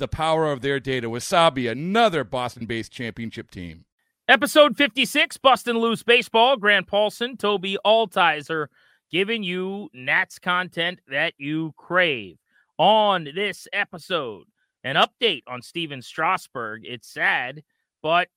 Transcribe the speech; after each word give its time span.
the 0.00 0.08
power 0.08 0.50
of 0.50 0.62
their 0.62 0.80
data. 0.80 1.08
Wasabi, 1.08 1.70
another 1.70 2.24
Boston 2.24 2.66
based 2.66 2.90
championship 2.90 3.50
team. 3.52 3.84
Episode 4.26 4.76
56, 4.76 5.36
Bustin' 5.36 5.78
Loose 5.78 6.02
Baseball. 6.02 6.56
Grant 6.56 6.88
Paulsen, 6.88 7.36
Tobi 7.36 7.76
Altizer, 7.84 8.66
giving 9.10 9.42
you 9.42 9.88
Nats 9.92 10.38
content 10.38 11.00
that 11.08 11.34
you 11.38 11.72
crave. 11.76 12.38
On 12.78 13.28
this 13.34 13.68
episode, 13.72 14.44
an 14.82 14.96
update 14.96 15.42
on 15.46 15.62
Stephen 15.62 16.00
Strasburg. 16.00 16.82
It's 16.84 17.08
sad, 17.08 17.62
but 18.02 18.28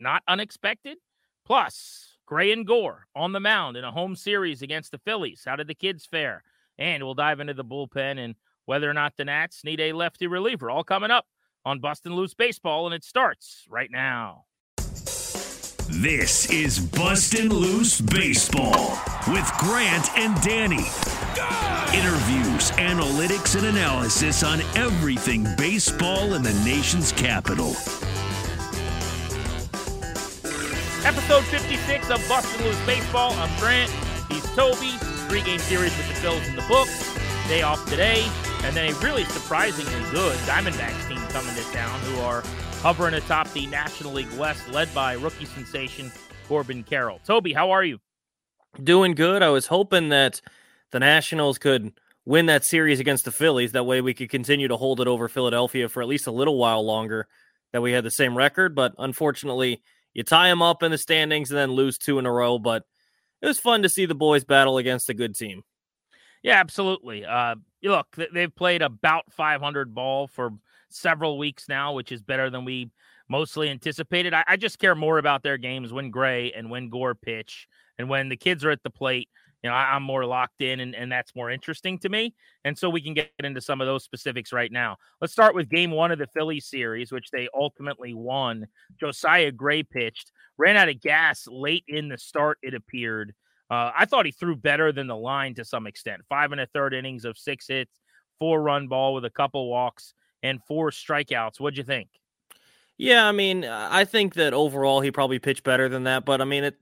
not 0.00 0.22
unexpected. 0.26 0.96
Plus, 1.44 2.16
Gray 2.26 2.52
and 2.52 2.66
Gore 2.66 3.06
on 3.14 3.32
the 3.32 3.40
mound 3.40 3.76
in 3.76 3.84
a 3.84 3.92
home 3.92 4.16
series 4.16 4.62
against 4.62 4.90
the 4.90 4.98
Phillies. 4.98 5.42
How 5.46 5.56
did 5.56 5.66
the 5.66 5.74
kids 5.74 6.06
fare? 6.06 6.42
And 6.78 7.04
we'll 7.04 7.14
dive 7.14 7.40
into 7.40 7.54
the 7.54 7.64
bullpen 7.64 8.18
and 8.18 8.34
whether 8.66 8.88
or 8.88 8.94
not 8.94 9.14
the 9.16 9.24
Nats 9.24 9.64
need 9.64 9.80
a 9.80 9.92
lefty 9.92 10.26
reliever. 10.26 10.70
All 10.70 10.84
coming 10.84 11.10
up 11.10 11.26
on 11.64 11.80
Bustin' 11.80 12.14
Loose 12.14 12.34
Baseball, 12.34 12.86
and 12.86 12.94
it 12.94 13.04
starts 13.04 13.64
right 13.68 13.90
now. 13.90 14.44
This 15.90 16.50
is 16.50 16.78
Bustin' 16.78 17.50
Loose 17.50 18.00
Baseball 18.00 18.98
with 19.28 19.50
Grant 19.58 20.10
and 20.18 20.40
Danny. 20.42 20.86
Interviews, 21.96 22.70
analytics, 22.72 23.56
and 23.56 23.66
analysis 23.66 24.42
on 24.42 24.60
everything 24.76 25.46
baseball 25.56 26.34
in 26.34 26.42
the 26.42 26.52
nation's 26.64 27.12
capital. 27.12 27.70
Episode 31.04 31.44
56 31.44 32.10
of 32.10 32.26
Bustin' 32.28 32.64
Loose 32.64 32.86
Baseball. 32.86 33.32
I'm 33.34 33.60
Grant. 33.60 33.90
He's 34.30 34.44
Tobi. 34.56 34.98
Three 35.28 35.42
game 35.42 35.58
series 35.58 35.96
with 35.96 36.08
the 36.08 36.14
Phils 36.14 36.48
in 36.48 36.56
the 36.56 36.64
books. 36.66 37.14
Day 37.46 37.62
off 37.62 37.84
today. 37.88 38.24
And 38.64 38.74
then 38.74 38.90
a 38.90 38.98
really 39.00 39.24
surprisingly 39.26 39.92
good 40.10 40.36
Diamondbacks 40.38 41.06
team 41.06 41.18
coming 41.28 41.54
to 41.54 41.62
town 41.72 42.00
who 42.00 42.20
are 42.20 42.42
hovering 42.80 43.12
atop 43.12 43.52
the 43.52 43.66
National 43.66 44.14
League 44.14 44.32
West, 44.38 44.66
led 44.70 44.92
by 44.94 45.12
rookie 45.12 45.44
sensation 45.44 46.10
Corbin 46.48 46.82
Carroll. 46.82 47.20
Tobi, 47.28 47.54
how 47.54 47.70
are 47.70 47.84
you? 47.84 47.98
Doing 48.82 49.14
good. 49.14 49.42
I 49.42 49.50
was 49.50 49.66
hoping 49.66 50.08
that 50.08 50.40
the 50.92 50.98
Nationals 50.98 51.58
could 51.58 51.92
win 52.24 52.46
that 52.46 52.64
series 52.64 53.00
against 53.00 53.26
the 53.26 53.32
Phillies. 53.32 53.72
That 53.72 53.84
way 53.84 54.00
we 54.00 54.14
could 54.14 54.30
continue 54.30 54.68
to 54.68 54.78
hold 54.78 54.98
it 54.98 55.08
over 55.08 55.28
Philadelphia 55.28 55.88
for 55.88 56.00
at 56.00 56.08
least 56.08 56.26
a 56.26 56.32
little 56.32 56.56
while 56.56 56.84
longer, 56.84 57.28
that 57.72 57.82
we 57.82 57.92
had 57.92 58.02
the 58.02 58.10
same 58.10 58.34
record. 58.34 58.74
But 58.74 58.94
unfortunately, 58.96 59.82
you 60.14 60.22
tie 60.22 60.48
them 60.48 60.62
up 60.62 60.82
in 60.82 60.90
the 60.90 60.98
standings 60.98 61.50
and 61.50 61.58
then 61.58 61.72
lose 61.72 61.98
two 61.98 62.18
in 62.18 62.24
a 62.24 62.32
row. 62.32 62.58
But 62.58 62.84
it 63.42 63.46
was 63.46 63.60
fun 63.60 63.82
to 63.82 63.90
see 63.90 64.06
the 64.06 64.14
boys 64.14 64.44
battle 64.44 64.78
against 64.78 65.10
a 65.10 65.14
good 65.14 65.34
team. 65.34 65.64
Yeah, 66.44 66.60
absolutely. 66.60 67.24
Uh, 67.24 67.56
look, 67.82 68.06
they've 68.32 68.54
played 68.54 68.82
about 68.82 69.32
500 69.32 69.94
ball 69.94 70.26
for 70.28 70.50
several 70.90 71.38
weeks 71.38 71.68
now, 71.70 71.94
which 71.94 72.12
is 72.12 72.22
better 72.22 72.50
than 72.50 72.66
we 72.66 72.90
mostly 73.30 73.70
anticipated. 73.70 74.34
I, 74.34 74.44
I 74.46 74.56
just 74.58 74.78
care 74.78 74.94
more 74.94 75.16
about 75.16 75.42
their 75.42 75.56
games 75.56 75.90
when 75.90 76.10
Gray 76.10 76.52
and 76.52 76.70
when 76.70 76.90
Gore 76.90 77.14
pitch 77.14 77.66
and 77.98 78.10
when 78.10 78.28
the 78.28 78.36
kids 78.36 78.62
are 78.62 78.70
at 78.70 78.82
the 78.82 78.90
plate. 78.90 79.30
You 79.62 79.70
know, 79.70 79.76
I, 79.76 79.96
am 79.96 80.02
more 80.02 80.26
locked 80.26 80.60
in, 80.60 80.80
and, 80.80 80.94
and 80.94 81.10
that's 81.10 81.34
more 81.34 81.50
interesting 81.50 81.98
to 82.00 82.10
me. 82.10 82.34
And 82.66 82.76
so 82.76 82.90
we 82.90 83.00
can 83.00 83.14
get 83.14 83.30
into 83.42 83.62
some 83.62 83.80
of 83.80 83.86
those 83.86 84.04
specifics 84.04 84.52
right 84.52 84.70
now. 84.70 84.98
Let's 85.22 85.32
start 85.32 85.54
with 85.54 85.70
game 85.70 85.90
one 85.90 86.12
of 86.12 86.18
the 86.18 86.26
Philly 86.26 86.60
series, 86.60 87.10
which 87.10 87.30
they 87.30 87.48
ultimately 87.54 88.12
won. 88.12 88.66
Josiah 89.00 89.50
Gray 89.50 89.82
pitched, 89.82 90.30
ran 90.58 90.76
out 90.76 90.90
of 90.90 91.00
gas 91.00 91.46
late 91.48 91.84
in 91.88 92.10
the 92.10 92.18
start, 92.18 92.58
it 92.60 92.74
appeared. 92.74 93.32
Uh, 93.74 93.92
I 93.96 94.04
thought 94.04 94.24
he 94.24 94.32
threw 94.32 94.54
better 94.54 94.92
than 94.92 95.08
the 95.08 95.16
line 95.16 95.54
to 95.54 95.64
some 95.64 95.86
extent. 95.86 96.22
Five 96.28 96.52
and 96.52 96.60
a 96.60 96.66
third 96.66 96.94
innings 96.94 97.24
of 97.24 97.36
six 97.36 97.66
hits, 97.66 98.00
four 98.38 98.62
run 98.62 98.86
ball 98.86 99.14
with 99.14 99.24
a 99.24 99.30
couple 99.30 99.68
walks, 99.68 100.14
and 100.44 100.60
four 100.68 100.90
strikeouts. 100.90 101.58
What'd 101.58 101.76
you 101.76 101.82
think? 101.82 102.08
Yeah, 102.96 103.26
I 103.26 103.32
mean, 103.32 103.64
I 103.64 104.04
think 104.04 104.34
that 104.34 104.54
overall 104.54 105.00
he 105.00 105.10
probably 105.10 105.40
pitched 105.40 105.64
better 105.64 105.88
than 105.88 106.04
that. 106.04 106.24
But 106.24 106.40
I 106.40 106.44
mean, 106.44 106.64
it 106.64 106.76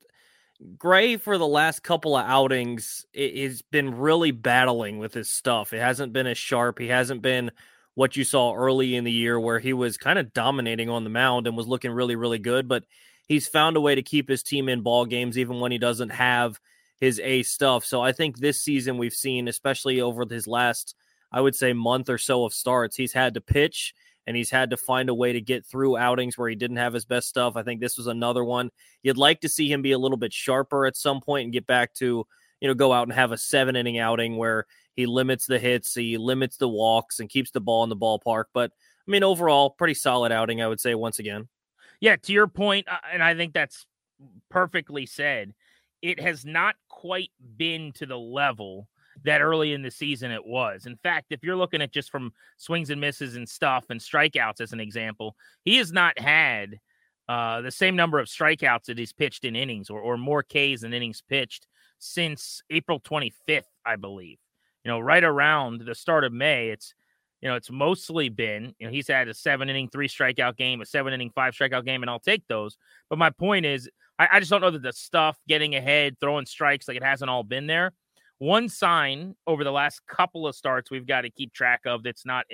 Gray 0.79 1.17
for 1.17 1.39
the 1.39 1.47
last 1.47 1.83
couple 1.83 2.15
of 2.15 2.27
outings 2.27 3.07
has 3.17 3.63
been 3.63 3.97
really 3.97 4.31
battling 4.31 4.99
with 4.99 5.15
his 5.15 5.31
stuff. 5.31 5.73
It 5.73 5.81
hasn't 5.81 6.13
been 6.13 6.27
as 6.27 6.39
sharp. 6.39 6.79
He 6.79 6.89
hasn't 6.89 7.23
been 7.23 7.51
what 7.95 8.17
you 8.17 8.25
saw 8.25 8.55
early 8.55 8.95
in 8.95 9.05
the 9.05 9.13
year 9.13 9.41
where 9.41 9.59
he 9.59 9.73
was 9.73 9.97
kind 9.97 10.19
of 10.19 10.33
dominating 10.33 10.89
on 10.89 11.05
the 11.05 11.11
mound 11.11 11.47
and 11.47 11.57
was 11.57 11.67
looking 11.67 11.91
really, 11.91 12.17
really 12.17 12.39
good. 12.39 12.69
But 12.69 12.85
he's 13.27 13.49
found 13.49 13.77
a 13.77 13.81
way 13.81 13.95
to 13.95 14.03
keep 14.03 14.29
his 14.29 14.43
team 14.43 14.69
in 14.69 14.83
ball 14.83 15.07
games 15.07 15.39
even 15.39 15.59
when 15.59 15.73
he 15.73 15.79
doesn't 15.79 16.11
have 16.11 16.61
his 17.03 17.19
A 17.19 17.43
stuff. 17.43 17.85
So 17.85 18.01
I 18.01 18.13
think 18.13 18.39
this 18.39 18.63
season 18.63 18.97
we've 18.97 19.13
seen, 19.13 19.49
especially 19.49 20.01
over 20.01 20.25
his 20.25 20.47
last, 20.47 20.95
I 21.33 21.41
would 21.41 21.57
say, 21.57 21.73
month 21.73 22.09
or 22.09 22.17
so 22.17 22.45
of 22.45 22.55
starts, 22.55 22.95
he's 22.95 23.13
had 23.13 23.35
to 23.35 23.41
pitch 23.41 23.93
and 24.25 24.37
he's 24.37 24.51
had 24.51 24.71
to 24.71 24.77
find 24.77 25.09
a 25.09 25.15
way 25.15 25.33
to 25.33 25.41
get 25.41 25.67
through 25.67 25.97
outings 25.97 26.39
where 26.39 26.49
he 26.49 26.55
didn't 26.55 26.77
have 26.77 26.93
his 26.93 27.05
best 27.05 27.29
stuff. 27.29 27.57
I 27.57 27.65
think 27.65 27.81
this 27.81 27.99
was 27.99 28.07
another 28.07 28.45
one. 28.45 28.71
You'd 29.03 29.17
like 29.17 29.41
to 29.41 29.49
see 29.49 29.69
him 29.69 29.83
be 29.83 29.91
a 29.91 29.99
little 29.99 30.17
bit 30.17 30.33
sharper 30.33 30.87
at 30.87 30.97
some 30.97 31.21
point 31.21 31.43
and 31.43 31.53
get 31.53 31.67
back 31.67 31.93
to, 31.95 32.25
you 32.61 32.69
know, 32.69 32.75
go 32.75 32.93
out 32.93 33.09
and 33.09 33.13
have 33.13 33.33
a 33.33 33.37
seven 33.37 33.75
inning 33.75 33.99
outing 33.99 34.37
where 34.37 34.67
he 34.95 35.07
limits 35.07 35.47
the 35.47 35.59
hits, 35.59 35.93
he 35.93 36.17
limits 36.19 36.57
the 36.57 36.69
walks, 36.69 37.19
and 37.19 37.29
keeps 37.29 37.51
the 37.51 37.61
ball 37.61 37.83
in 37.83 37.91
the 37.91 37.97
ballpark. 37.97 38.45
But 38.55 38.71
I 39.09 39.11
mean, 39.11 39.25
overall, 39.25 39.71
pretty 39.71 39.95
solid 39.95 40.31
outing, 40.31 40.63
I 40.63 40.69
would 40.69 40.81
say, 40.81 40.95
once 40.95 41.19
again. 41.19 41.49
Yeah, 41.99 42.15
to 42.15 42.33
your 42.33 42.49
uh, 42.57 42.83
and 43.13 43.25
I 43.25 43.35
think 43.35 43.55
that's 43.55 43.87
perfectly 44.51 45.05
said 45.05 45.53
it 46.03 46.21
has 46.21 46.45
not 46.45 46.75
quite 46.89 47.31
been 47.57 47.93
to 47.93 48.07
the 48.07 48.19
level 48.19 48.89
that 49.25 49.41
early 49.41 49.73
in 49.73 49.83
the 49.83 49.91
season 49.91 50.31
it 50.31 50.45
was. 50.45 50.87
In 50.87 50.97
fact, 50.97 51.27
if 51.31 51.43
you're 51.43 51.57
looking 51.57 51.83
at 51.83 51.93
just 51.93 52.11
from 52.11 52.33
swings 52.57 52.91
and 52.91 53.01
misses 53.01 53.37
and 53.37 53.49
stuff 53.49 53.87
and 53.91 54.01
strikeouts 54.01 54.61
as 54.61 54.73
an 54.73 54.81
example, 54.81 55.37
he 55.65 55.77
has 55.77 55.93
not 55.93 56.19
had 56.19 56.81
uh, 57.29 57.61
the 57.61 57.71
same 57.71 57.95
number 57.95 58.19
of 58.19 58.27
strikeouts 58.27 58.85
that 58.85 58.99
he's 58.99 59.13
pitched 59.13 59.45
in 59.45 59.55
innings 59.55 59.91
or, 59.91 60.01
or 60.01 60.17
more 60.17 60.43
Ks 60.43 60.81
than 60.81 60.93
innings 60.93 61.23
pitched 61.29 61.67
since 61.99 62.63
April 62.71 63.01
25th, 63.01 63.63
I 63.87 63.97
believe. 63.97 64.39
You 64.85 64.91
know, 64.91 64.99
right 64.99 65.23
around 65.23 65.83
the 65.83 65.95
start 65.95 66.25
of 66.25 66.33
May, 66.33 66.71
it's 66.71 66.95
you 67.41 67.49
know, 67.49 67.57
it's 67.57 67.73
mostly 67.73 68.29
been, 68.29 68.73
you 68.79 68.87
know, 68.87 68.93
he's 68.93 69.09
had 69.09 69.27
a 69.27 69.35
seven 69.35 69.69
inning, 69.69 69.89
three 69.89 70.07
strikeout 70.07 70.57
game, 70.57 70.81
a 70.81 70.87
seven 70.87 71.13
inning, 71.13 71.31
five 71.35 71.55
strikeout 71.55 71.85
game, 71.85 72.03
and 72.03 72.09
I'll 72.09 72.21
take 72.21 72.47
those. 72.47 72.77
But 73.11 73.19
my 73.19 73.31
point 73.31 73.67
is, 73.67 73.91
I, 74.19 74.29
I 74.33 74.39
just 74.41 74.51
don't 74.51 74.61
know 74.61 74.71
that 74.71 74.83
the 74.83 74.93
stuff 74.93 75.39
getting 75.49 75.75
ahead, 75.75 76.17
throwing 76.21 76.47
strikes, 76.47 76.89
like 76.89 76.97
it 76.97 77.05
hasn't 77.05 77.31
all 77.31 77.43
been 77.43 77.67
there. 77.67 77.93
One 78.39 78.69
sign 78.69 79.35
over 79.47 79.63
the 79.63 79.73
last 79.73 80.01
couple 80.07 80.47
of 80.47 80.57
starts 80.57 80.91
we've 80.91 81.07
got 81.07 81.23
to 81.23 81.31
keep 81.31 81.53
track 81.53 81.83
of 81.87 82.03
that's 82.03 82.27
not 82.27 82.45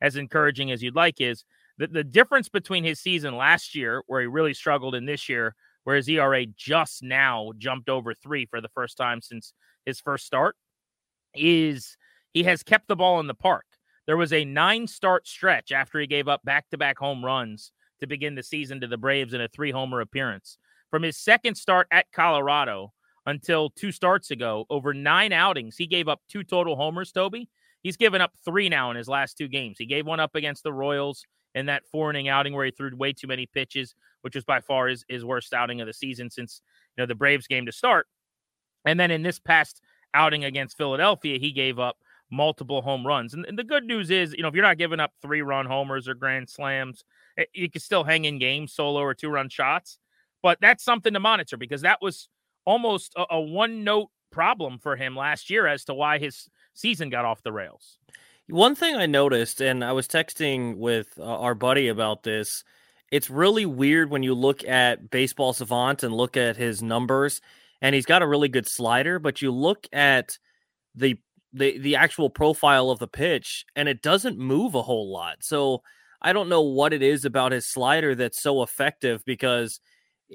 as 0.00 0.16
encouraging 0.16 0.70
as 0.70 0.82
you'd 0.82 0.94
like 0.94 1.20
is 1.20 1.44
that 1.78 1.92
the 1.92 2.04
difference 2.04 2.48
between 2.48 2.84
his 2.84 3.00
season 3.00 3.36
last 3.36 3.74
year, 3.74 4.02
where 4.06 4.20
he 4.20 4.26
really 4.26 4.54
struggled, 4.54 4.94
in 4.94 5.06
this 5.06 5.28
year, 5.28 5.54
where 5.84 5.96
his 5.96 6.08
ERA 6.08 6.44
just 6.46 7.02
now 7.02 7.52
jumped 7.56 7.88
over 7.88 8.12
three 8.12 8.46
for 8.46 8.60
the 8.60 8.68
first 8.68 8.96
time 8.96 9.22
since 9.22 9.54
his 9.86 9.98
first 9.98 10.26
start, 10.26 10.56
is 11.34 11.96
he 12.32 12.42
has 12.44 12.62
kept 12.62 12.86
the 12.86 12.96
ball 12.96 13.18
in 13.20 13.26
the 13.26 13.34
park. 13.34 13.64
There 14.06 14.16
was 14.16 14.32
a 14.32 14.44
nine 14.44 14.86
start 14.86 15.26
stretch 15.26 15.72
after 15.72 15.98
he 16.00 16.06
gave 16.06 16.28
up 16.28 16.42
back 16.44 16.68
to 16.70 16.78
back 16.78 16.98
home 16.98 17.24
runs 17.24 17.72
to 18.00 18.06
begin 18.06 18.34
the 18.34 18.42
season 18.42 18.80
to 18.80 18.86
the 18.86 18.98
Braves 18.98 19.34
in 19.34 19.40
a 19.40 19.48
three 19.48 19.70
homer 19.70 20.00
appearance. 20.00 20.58
From 20.90 21.02
his 21.02 21.16
second 21.16 21.54
start 21.54 21.86
at 21.90 22.10
Colorado 22.12 22.92
until 23.26 23.70
two 23.70 23.92
starts 23.92 24.30
ago, 24.30 24.66
over 24.70 24.92
nine 24.92 25.32
outings, 25.32 25.76
he 25.76 25.86
gave 25.86 26.08
up 26.08 26.20
two 26.28 26.42
total 26.42 26.76
homers, 26.76 27.12
Tobi. 27.12 27.48
He's 27.82 27.96
given 27.96 28.20
up 28.20 28.32
three 28.44 28.68
now 28.68 28.90
in 28.90 28.96
his 28.96 29.08
last 29.08 29.38
two 29.38 29.48
games. 29.48 29.78
He 29.78 29.86
gave 29.86 30.06
one 30.06 30.20
up 30.20 30.34
against 30.34 30.62
the 30.62 30.72
Royals 30.72 31.24
in 31.54 31.66
that 31.66 31.86
four 31.90 32.10
inning 32.10 32.28
outing 32.28 32.54
where 32.54 32.64
he 32.64 32.70
threw 32.70 32.94
way 32.94 33.12
too 33.12 33.26
many 33.26 33.46
pitches, 33.46 33.94
which 34.22 34.34
was 34.34 34.44
by 34.44 34.60
far 34.60 34.88
his, 34.88 35.04
his 35.08 35.24
worst 35.24 35.54
outing 35.54 35.80
of 35.80 35.86
the 35.86 35.92
season 35.92 36.30
since 36.30 36.60
you 36.96 37.02
know 37.02 37.06
the 37.06 37.14
Braves 37.14 37.46
game 37.46 37.66
to 37.66 37.72
start. 37.72 38.06
And 38.84 38.98
then 38.98 39.10
in 39.10 39.22
this 39.22 39.38
past 39.38 39.80
outing 40.14 40.44
against 40.44 40.76
Philadelphia, 40.76 41.38
he 41.38 41.52
gave 41.52 41.78
up 41.78 41.98
multiple 42.30 42.82
home 42.82 43.06
runs. 43.06 43.34
And, 43.34 43.44
and 43.46 43.58
the 43.58 43.64
good 43.64 43.84
news 43.84 44.10
is, 44.10 44.32
you 44.32 44.42
know, 44.42 44.48
if 44.48 44.54
you're 44.54 44.64
not 44.64 44.78
giving 44.78 45.00
up 45.00 45.12
three 45.20 45.42
run 45.42 45.66
homers 45.66 46.08
or 46.08 46.14
grand 46.14 46.48
slams, 46.48 47.04
eh, 47.38 47.44
you 47.52 47.70
can 47.70 47.80
still 47.80 48.04
hang 48.04 48.24
in 48.24 48.38
games, 48.38 48.72
solo 48.72 49.00
or 49.00 49.14
two 49.14 49.28
run 49.28 49.48
shots. 49.48 49.98
But 50.42 50.58
that's 50.60 50.84
something 50.84 51.12
to 51.12 51.20
monitor 51.20 51.56
because 51.56 51.82
that 51.82 51.98
was 52.00 52.28
almost 52.64 53.12
a, 53.16 53.24
a 53.30 53.40
one 53.40 53.84
note 53.84 54.08
problem 54.30 54.78
for 54.78 54.96
him 54.96 55.16
last 55.16 55.50
year 55.50 55.66
as 55.66 55.84
to 55.84 55.94
why 55.94 56.18
his 56.18 56.48
season 56.74 57.10
got 57.10 57.24
off 57.24 57.42
the 57.42 57.52
rails. 57.52 57.98
One 58.48 58.74
thing 58.74 58.96
I 58.96 59.06
noticed, 59.06 59.60
and 59.60 59.84
I 59.84 59.92
was 59.92 60.08
texting 60.08 60.76
with 60.76 61.08
uh, 61.18 61.24
our 61.24 61.54
buddy 61.54 61.88
about 61.88 62.24
this, 62.24 62.64
it's 63.10 63.30
really 63.30 63.66
weird 63.66 64.10
when 64.10 64.22
you 64.22 64.34
look 64.34 64.64
at 64.64 65.10
Baseball 65.10 65.52
Savant 65.52 66.02
and 66.02 66.14
look 66.14 66.36
at 66.36 66.56
his 66.56 66.82
numbers, 66.82 67.40
and 67.80 67.94
he's 67.94 68.06
got 68.06 68.22
a 68.22 68.28
really 68.28 68.48
good 68.48 68.68
slider, 68.68 69.18
but 69.18 69.42
you 69.42 69.50
look 69.50 69.86
at 69.92 70.38
the 70.94 71.16
the 71.52 71.78
the 71.78 71.96
actual 71.96 72.30
profile 72.30 72.90
of 72.90 73.00
the 73.00 73.08
pitch, 73.08 73.64
and 73.74 73.88
it 73.88 74.02
doesn't 74.02 74.38
move 74.38 74.74
a 74.74 74.82
whole 74.82 75.12
lot. 75.12 75.38
So 75.40 75.82
I 76.22 76.32
don't 76.32 76.48
know 76.48 76.62
what 76.62 76.92
it 76.92 77.02
is 77.02 77.24
about 77.24 77.52
his 77.52 77.66
slider 77.66 78.14
that's 78.14 78.40
so 78.40 78.62
effective 78.62 79.24
because 79.24 79.80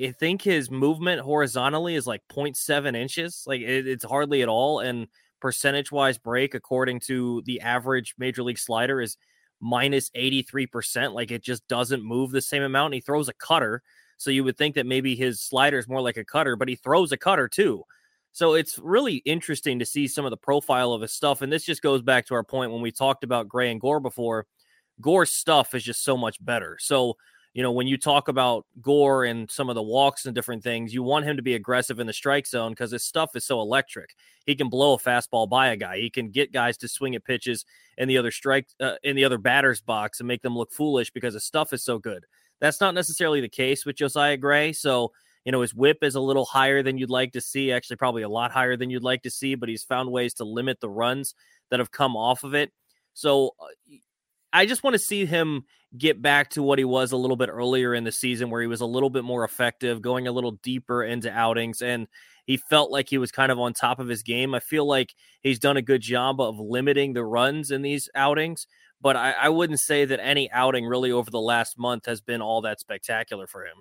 I 0.03 0.12
think 0.12 0.42
his 0.42 0.69
movement 0.69 1.21
horizontally 1.21 1.95
is 1.95 2.07
like 2.07 2.21
0.7 2.30 2.95
inches. 2.95 3.44
Like 3.45 3.62
it, 3.62 3.88
it's 3.88 4.03
hardly 4.03 4.42
at 4.42 4.50
all. 4.50 4.80
And 4.80 5.07
percentage 5.39 5.92
wise 5.92 6.18
break, 6.18 6.53
according 6.53 7.00
to 7.01 7.42
the 7.45 7.62
average 7.62 8.15
major 8.18 8.44
league 8.44 8.59
slider, 8.59 9.01
is 9.01 9.18
minus 9.62 10.09
83%. 10.12 11.13
Like 11.13 11.31
it 11.31 11.44
just 11.44 11.68
doesn't 11.68 12.03
move 12.03 12.31
the 12.31 12.42
same 12.42 12.63
amount. 12.63 12.88
And 12.88 12.95
he 12.95 13.01
throws 13.01 13.30
a 13.30 13.33
cutter. 13.33 13.81
So 14.18 14.31
you 14.31 14.44
would 14.44 14.57
think 14.57 14.75
that 14.75 14.86
maybe 14.86 15.15
his 15.15 15.42
slider 15.42 15.77
is 15.77 15.88
more 15.88 16.01
like 16.01 16.18
a 16.18 16.25
cutter, 16.25 16.56
but 16.56 16.68
he 16.68 16.75
throws 16.75 17.12
a 17.12 17.18
cutter 17.18 17.47
too. 17.47 17.83
So 18.31 18.53
it's 18.53 18.77
really 18.80 19.18
interesting 19.18 19.80
to 19.80 19.86
see 19.86 20.09
some 20.09 20.25
of 20.25 20.31
the 20.31 20.38
profile 20.38 20.92
of 20.92 21.01
his 21.01 21.13
stuff. 21.13 21.42
And 21.42 21.51
this 21.51 21.63
just 21.63 21.81
goes 21.81 22.01
back 22.01 22.25
to 22.27 22.33
our 22.33 22.44
point 22.44 22.71
when 22.71 22.81
we 22.81 22.92
talked 22.92 23.24
about 23.24 23.47
Gray 23.47 23.71
and 23.71 23.80
Gore 23.80 24.01
before. 24.01 24.45
Gore's 25.00 25.31
stuff 25.31 25.74
is 25.74 25.83
just 25.83 26.03
so 26.03 26.18
much 26.18 26.44
better. 26.44 26.77
So 26.80 27.15
you 27.56 27.63
know, 27.63 27.72
when 27.72 27.88
you 27.88 27.98
talk 27.98 28.28
about 28.28 28.66
Gore 28.81 29.24
and 29.24 29.50
some 29.50 29.69
of 29.69 29.75
the 29.75 29.81
walks 29.81 30.25
and 30.25 30.36
different 30.36 30.62
things, 30.62 30.94
you 30.94 31.02
want 31.04 31.24
him 31.24 31.38
to 31.38 31.42
be 31.42 31.56
aggressive 31.56 32.02
in 32.02 32.06
the 32.06 32.12
strike 32.12 32.46
zone 32.46 32.74
because 32.74 32.92
his 32.92 33.04
stuff 33.04 33.34
is 33.34 33.46
so 33.46 33.62
electric. 33.62 34.13
He 34.46 34.56
can 34.56 34.68
blow 34.68 34.96
a 34.96 35.00
fastball 35.00 35.50
by 35.50 35.69
a 35.69 35.78
guy. 35.78 35.98
He 36.00 36.10
can 36.10 36.31
get 36.31 36.52
guys 36.52 36.75
to 36.80 36.90
swing 36.90 37.16
at 37.16 37.24
pitches 37.24 37.63
in 37.98 38.10
the 38.10 38.18
other 38.18 38.31
strike 38.31 38.68
uh, 38.81 38.96
in 39.04 39.16
the 39.16 39.24
other 39.24 39.38
batter's 39.38 39.80
box 39.80 40.19
and 40.19 40.28
make 40.28 40.42
them 40.42 40.57
look 40.57 40.69
foolish 40.74 41.12
because 41.12 41.34
his 41.34 41.46
stuff 41.46 41.72
is 41.72 41.81
so 41.81 41.98
good. 41.98 42.25
That's 42.60 42.81
not 42.81 42.94
necessarily 42.94 43.40
the 43.40 43.48
case 43.48 43.86
with 43.86 43.96
Josiah 43.96 44.36
Gray. 44.36 44.74
So, 44.74 45.13
you 45.46 45.54
know, 45.54 45.62
his 45.62 45.74
whip 45.74 46.00
is 46.04 46.16
a 46.16 46.19
little 46.19 46.46
higher 46.46 46.84
than 46.84 46.98
you'd 46.98 47.10
like 47.10 47.31
to 47.34 47.42
see, 47.42 47.72
actually, 47.72 47.96
probably 47.96 48.24
a 48.24 48.30
lot 48.30 48.52
higher 48.52 48.75
than 48.75 48.90
you'd 48.90 49.02
like 49.02 49.24
to 49.24 49.31
see, 49.31 49.56
but 49.56 49.69
he's 49.69 49.84
found 49.84 50.12
ways 50.12 50.34
to 50.36 50.44
limit 50.44 50.81
the 50.81 50.90
runs 50.90 51.34
that 51.69 51.80
have 51.80 51.92
come 51.92 52.18
off 52.18 52.44
of 52.44 52.54
it. 52.54 52.74
So, 53.13 53.52
uh, 53.62 53.96
I 54.56 54.66
just 54.66 54.84
want 54.84 54.94
to 54.94 55.00
see 55.00 55.25
him 55.25 55.66
get 55.98 56.22
back 56.22 56.52
to 56.52 56.63
what 56.63 56.80
he 56.80 56.86
was 56.86 57.12
a 57.12 57.18
little 57.18 57.36
bit 57.36 57.50
earlier 57.50 57.94
in 57.94 58.06
the 58.06 58.12
season, 58.12 58.50
where 58.50 58.62
he 58.62 58.68
was 58.68 58.80
a 58.80 58.86
little 58.86 59.10
bit 59.10 59.25
more 59.25 59.44
effective, 59.44 60.02
going 60.02 60.28
a 60.28 60.31
little 60.31 60.52
deeper 60.63 61.04
into 61.04 61.30
outings, 61.30 61.81
and 61.81 62.07
he 62.46 62.56
felt 62.56 62.90
like 62.90 63.10
he 63.10 63.18
was 63.18 63.34
kind 63.34 63.52
of 63.52 63.60
on 63.60 63.74
top 63.74 64.00
of 64.00 64.07
his 64.07 64.24
game. 64.24 64.56
I 64.56 64.62
feel 64.62 64.86
like 64.86 65.13
he's 65.42 65.60
done 65.60 65.75
a 65.75 65.81
good 65.81 66.00
job 66.00 66.40
of 66.40 66.57
limiting 66.57 67.12
the 67.12 67.25
runs 67.25 67.69
in 67.69 67.81
these 67.81 68.07
outings, 68.16 68.66
but 69.02 69.18
I, 69.18 69.31
I 69.34 69.50
wouldn't 69.50 69.81
say 69.81 70.06
that 70.06 70.24
any 70.24 70.50
outing 70.52 70.86
really 70.86 71.12
over 71.12 71.30
the 71.30 71.42
last 71.42 71.78
month 71.78 72.06
has 72.06 72.22
been 72.22 72.42
all 72.42 72.62
that 72.62 72.80
spectacular 72.80 73.48
for 73.48 73.66
him. 73.66 73.75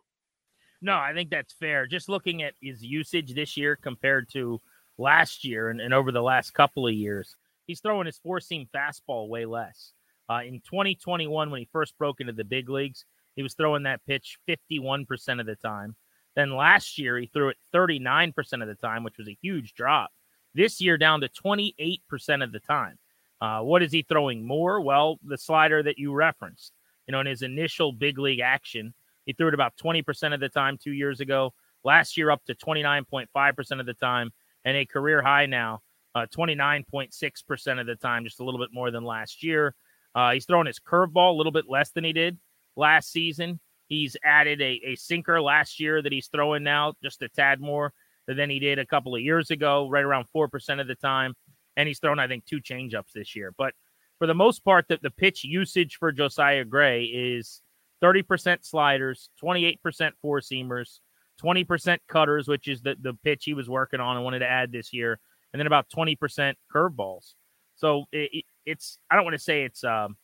No, 0.83 0.97
I 0.97 1.13
think 1.15 1.31
that's 1.31 1.53
fair. 1.53 1.87
Just 1.87 2.09
looking 2.09 2.43
at 2.43 2.55
his 2.61 2.83
usage 2.83 3.33
this 3.33 3.57
year 3.57 3.77
compared 3.77 4.29
to 4.33 4.61
last 4.99 5.45
year 5.45 5.71
and, 5.71 5.81
and 5.81 5.95
over 5.95 6.11
the 6.11 6.21
last 6.21 6.53
couple 6.53 6.85
of 6.85 6.95
years, 6.95 7.37
he's 7.65 7.79
throwing 7.79 8.07
his 8.07 8.19
four 8.19 8.41
seam 8.41 8.67
fastball 8.75 9.29
way 9.29 9.47
less. 9.47 9.93
Uh, 10.31 10.41
in 10.47 10.61
2021, 10.61 11.51
when 11.51 11.61
he 11.61 11.69
first 11.73 11.97
broke 11.99 12.21
into 12.21 12.33
the 12.33 12.45
big 12.45 12.69
leagues, 12.69 13.05
he 13.37 13.43
was 13.43 13.55
throwing 13.55 13.83
that 13.83 14.05
pitch 14.07 14.39
51% 14.49 15.41
of 15.41 15.47
the 15.47 15.57
time. 15.57 15.97
Then 16.37 16.57
last 16.57 16.99
year, 16.99 17.19
he 17.19 17.27
threw 17.27 17.51
it 17.51 17.57
39% 17.75 18.35
of 18.63 18.69
the 18.69 18.75
time, 18.75 19.05
which 19.05 19.19
was 19.19 19.29
a 19.29 19.39
huge 19.41 19.75
drop. 19.75 20.11
This 20.55 20.81
year, 20.81 20.97
down 20.97 21.21
to 21.21 21.29
28% 21.29 22.01
of 22.43 22.53
the 22.53 22.61
time. 22.61 22.99
Uh, 23.41 23.61
what 23.61 23.83
is 23.83 23.93
he 23.93 24.03
throwing 24.03 24.47
more? 24.47 24.81
Well, 24.81 25.19
the 25.25 25.37
slider 25.37 25.83
that 25.83 25.99
you 25.99 26.13
referenced. 26.13 26.73
You 27.07 27.13
know, 27.13 27.21
in 27.21 27.27
his 27.27 27.43
initial 27.43 27.93
big 27.93 28.19
league 28.19 28.41
action, 28.41 28.95
he 29.27 29.33
threw 29.33 29.49
it 29.49 29.55
about 29.55 29.77
20% 29.77 30.33
of 30.33 30.41
the 30.41 30.49
time 30.49 30.79
two 30.79 30.93
years 30.93 31.21
ago. 31.21 31.53
Last 31.83 32.17
year, 32.17 32.31
up 32.31 32.45
to 32.47 32.55
29.5% 32.55 33.81
of 33.81 33.87
the 33.87 33.95
time, 33.95 34.33
and 34.65 34.77
a 34.77 34.87
career 34.87 35.21
high 35.23 35.47
now, 35.47 35.83
uh, 36.15 36.27
29.6% 36.35 37.81
of 37.81 37.87
the 37.87 37.97
time, 37.97 38.25
just 38.25 38.41
a 38.41 38.45
little 38.45 38.61
bit 38.61 38.71
more 38.73 38.91
than 38.91 39.05
last 39.05 39.43
year. 39.43 39.75
Uh, 40.15 40.33
he's 40.33 40.47
throwing 40.47 40.67
his 40.67 40.81
curveball 40.81 41.31
a 41.35 41.37
little 41.37 41.53
bit 41.53 41.65
less 41.69 41.91
than 41.91 42.05
he 42.05 42.13
did 42.13 42.39
last 42.77 43.11
season. 43.11 43.61
He's 43.89 44.17
added 44.25 44.61
a, 44.63 44.81
a 44.85 44.95
sinker 44.97 45.41
last 45.41 45.81
year 45.81 46.01
that 46.03 46.13
he's 46.13 46.29
throwing 46.29 46.63
now 46.63 46.95
just 47.03 47.23
a 47.23 47.29
tad 47.29 47.61
more 47.61 47.93
than 48.27 48.49
he 48.49 48.59
did 48.59 48.79
a 48.79 48.87
couple 48.87 49.15
of 49.15 49.21
years 49.21 49.51
ago, 49.51 49.89
right 49.89 50.05
around 50.05 50.27
4% 50.35 50.81
of 50.81 50.87
the 50.87 50.95
time. 50.95 51.35
And 51.77 51.87
he's 51.87 51.99
thrown, 51.99 52.19
I 52.19 52.29
think, 52.29 52.47
two 52.47 52.61
changeups 52.61 53.13
this 53.15 53.37
year. 53.37 53.53
But 53.57 53.75
for 54.19 54.27
the 54.27 54.35
most 54.35 54.65
part, 54.65 54.87
the, 54.89 54.99
the 55.03 55.11
pitch 55.11 55.45
usage 55.45 55.97
for 55.97 56.13
Josiah 56.13 56.65
Gray 56.65 57.05
is 57.05 57.61
30% 58.03 58.65
sliders, 58.65 59.31
28% 59.43 60.13
four 60.23 60.41
seamers, 60.41 61.01
20% 61.43 61.99
cutters, 62.09 62.49
which 62.49 62.69
is 62.69 62.81
the, 62.83 62.97
the 63.01 63.15
pitch 63.25 63.45
he 63.45 63.55
was 63.55 63.69
working 63.69 64.01
on 64.01 64.17
and 64.17 64.25
wanted 64.25 64.41
to 64.41 64.51
add 64.51 64.73
this 64.73 64.93
year, 64.93 65.19
and 65.53 65.61
then 65.61 65.67
about 65.67 65.91
20% 65.91 66.55
curveballs. 66.73 67.35
So 67.77 68.05
it, 68.13 68.45
it's 68.65 68.99
I 69.11 69.17
don't 69.17 69.25
want 69.25 69.35
to 69.35 69.43
say 69.43 69.65
it's 69.65 69.85
um, 69.85 70.17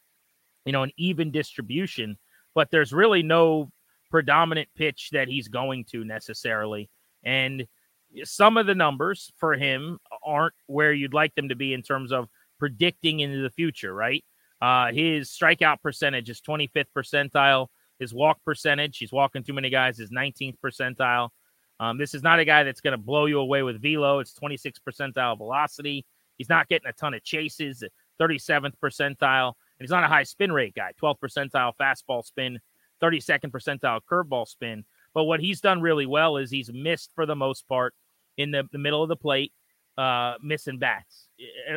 you 0.64 0.73
know 0.73 0.82
an 0.82 0.93
even 0.97 1.31
distribution, 1.31 2.17
but 2.55 2.70
there's 2.70 2.93
really 2.93 3.23
no 3.23 3.70
predominant 4.11 4.69
pitch 4.76 5.11
that 5.12 5.29
he's 5.29 5.49
going 5.49 5.85
to 5.93 6.05
necessarily. 6.05 6.91
And 7.25 7.67
some 8.25 8.56
of 8.56 8.67
the 8.67 8.75
numbers 8.75 9.32
for 9.37 9.55
him 9.55 9.99
aren't 10.25 10.55
where 10.67 10.93
you'd 10.93 11.14
like 11.14 11.35
them 11.35 11.49
to 11.49 11.55
be 11.55 11.73
in 11.73 11.82
terms 11.82 12.12
of 12.12 12.29
predicting 12.58 13.20
into 13.20 13.43
the 13.43 13.50
future, 13.50 13.94
right? 13.94 14.25
Uh, 14.61 14.93
his 14.93 15.31
strikeout 15.31 15.81
percentage 15.82 16.29
is 16.29 16.41
25th 16.41 16.87
percentile. 16.97 17.69
His 17.99 18.12
walk 18.12 18.38
percentage, 18.45 18.99
he's 18.99 19.12
walking 19.12 19.45
too 19.45 19.52
many 19.52 19.71
guys, 19.71 20.00
is 20.00 20.11
19th 20.11 20.57
percentile. 20.64 21.28
Um, 21.78 21.99
this 21.99 22.14
is 22.14 22.23
not 22.23 22.38
a 22.38 22.45
guy 22.45 22.62
that's 22.62 22.80
going 22.80 22.92
to 22.92 22.99
blow 22.99 23.26
you 23.26 23.40
away 23.40 23.62
with 23.62 23.80
velo. 23.80 24.19
It's 24.19 24.35
26th 24.35 24.80
percentile 24.87 25.37
velocity. 25.38 26.04
He's 26.40 26.49
not 26.49 26.70
getting 26.70 26.88
a 26.88 26.94
ton 26.94 27.12
of 27.12 27.23
chases. 27.23 27.85
37th 28.18 28.73
percentile. 28.82 29.49
And 29.49 29.85
he's 29.85 29.90
not 29.90 30.04
a 30.04 30.09
high 30.09 30.23
spin 30.23 30.50
rate 30.50 30.75
guy, 30.75 30.92
12th 30.99 31.18
percentile 31.23 31.73
fastball 31.78 32.25
spin, 32.25 32.59
32nd 33.02 33.50
percentile 33.50 34.00
curveball 34.11 34.49
spin. 34.49 34.87
But 35.12 35.25
what 35.25 35.40
he's 35.40 35.61
done 35.61 35.82
really 35.82 36.06
well 36.06 36.38
is 36.38 36.50
he's 36.50 36.73
missed 36.73 37.11
for 37.14 37.26
the 37.26 37.37
most 37.37 37.68
part 37.68 37.92
in 38.38 38.52
the, 38.52 38.66
the 38.73 38.78
middle 38.78 39.02
of 39.02 39.11
the 39.11 39.16
plate, 39.16 39.52
uh, 39.99 40.37
missing 40.42 40.78
bats. 40.78 41.28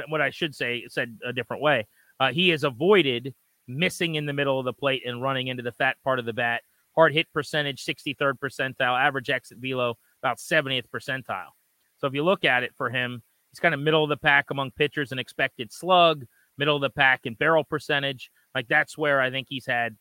What 0.08 0.22
I 0.22 0.30
should 0.30 0.56
say, 0.56 0.86
said 0.88 1.18
a 1.26 1.34
different 1.34 1.62
way, 1.62 1.86
uh, 2.22 2.32
he 2.32 2.48
has 2.50 2.64
avoided 2.64 3.36
missing 3.68 4.16
in 4.16 4.26
the 4.26 4.32
middle 4.32 4.60
of 4.60 4.64
the 4.64 4.72
plate 4.72 5.04
and 5.06 5.22
running 5.22 5.48
into 5.48 5.64
the 5.64 5.74
fat 5.74 5.98
part 6.06 6.20
of 6.20 6.26
the 6.26 6.32
bat. 6.32 6.62
Hard 6.96 7.12
hit 7.14 7.28
percentage, 7.34 7.84
63rd 7.84 8.36
percentile, 8.42 8.98
average 8.98 9.30
exit 9.30 9.58
velo, 9.58 9.98
about 10.22 10.38
70th 10.38 10.86
percentile. 10.90 11.50
So 11.98 12.08
if 12.08 12.14
you 12.14 12.24
look 12.24 12.46
at 12.46 12.64
it 12.64 12.72
for 12.78 12.90
him, 12.90 13.24
He's 13.54 13.60
kind 13.60 13.76
of 13.76 13.80
middle 13.80 14.04
of 14.04 14.10
the 14.10 14.18
pack 14.18 14.50
among 14.50 14.72
pitchers 14.72 15.12
and 15.12 15.20
expected 15.20 15.72
slug, 15.72 16.26
middle 16.58 16.76
of 16.76 16.82
the 16.82 16.90
pack 16.90 17.22
in 17.26 17.36
barrel 17.36 17.64
percentage. 17.64 18.32
Like 18.56 18.68
that's 18.68 18.98
where 18.98 19.22
I 19.22 19.30
think 19.30 19.46
he's 19.48 19.68
had 19.68 19.96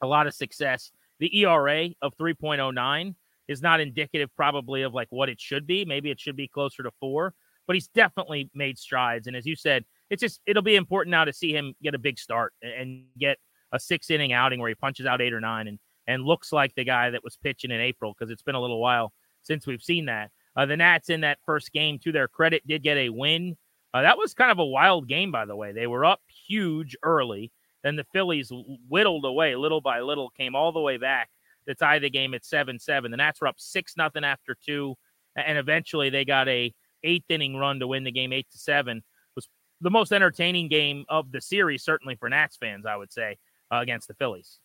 a 0.00 0.06
lot 0.06 0.26
of 0.26 0.32
success. 0.32 0.90
The 1.18 1.42
ERA 1.42 1.90
of 2.00 2.16
3.09 2.16 3.14
is 3.46 3.60
not 3.60 3.80
indicative 3.80 4.30
probably 4.34 4.82
of 4.82 4.94
like 4.94 5.08
what 5.10 5.28
it 5.28 5.38
should 5.38 5.66
be. 5.66 5.84
Maybe 5.84 6.10
it 6.10 6.18
should 6.18 6.36
be 6.36 6.48
closer 6.48 6.82
to 6.82 6.90
four, 6.98 7.34
but 7.66 7.74
he's 7.76 7.88
definitely 7.88 8.50
made 8.54 8.78
strides. 8.78 9.26
And 9.26 9.36
as 9.36 9.44
you 9.44 9.54
said, 9.54 9.84
it's 10.08 10.20
just 10.20 10.40
it'll 10.46 10.62
be 10.62 10.76
important 10.76 11.10
now 11.10 11.26
to 11.26 11.32
see 11.32 11.52
him 11.52 11.74
get 11.82 11.94
a 11.94 11.98
big 11.98 12.18
start 12.18 12.54
and 12.62 13.04
get 13.18 13.36
a 13.72 13.78
six 13.78 14.10
inning 14.10 14.32
outing 14.32 14.60
where 14.60 14.70
he 14.70 14.74
punches 14.74 15.04
out 15.04 15.20
eight 15.20 15.34
or 15.34 15.40
nine 15.40 15.68
and 15.68 15.78
and 16.06 16.24
looks 16.24 16.52
like 16.52 16.74
the 16.74 16.84
guy 16.84 17.10
that 17.10 17.22
was 17.22 17.36
pitching 17.36 17.70
in 17.70 17.80
April 17.80 18.14
because 18.14 18.30
it's 18.30 18.42
been 18.42 18.54
a 18.54 18.60
little 18.60 18.80
while 18.80 19.12
since 19.42 19.66
we've 19.66 19.82
seen 19.82 20.06
that. 20.06 20.30
Uh, 20.58 20.66
the 20.66 20.76
Nats 20.76 21.08
in 21.08 21.20
that 21.20 21.38
first 21.46 21.72
game, 21.72 22.00
to 22.00 22.10
their 22.10 22.26
credit, 22.26 22.66
did 22.66 22.82
get 22.82 22.96
a 22.96 23.10
win. 23.10 23.56
Uh, 23.94 24.02
that 24.02 24.18
was 24.18 24.34
kind 24.34 24.50
of 24.50 24.58
a 24.58 24.64
wild 24.64 25.06
game, 25.06 25.30
by 25.30 25.44
the 25.44 25.54
way. 25.54 25.70
They 25.70 25.86
were 25.86 26.04
up 26.04 26.20
huge 26.48 26.96
early. 27.04 27.52
Then 27.84 27.94
the 27.94 28.06
Phillies 28.12 28.50
whittled 28.88 29.24
away 29.24 29.54
little 29.54 29.80
by 29.80 30.00
little, 30.00 30.30
came 30.30 30.56
all 30.56 30.72
the 30.72 30.80
way 30.80 30.96
back 30.96 31.30
to 31.68 31.76
tie 31.76 32.00
the 32.00 32.10
game 32.10 32.34
at 32.34 32.44
7 32.44 32.76
7. 32.76 33.08
The 33.08 33.16
Nats 33.16 33.40
were 33.40 33.46
up 33.46 33.54
6 33.56 33.96
nothing 33.96 34.24
after 34.24 34.56
two. 34.66 34.96
And 35.36 35.58
eventually 35.58 36.10
they 36.10 36.24
got 36.24 36.48
a 36.48 36.74
eighth 37.04 37.26
inning 37.28 37.56
run 37.56 37.78
to 37.78 37.86
win 37.86 38.02
the 38.02 38.10
game 38.10 38.32
8 38.32 38.44
to 38.50 38.58
7. 38.58 39.00
Was 39.36 39.48
the 39.80 39.90
most 39.90 40.12
entertaining 40.12 40.66
game 40.66 41.04
of 41.08 41.30
the 41.30 41.40
series, 41.40 41.84
certainly 41.84 42.16
for 42.16 42.28
Nats 42.28 42.56
fans, 42.56 42.84
I 42.84 42.96
would 42.96 43.12
say, 43.12 43.36
uh, 43.72 43.76
against 43.76 44.08
the 44.08 44.14
Phillies. 44.14 44.58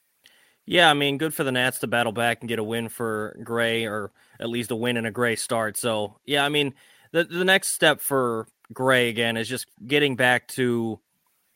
Yeah, 0.65 0.89
I 0.89 0.93
mean, 0.93 1.17
good 1.17 1.34
for 1.34 1.43
the 1.43 1.51
Nats 1.51 1.79
to 1.79 1.88
battle 1.88 2.13
back 2.13 2.39
and 2.41 2.48
get 2.48 2.60
a 2.60 2.63
win 2.63 2.88
for 2.88 3.38
Gray, 3.43 3.86
or 3.86 4.12
at 4.39 4.50
least 4.50 4.72
a 4.72 4.75
win 4.75 4.98
and 4.98 5.05
a 5.05 5.12
Gray 5.12 5.36
start. 5.36 5.75
So, 5.77 6.20
yeah, 6.25 6.46
I 6.46 6.50
mean, 6.50 6.74
the 7.12 7.25
the 7.25 7.43
next 7.43 7.70
step 7.70 8.00
for 8.00 8.48
Gray 8.72 9.10
again 9.10 9.36
is 9.36 9.50
just 9.50 9.65
getting 9.86 10.15
back 10.15 10.48
to 10.50 11.00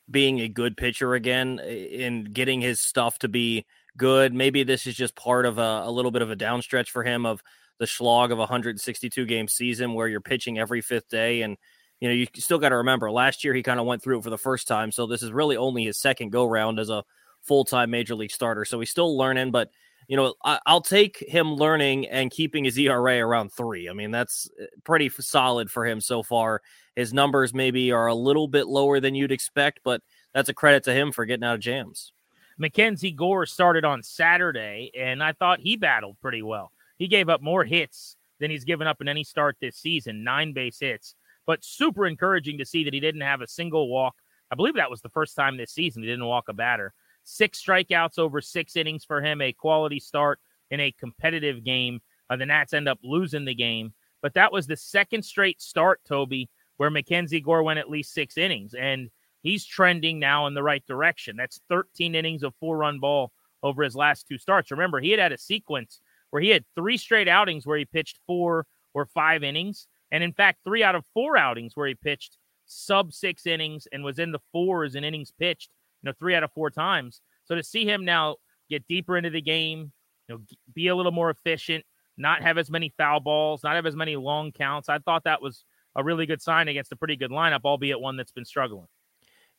being 0.09 0.41
a 0.41 0.47
good 0.47 0.77
pitcher 0.77 1.13
again 1.15 1.59
and 1.59 2.33
getting 2.33 2.61
his 2.61 2.81
stuff 2.81 3.19
to 3.19 3.27
be 3.29 3.65
good. 3.97 4.33
Maybe 4.33 4.63
this 4.63 4.87
is 4.87 4.95
just 4.95 5.15
part 5.15 5.45
of 5.45 5.57
a, 5.57 5.83
a 5.85 5.91
little 5.91 6.11
bit 6.11 6.21
of 6.21 6.31
a 6.31 6.35
downstretch 6.35 6.89
for 6.89 7.03
him 7.03 7.25
of 7.25 7.41
the 7.79 7.87
slog 7.87 8.31
of 8.31 8.39
a 8.39 8.41
162 8.41 9.25
game 9.25 9.47
season 9.47 9.93
where 9.93 10.07
you're 10.07 10.21
pitching 10.21 10.57
every 10.59 10.81
fifth 10.81 11.09
day 11.09 11.41
and 11.41 11.57
you 11.99 12.07
know 12.07 12.13
you 12.13 12.27
still 12.35 12.57
got 12.57 12.69
to 12.69 12.77
remember 12.77 13.11
last 13.11 13.43
year 13.43 13.53
he 13.53 13.63
kind 13.63 13.79
of 13.79 13.85
went 13.85 14.01
through 14.01 14.17
it 14.17 14.23
for 14.23 14.31
the 14.31 14.37
first 14.37 14.67
time 14.67 14.91
so 14.91 15.05
this 15.05 15.21
is 15.21 15.31
really 15.31 15.57
only 15.57 15.83
his 15.83 16.01
second 16.01 16.31
go 16.31 16.45
round 16.45 16.79
as 16.79 16.89
a 16.89 17.03
full-time 17.47 17.89
major 17.89 18.15
league 18.15 18.31
starter 18.31 18.65
so 18.65 18.79
he's 18.79 18.89
still 18.89 19.17
learning 19.17 19.51
but 19.51 19.69
you 20.07 20.15
know 20.15 20.33
I, 20.43 20.59
will 20.67 20.81
take 20.81 21.17
him 21.27 21.53
learning 21.53 22.07
and 22.07 22.31
keeping 22.31 22.63
his 22.63 22.77
era 22.77 23.17
around 23.17 23.49
three. 23.51 23.89
I 23.89 23.93
mean 23.93 24.11
that's 24.11 24.49
eh, 24.59 24.65
pretty 24.83 25.09
solid 25.09 25.69
for 25.69 25.85
him 25.85 26.01
so 26.01 26.23
far. 26.23 26.61
His 26.95 27.13
numbers 27.13 27.53
maybe 27.53 27.91
are 27.91 28.07
a 28.07 28.15
little 28.15 28.47
bit 28.47 28.67
lower 28.67 28.99
than 28.99 29.15
you'd 29.15 29.31
expect 29.31 29.81
but 29.83 30.01
that's 30.33 30.49
a 30.49 30.53
credit 30.53 30.83
to 30.85 30.93
him 30.93 31.11
for 31.11 31.25
getting 31.25 31.43
out 31.43 31.55
of 31.55 31.61
jams. 31.61 32.13
Mackenzie 32.57 33.11
gore 33.11 33.45
started 33.45 33.85
on 33.85 34.01
saturday 34.01 34.91
and 34.97 35.21
i 35.21 35.31
thought 35.33 35.59
he 35.59 35.75
battled 35.75 36.17
pretty 36.21 36.41
well. 36.41 36.71
He 36.97 37.07
gave 37.07 37.29
up 37.29 37.41
more 37.41 37.63
hits 37.63 38.15
than 38.39 38.51
he's 38.51 38.63
given 38.63 38.87
up 38.87 39.01
in 39.01 39.07
any 39.07 39.23
start 39.23 39.57
this 39.59 39.77
season 39.77 40.23
nine 40.23 40.53
base 40.53 40.79
hits. 40.79 41.15
But 41.45 41.63
super 41.63 42.05
encouraging 42.05 42.57
to 42.57 42.65
see 42.65 42.83
that 42.83 42.93
he 42.93 42.99
didn't 42.99 43.21
have 43.21 43.41
a 43.41 43.47
single 43.47 43.87
walk. 43.87 44.15
I 44.51 44.55
believe 44.55 44.75
that 44.75 44.89
was 44.89 45.01
the 45.01 45.09
first 45.09 45.35
time 45.35 45.55
this 45.55 45.71
season 45.71 46.03
he 46.03 46.09
didn't 46.09 46.25
walk 46.25 46.45
a 46.49 46.53
batter 46.53 46.93
Six 47.29 47.61
strikeouts 47.61 48.17
over 48.19 48.39
six 48.39 48.77
innings 48.77 49.03
for 49.03 49.21
him, 49.21 49.41
a 49.41 49.51
quality 49.51 49.99
start 49.99 50.39
in 50.71 50.79
a 50.79 50.93
competitive 50.93 51.61
game. 51.61 51.99
Uh, 52.29 52.37
the 52.37 52.45
Nats 52.45 52.73
end 52.73 52.87
up 52.87 52.99
losing 53.03 53.43
the 53.43 53.53
game, 53.53 53.93
but 54.21 54.33
that 54.35 54.53
was 54.53 54.65
the 54.65 54.77
second 54.77 55.23
straight 55.23 55.61
start, 55.61 55.99
Tobi, 56.09 56.47
where 56.77 56.89
Mackenzie 56.89 57.41
Gore 57.41 57.63
went 57.63 57.79
at 57.79 57.89
least 57.89 58.13
six 58.13 58.37
innings, 58.37 58.73
and 58.73 59.09
he's 59.41 59.65
trending 59.65 60.19
now 60.19 60.47
in 60.47 60.53
the 60.53 60.63
right 60.63 60.85
direction. 60.85 61.35
That's 61.35 61.59
13 61.67 62.15
innings 62.15 62.43
of 62.43 62.55
four 62.61 62.77
run 62.77 62.97
ball 62.99 63.33
over 63.61 63.83
his 63.83 63.95
last 63.95 64.25
two 64.25 64.37
starts. 64.37 64.71
Remember, 64.71 65.01
he 65.01 65.11
had 65.11 65.19
had 65.19 65.33
a 65.33 65.37
sequence 65.37 65.99
where 66.29 66.41
he 66.41 66.47
had 66.47 66.63
three 66.75 66.95
straight 66.95 67.27
outings 67.27 67.67
where 67.67 67.77
he 67.77 67.83
pitched 67.83 68.19
four 68.25 68.65
or 68.93 69.05
five 69.05 69.43
innings, 69.43 69.89
and 70.11 70.23
in 70.23 70.31
fact, 70.31 70.59
three 70.63 70.81
out 70.81 70.95
of 70.95 71.03
four 71.13 71.35
outings 71.35 71.75
where 71.75 71.89
he 71.89 71.95
pitched 71.95 72.37
sub 72.67 73.11
six 73.11 73.45
innings 73.45 73.85
and 73.91 74.01
was 74.01 74.17
in 74.17 74.31
the 74.31 74.39
fours 74.53 74.95
in 74.95 75.03
innings 75.03 75.33
pitched 75.37 75.71
you 76.01 76.09
know, 76.09 76.13
three 76.19 76.35
out 76.35 76.43
of 76.43 76.51
four 76.53 76.69
times. 76.69 77.21
So 77.45 77.55
to 77.55 77.63
see 77.63 77.85
him 77.85 78.05
now 78.05 78.37
get 78.69 78.87
deeper 78.87 79.17
into 79.17 79.29
the 79.29 79.41
game, 79.41 79.91
you 80.27 80.35
know, 80.35 80.41
be 80.73 80.87
a 80.87 80.95
little 80.95 81.11
more 81.11 81.29
efficient, 81.29 81.83
not 82.17 82.41
have 82.41 82.57
as 82.57 82.69
many 82.69 82.93
foul 82.97 83.19
balls, 83.19 83.63
not 83.63 83.75
have 83.75 83.85
as 83.85 83.95
many 83.95 84.15
long 84.15 84.51
counts, 84.51 84.89
I 84.89 84.99
thought 84.99 85.23
that 85.23 85.41
was 85.41 85.63
a 85.95 86.03
really 86.03 86.25
good 86.25 86.41
sign 86.41 86.67
against 86.67 86.91
a 86.91 86.95
pretty 86.95 87.15
good 87.15 87.31
lineup, 87.31 87.61
albeit 87.65 87.99
one 87.99 88.17
that's 88.17 88.31
been 88.31 88.45
struggling. 88.45 88.87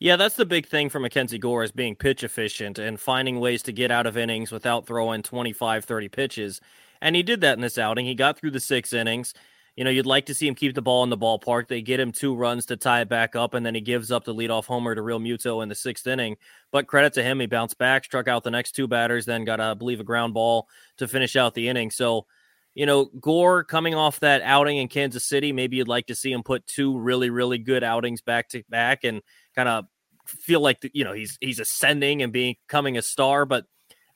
Yeah, 0.01 0.15
that's 0.15 0.37
the 0.37 0.47
big 0.47 0.67
thing 0.69 0.91
for 0.91 1.01
Mackenzie 1.01 1.39
Gore 1.39 1.65
is 1.65 1.73
being 1.73 1.97
pitch 1.97 2.23
efficient 2.23 2.79
and 2.79 3.01
finding 3.01 3.41
ways 3.41 3.65
to 3.65 3.73
get 3.73 3.91
out 3.91 4.07
of 4.07 4.17
innings 4.17 4.53
without 4.53 4.87
throwing 4.87 5.25
25, 5.25 5.85
30 5.85 6.09
pitches. 6.09 6.61
And 7.01 7.17
he 7.17 7.25
did 7.25 7.41
that 7.41 7.55
in 7.55 7.63
this 7.63 7.79
outing. 7.79 8.07
He 8.07 8.15
got 8.15 8.39
through 8.39 8.53
the 8.53 8.61
six 8.61 8.93
innings. 8.93 9.35
You 9.79 9.85
know, 9.85 9.91
you'd 9.91 10.07
like 10.07 10.27
to 10.27 10.35
see 10.35 10.49
him 10.49 10.57
keep 10.57 10.75
the 10.75 10.83
ball 10.83 11.05
in 11.05 11.09
the 11.09 11.17
ballpark. 11.17 11.69
They 11.69 11.83
get 11.83 12.01
him 12.01 12.11
two 12.11 12.35
runs 12.35 12.67
to 12.67 12.77
tie 12.77 13.03
it 13.03 13.09
back 13.09 13.37
up, 13.37 13.55
and 13.55 13.65
then 13.65 13.77
he 13.77 13.81
gives 13.81 14.11
up 14.11 14.25
the 14.25 14.35
leadoff 14.35 14.65
homer 14.65 14.93
to 14.93 15.01
Realmuto 15.01 15.63
in 15.63 15.69
the 15.69 15.77
sixth 15.77 16.05
inning. 16.05 16.37
But 16.73 16.89
credit 16.89 17.13
to 17.13 17.23
him, 17.23 17.39
he 17.39 17.47
bounced 17.47 17.79
back, 17.79 18.05
struck 18.05 18.27
out 18.27 18.43
the 18.43 18.51
next 18.51 18.73
two 18.73 18.89
batters, 18.89 19.25
then 19.25 19.45
got, 19.45 19.61
I 19.61 19.75
believe, 19.75 20.01
a 20.01 20.05
ground 20.05 20.35
ball 20.35 20.67
to 20.97 21.07
finish 21.07 21.37
out 21.37 21.55
the 21.55 21.69
inning. 21.69 21.93
So, 21.93 22.27
you 22.75 22.87
know, 22.87 23.05
Gore 23.21 23.63
coming 23.63 23.95
off 23.95 24.19
that 24.19 24.43
outing 24.43 24.79
in 24.79 24.89
Kansas 24.89 25.29
City, 25.29 25.53
maybe 25.53 25.77
you'd 25.77 25.87
like 25.87 26.09
to 26.09 26.17
see 26.17 26.33
him 26.33 26.43
put 26.43 26.67
two 26.67 26.99
really, 26.99 27.31
really 27.31 27.59
good 27.59 27.85
outings 27.85 28.21
back 28.21 28.49
to 28.49 28.65
back 28.69 29.05
and 29.05 29.23
kind 29.55 29.69
of 29.69 29.85
feel 30.27 30.61
like 30.61 30.91
you 30.93 31.05
know 31.05 31.13
he's 31.13 31.39
he's 31.41 31.61
ascending 31.61 32.21
and 32.25 32.33
becoming 32.33 32.99
a 32.99 33.03
star. 33.03 33.47
But 33.47 33.67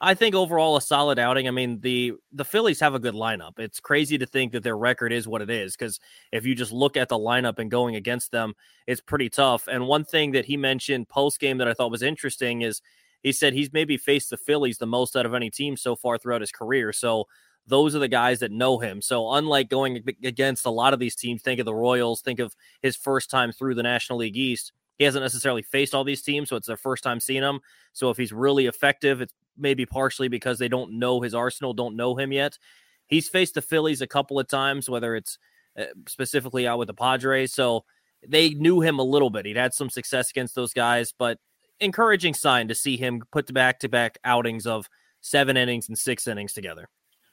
I 0.05 0.15
think 0.15 0.35
overall 0.35 0.77
a 0.77 0.81
solid 0.81 1.21
outing. 1.21 1.47
I 1.47 1.53
mean, 1.53 1.81
the 1.81 2.15
the 2.33 2.45
Phillies 2.45 2.81
have 2.81 2.95
a 2.95 2.99
good 2.99 3.15
lineup. 3.15 3.61
It's 3.61 3.79
crazy 3.79 4.19
to 4.19 4.27
think 4.27 4.51
that 4.53 4.65
their 4.65 4.77
record 4.77 5.13
is 5.13 5.29
what 5.29 5.43
it 5.43 5.49
is 5.49 5.77
because 5.77 6.01
if 6.33 6.45
you 6.45 6.57
just 6.57 6.73
look 6.73 6.97
at 6.97 7.09
the 7.09 7.19
lineup 7.19 7.61
and 7.61 7.71
going 7.71 7.95
against 7.95 8.33
them, 8.33 8.55
it's 8.89 9.01
pretty 9.01 9.29
tough. 9.29 9.69
And 9.69 9.87
one 9.87 10.05
thing 10.05 10.33
that 10.33 10.47
he 10.47 10.57
mentioned 10.57 11.09
post 11.09 11.39
game 11.39 11.59
that 11.59 11.69
I 11.69 11.75
thought 11.75 11.93
was 11.93 12.03
interesting 12.03 12.63
is 12.63 12.83
he 13.23 13.31
said 13.31 13.53
he's 13.53 13.73
maybe 13.73 13.97
faced 13.97 14.31
the 14.31 14.37
Phillies 14.37 14.79
the 14.79 14.87
most 14.87 15.15
out 15.15 15.25
of 15.25 15.35
any 15.35 15.51
team 15.51 15.77
so 15.77 15.95
far 15.95 16.19
throughout 16.19 16.41
his 16.41 16.51
career. 16.51 16.93
So 16.93 17.29
those 17.69 17.95
are 17.95 18.01
the 18.01 18.09
guys 18.09 18.41
that 18.41 18.51
know 18.51 18.79
him. 18.79 19.01
So 19.01 19.31
unlike 19.31 19.69
going 19.69 20.03
against 20.25 20.67
a 20.67 20.71
lot 20.71 20.93
of 20.95 20.99
these 20.99 21.15
teams, 21.15 21.43
think 21.43 21.61
of 21.61 21.67
the 21.67 21.75
Royals, 21.75 22.23
think 22.23 22.41
of 22.41 22.57
his 22.83 22.97
first 22.97 23.31
time 23.31 23.53
through 23.53 23.77
the 23.77 23.85
National 23.85 24.19
League 24.19 24.37
East. 24.37 24.73
He 24.99 25.05
hasn't 25.05 25.23
necessarily 25.23 25.63
faced 25.63 25.95
all 25.95 26.05
these 26.05 26.23
teams, 26.23 26.49
so 26.49 26.57
it's 26.57 26.67
their 26.67 26.77
first 26.77 27.03
time 27.05 27.21
seeing 27.21 27.43
him. 27.43 27.61
So 27.93 28.11
if 28.11 28.17
he's 28.17 28.33
really 28.33 28.67
effective, 28.67 29.21
it's 29.21 29.35
maybe 29.57 29.87
partially 29.87 30.29
because 30.29 30.59
they 30.59 30.69
don't 30.69 30.99
know 30.99 31.21
his 31.21 31.35
arsenal, 31.35 31.73
don't 31.73 31.97
know 31.97 32.17
him 32.17 32.33
yet. 32.33 32.59
He's 33.07 33.29
faced 33.29 33.55
the 33.55 33.63
Phillies 33.63 34.01
a 34.01 34.07
couple 34.07 34.39
of 34.39 34.49
times, 34.49 34.89
whether 34.89 35.15
it's 35.15 35.39
uh, 35.79 35.85
specifically 36.09 36.67
out 36.67 36.79
with 36.79 36.89
the 36.89 36.95
Padres. 36.95 37.53
So 37.53 37.85
they 38.27 38.51
knew 38.51 38.81
him 38.81 38.99
a 38.99 39.05
little 39.05 39.31
bit. 39.31 39.47
He'd 39.47 39.57
had 39.57 39.75
some 39.75 39.91
success 39.91 40.31
against 40.31 40.55
those 40.55 40.73
guys, 40.73 41.13
but 41.17 41.39
encouraging 41.81 42.35
sign 42.35 42.69
to 42.69 42.75
see 42.75 42.97
him 42.97 43.23
put 43.33 43.53
back 43.53 43.81
to 43.81 43.89
back 43.89 44.19
outings 44.25 44.67
of 44.67 44.89
seven 45.21 45.57
innings 45.57 45.89
and 45.89 45.99
six 45.99 46.27
innings 46.27 46.53
together. 46.53 46.89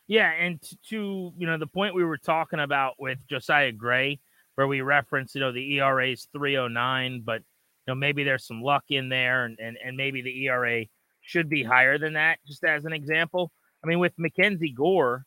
Yeah, 0.08 0.32
and 0.32 0.60
to 0.90 1.32
you 1.38 1.48
know 1.48 1.58
the 1.58 1.68
point 1.68 1.94
we 1.94 2.04
were 2.04 2.18
talking 2.18 2.60
about 2.60 2.96
with 2.98 3.20
Josiah 3.30 3.72
Gray, 3.72 4.20
where 4.56 4.68
we 4.68 4.82
referenced 4.82 5.36
you 5.36 5.42
know 5.42 5.52
the 5.52 5.76
ERA 5.76 6.12
is 6.12 6.28
309, 6.34 7.22
but 7.24 7.42
you 7.42 7.46
know 7.90 7.96
maybe 7.96 8.24
there's 8.24 8.48
some 8.48 8.62
luck 8.62 8.86
in 8.90 9.10
there, 9.10 9.46
and 9.46 9.60
and, 9.60 9.78
and 9.86 9.96
maybe 9.96 10.22
the 10.24 10.46
ERA 10.46 10.86
should 11.30 11.48
be 11.48 11.64
higher 11.64 11.98
than 12.00 12.14
that, 12.14 12.40
just 12.48 12.64
as 12.64 12.86
an 12.86 12.94
example. 12.94 13.52
I 13.84 13.88
mean, 13.88 14.00
with 14.00 14.14
Mackenzie 14.18 14.72
Gore, 14.72 15.26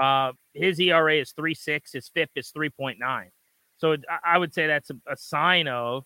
uh, 0.00 0.32
his 0.52 0.80
ERA 0.80 1.20
is 1.20 1.32
3.6, 1.32 1.92
his 1.92 2.08
FIP 2.08 2.30
is 2.34 2.52
3.9. 2.56 3.26
So 3.76 3.96
I 4.24 4.36
would 4.36 4.52
say 4.52 4.66
that's 4.66 4.90
a, 4.90 4.96
a, 5.08 5.16
sign 5.16 5.68
of 5.68 6.04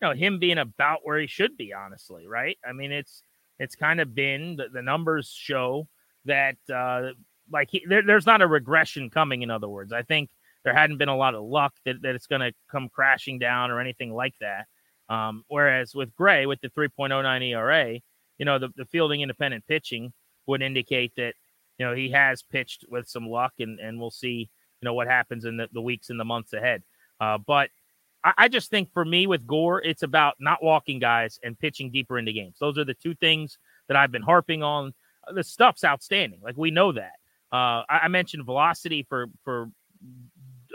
you 0.00 0.08
know 0.08 0.14
him 0.14 0.38
being 0.38 0.58
about 0.58 1.00
where 1.02 1.18
he 1.18 1.26
should 1.26 1.56
be, 1.56 1.72
honestly, 1.72 2.26
right? 2.26 2.58
I 2.66 2.72
mean, 2.72 2.92
it's 2.92 3.22
it's 3.58 3.74
kind 3.74 4.00
of 4.00 4.14
been 4.14 4.56
the, 4.56 4.68
the 4.72 4.82
numbers 4.82 5.28
show 5.28 5.88
that 6.24 6.56
uh, 6.72 7.10
like 7.50 7.70
he, 7.70 7.84
there, 7.86 8.02
there's 8.02 8.26
not 8.26 8.42
a 8.42 8.46
regression 8.46 9.10
coming. 9.10 9.42
In 9.42 9.50
other 9.50 9.68
words, 9.68 9.92
I 9.92 10.02
think 10.02 10.30
there 10.64 10.74
hadn't 10.74 10.98
been 10.98 11.08
a 11.08 11.16
lot 11.16 11.34
of 11.34 11.44
luck 11.44 11.74
that, 11.84 12.02
that 12.02 12.14
it's 12.14 12.26
going 12.26 12.40
to 12.40 12.52
come 12.70 12.88
crashing 12.88 13.38
down 13.38 13.70
or 13.70 13.80
anything 13.80 14.14
like 14.14 14.34
that. 14.40 14.66
Um, 15.08 15.44
whereas 15.48 15.94
with 15.94 16.14
Gray, 16.14 16.46
with 16.46 16.60
the 16.60 16.70
3.09 16.70 17.42
ERA, 17.50 18.00
you 18.38 18.44
know, 18.44 18.58
the, 18.58 18.68
the 18.76 18.84
fielding 18.86 19.20
independent 19.20 19.66
pitching 19.66 20.12
would 20.46 20.62
indicate 20.62 21.12
that, 21.16 21.34
you 21.78 21.86
know, 21.86 21.94
he 21.94 22.10
has 22.10 22.42
pitched 22.42 22.84
with 22.88 23.08
some 23.08 23.28
luck 23.28 23.52
and, 23.58 23.80
and 23.80 23.98
we'll 23.98 24.10
see, 24.10 24.48
you 24.80 24.86
know, 24.86 24.94
what 24.94 25.06
happens 25.06 25.44
in 25.44 25.56
the, 25.56 25.68
the 25.72 25.80
weeks 25.80 26.10
and 26.10 26.18
the 26.18 26.24
months 26.24 26.52
ahead. 26.52 26.82
Uh, 27.20 27.38
but 27.38 27.70
I, 28.22 28.32
I 28.36 28.48
just 28.48 28.70
think 28.70 28.92
for 28.92 29.04
me 29.04 29.26
with 29.26 29.46
Gore, 29.46 29.82
it's 29.82 30.02
about 30.02 30.34
not 30.38 30.62
walking 30.62 30.98
guys 30.98 31.38
and 31.42 31.58
pitching 31.58 31.90
deeper 31.90 32.18
into 32.18 32.32
games. 32.32 32.56
Those 32.60 32.78
are 32.78 32.84
the 32.84 32.94
two 32.94 33.14
things 33.14 33.58
that 33.88 33.96
I've 33.96 34.12
been 34.12 34.22
harping 34.22 34.62
on. 34.62 34.94
The 35.32 35.44
stuff's 35.44 35.84
outstanding. 35.84 36.40
Like 36.42 36.56
we 36.56 36.70
know 36.70 36.92
that. 36.92 37.12
Uh, 37.52 37.82
I, 37.88 38.00
I 38.04 38.08
mentioned 38.08 38.44
velocity 38.44 39.06
for, 39.08 39.26
for 39.44 39.70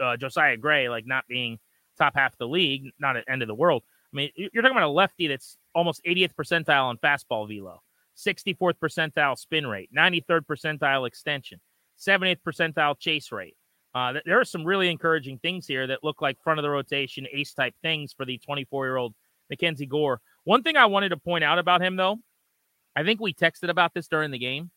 uh, 0.02 0.18
Josiah 0.18 0.58
Gray, 0.58 0.90
like 0.90 1.06
not 1.06 1.28
being 1.28 1.60
top 1.98 2.16
half 2.16 2.38
the 2.38 2.48
league, 2.48 2.92
not 3.00 3.18
at 3.18 3.26
end 3.30 3.42
of 3.42 3.48
the 3.48 3.56
world. 3.56 3.84
I 4.14 4.16
mean, 4.16 4.30
you're 4.36 4.64
talking 4.64 4.78
about 4.78 4.88
a 4.88 4.92
lefty 4.92 5.28
that's 5.28 5.58
almost 5.76 6.04
80th 6.04 6.34
percentile 6.34 6.86
on 6.86 6.98
fastball 6.98 7.48
velo, 7.48 7.82
64th 8.18 8.76
percentile 8.82 9.38
spin 9.38 9.68
rate, 9.68 9.90
93rd 9.96 10.42
percentile 10.50 11.08
extension, 11.08 11.60
70th 12.00 12.40
percentile 12.46 12.98
chase 12.98 13.32
rate. 13.32 13.56
Uh, 13.94 14.14
there 14.26 14.40
are 14.40 14.46
some 14.46 14.64
really 14.64 14.90
encouraging 14.90 15.38
things 15.40 15.68
here 15.68 15.88
that 15.88 16.04
look 16.04 16.22
like 16.22 16.42
front 16.42 16.60
of 16.60 16.64
the 16.64 16.70
rotation 16.70 17.28
ace 17.34 17.54
type 17.54 17.74
things 17.82 18.14
for 18.14 18.26
the 18.26 18.38
24 18.40 18.86
year 18.86 18.98
old 18.98 19.14
Mackenzie 19.50 19.86
Gore. 19.86 20.22
One 20.44 20.64
thing 20.64 20.78
I 20.78 20.86
wanted 20.86 21.10
to 21.10 21.18
point 21.18 21.44
out 21.44 21.60
about 21.60 21.82
him, 21.82 21.96
though, 21.96 22.18
I 22.96 23.04
think 23.04 23.20
we 23.20 23.34
texted 23.34 23.70
about 23.70 23.94
this 23.94 24.08
during 24.08 24.32
the 24.32 24.40
game. 24.40 24.72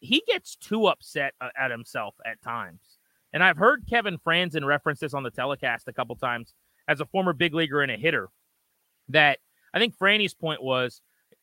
He 0.00 0.22
gets 0.26 0.56
too 0.56 0.86
upset 0.86 1.34
uh, 1.40 1.48
at 1.56 1.70
himself 1.70 2.14
at 2.26 2.42
times. 2.42 2.98
And 3.32 3.42
I've 3.42 3.56
heard 3.56 3.86
Kevin 3.88 4.18
Frandsen 4.18 4.64
reference 4.64 5.00
this 5.00 5.14
on 5.14 5.22
the 5.22 5.30
telecast 5.30 5.88
a 5.88 5.92
couple 5.92 6.16
times 6.16 6.54
as 6.88 7.00
a 7.00 7.06
former 7.06 7.32
big 7.32 7.54
leaguer 7.54 7.82
and 7.82 7.92
a 7.92 7.96
hitter 7.96 8.28
that 9.08 9.38
I 9.74 9.78
think 9.78 9.96
Franny's 9.96 10.34
point 10.34 10.62
was 10.62 11.00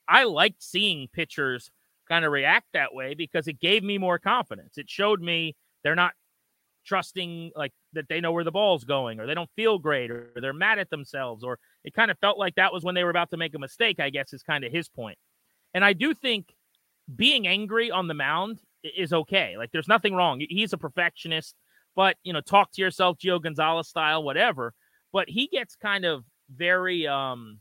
I 0.07 0.23
liked 0.23 0.63
seeing 0.63 1.07
pitchers 1.11 1.71
kind 2.07 2.25
of 2.25 2.31
react 2.31 2.67
that 2.73 2.93
way 2.93 3.13
because 3.13 3.47
it 3.47 3.59
gave 3.59 3.83
me 3.83 3.97
more 3.97 4.19
confidence. 4.19 4.77
It 4.77 4.89
showed 4.89 5.21
me 5.21 5.55
they're 5.83 5.95
not 5.95 6.13
trusting 6.85 7.51
like 7.55 7.71
that 7.93 8.07
they 8.09 8.19
know 8.19 8.31
where 8.31 8.43
the 8.43 8.51
ball's 8.51 8.83
going 8.83 9.19
or 9.19 9.27
they 9.27 9.35
don't 9.35 9.49
feel 9.55 9.77
great 9.77 10.09
or 10.09 10.31
they're 10.41 10.53
mad 10.53 10.79
at 10.79 10.89
themselves 10.89 11.43
or 11.43 11.59
it 11.83 11.93
kind 11.93 12.09
of 12.09 12.17
felt 12.19 12.37
like 12.39 12.55
that 12.55 12.73
was 12.73 12.83
when 12.83 12.95
they 12.95 13.03
were 13.03 13.09
about 13.09 13.29
to 13.29 13.37
make 13.37 13.53
a 13.53 13.59
mistake, 13.59 13.99
I 13.99 14.09
guess 14.09 14.33
is 14.33 14.41
kind 14.41 14.63
of 14.63 14.71
his 14.71 14.89
point. 14.89 15.17
And 15.73 15.85
I 15.85 15.93
do 15.93 16.13
think 16.13 16.53
being 17.15 17.47
angry 17.47 17.91
on 17.91 18.07
the 18.07 18.13
mound 18.13 18.59
is 18.83 19.13
okay. 19.13 19.57
Like 19.57 19.71
there's 19.71 19.87
nothing 19.87 20.15
wrong. 20.15 20.41
He's 20.47 20.73
a 20.73 20.77
perfectionist, 20.77 21.55
but 21.95 22.17
you 22.23 22.33
know, 22.33 22.41
talk 22.41 22.71
to 22.73 22.81
yourself, 22.81 23.17
Gio 23.17 23.41
Gonzalez 23.41 23.87
style, 23.87 24.23
whatever. 24.23 24.73
But 25.11 25.29
he 25.29 25.47
gets 25.47 25.75
kind 25.75 26.05
of 26.05 26.23
very 26.55 27.07
um 27.07 27.59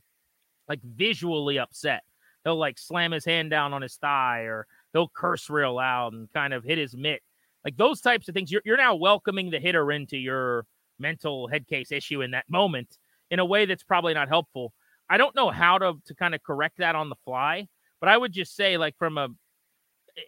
like 0.68 0.80
visually 0.82 1.58
upset. 1.58 2.02
He'll 2.44 2.56
like 2.56 2.78
slam 2.78 3.12
his 3.12 3.24
hand 3.24 3.50
down 3.50 3.72
on 3.72 3.82
his 3.82 3.96
thigh 3.96 4.42
or 4.42 4.66
he'll 4.92 5.08
curse 5.08 5.50
real 5.50 5.74
loud 5.74 6.12
and 6.12 6.32
kind 6.32 6.52
of 6.52 6.64
hit 6.64 6.78
his 6.78 6.96
mitt. 6.96 7.22
Like 7.64 7.76
those 7.76 8.00
types 8.00 8.28
of 8.28 8.34
things. 8.34 8.50
You're, 8.50 8.62
you're 8.64 8.76
now 8.76 8.94
welcoming 8.94 9.50
the 9.50 9.58
hitter 9.58 9.90
into 9.92 10.16
your 10.16 10.64
mental 10.98 11.48
head 11.48 11.66
case 11.66 11.92
issue 11.92 12.22
in 12.22 12.30
that 12.32 12.44
moment 12.48 12.98
in 13.30 13.38
a 13.38 13.44
way 13.44 13.66
that's 13.66 13.82
probably 13.82 14.14
not 14.14 14.28
helpful. 14.28 14.72
I 15.10 15.16
don't 15.16 15.34
know 15.34 15.50
how 15.50 15.78
to 15.78 15.94
to 16.06 16.14
kind 16.14 16.34
of 16.34 16.42
correct 16.42 16.78
that 16.78 16.94
on 16.94 17.08
the 17.08 17.16
fly, 17.24 17.68
but 18.00 18.08
I 18.08 18.16
would 18.16 18.32
just 18.32 18.54
say 18.54 18.76
like 18.76 18.96
from 18.98 19.18
a 19.18 19.28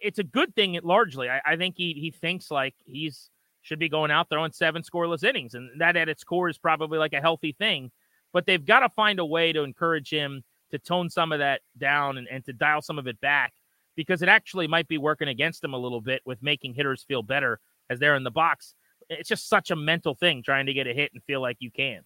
it's 0.01 0.19
a 0.19 0.23
good 0.23 0.55
thing 0.55 0.79
largely. 0.83 1.29
I, 1.29 1.41
I 1.45 1.55
think 1.55 1.75
he 1.77 1.93
he 1.93 2.11
thinks 2.11 2.49
like 2.51 2.75
he's 2.85 3.29
should 3.61 3.79
be 3.79 3.89
going 3.89 4.11
out 4.11 4.29
throwing 4.29 4.51
seven 4.51 4.81
scoreless 4.81 5.23
innings, 5.23 5.53
and 5.53 5.69
that 5.79 5.95
at 5.95 6.09
its 6.09 6.23
core 6.23 6.49
is 6.49 6.57
probably 6.57 6.97
like 6.97 7.13
a 7.13 7.21
healthy 7.21 7.53
thing. 7.53 7.91
But 8.33 8.45
they've 8.45 8.65
got 8.65 8.79
to 8.79 8.89
find 8.89 9.19
a 9.19 9.25
way 9.25 9.53
to 9.53 9.63
encourage 9.63 10.09
him 10.09 10.43
to 10.71 10.79
tone 10.79 11.09
some 11.09 11.31
of 11.31 11.39
that 11.39 11.61
down 11.77 12.17
and, 12.17 12.27
and 12.29 12.43
to 12.45 12.53
dial 12.53 12.81
some 12.81 12.97
of 12.97 13.07
it 13.07 13.19
back 13.21 13.53
because 13.95 14.21
it 14.21 14.29
actually 14.29 14.67
might 14.67 14.87
be 14.87 14.97
working 14.97 15.27
against 15.27 15.63
him 15.63 15.73
a 15.73 15.77
little 15.77 16.01
bit 16.01 16.21
with 16.25 16.41
making 16.41 16.73
hitters 16.73 17.03
feel 17.03 17.21
better 17.21 17.59
as 17.89 17.99
they're 17.99 18.15
in 18.15 18.23
the 18.23 18.31
box. 18.31 18.73
It's 19.09 19.27
just 19.27 19.49
such 19.49 19.71
a 19.71 19.75
mental 19.75 20.15
thing 20.15 20.41
trying 20.43 20.65
to 20.67 20.73
get 20.73 20.87
a 20.87 20.93
hit 20.93 21.11
and 21.13 21.21
feel 21.23 21.41
like 21.41 21.57
you 21.59 21.71
can. 21.71 22.01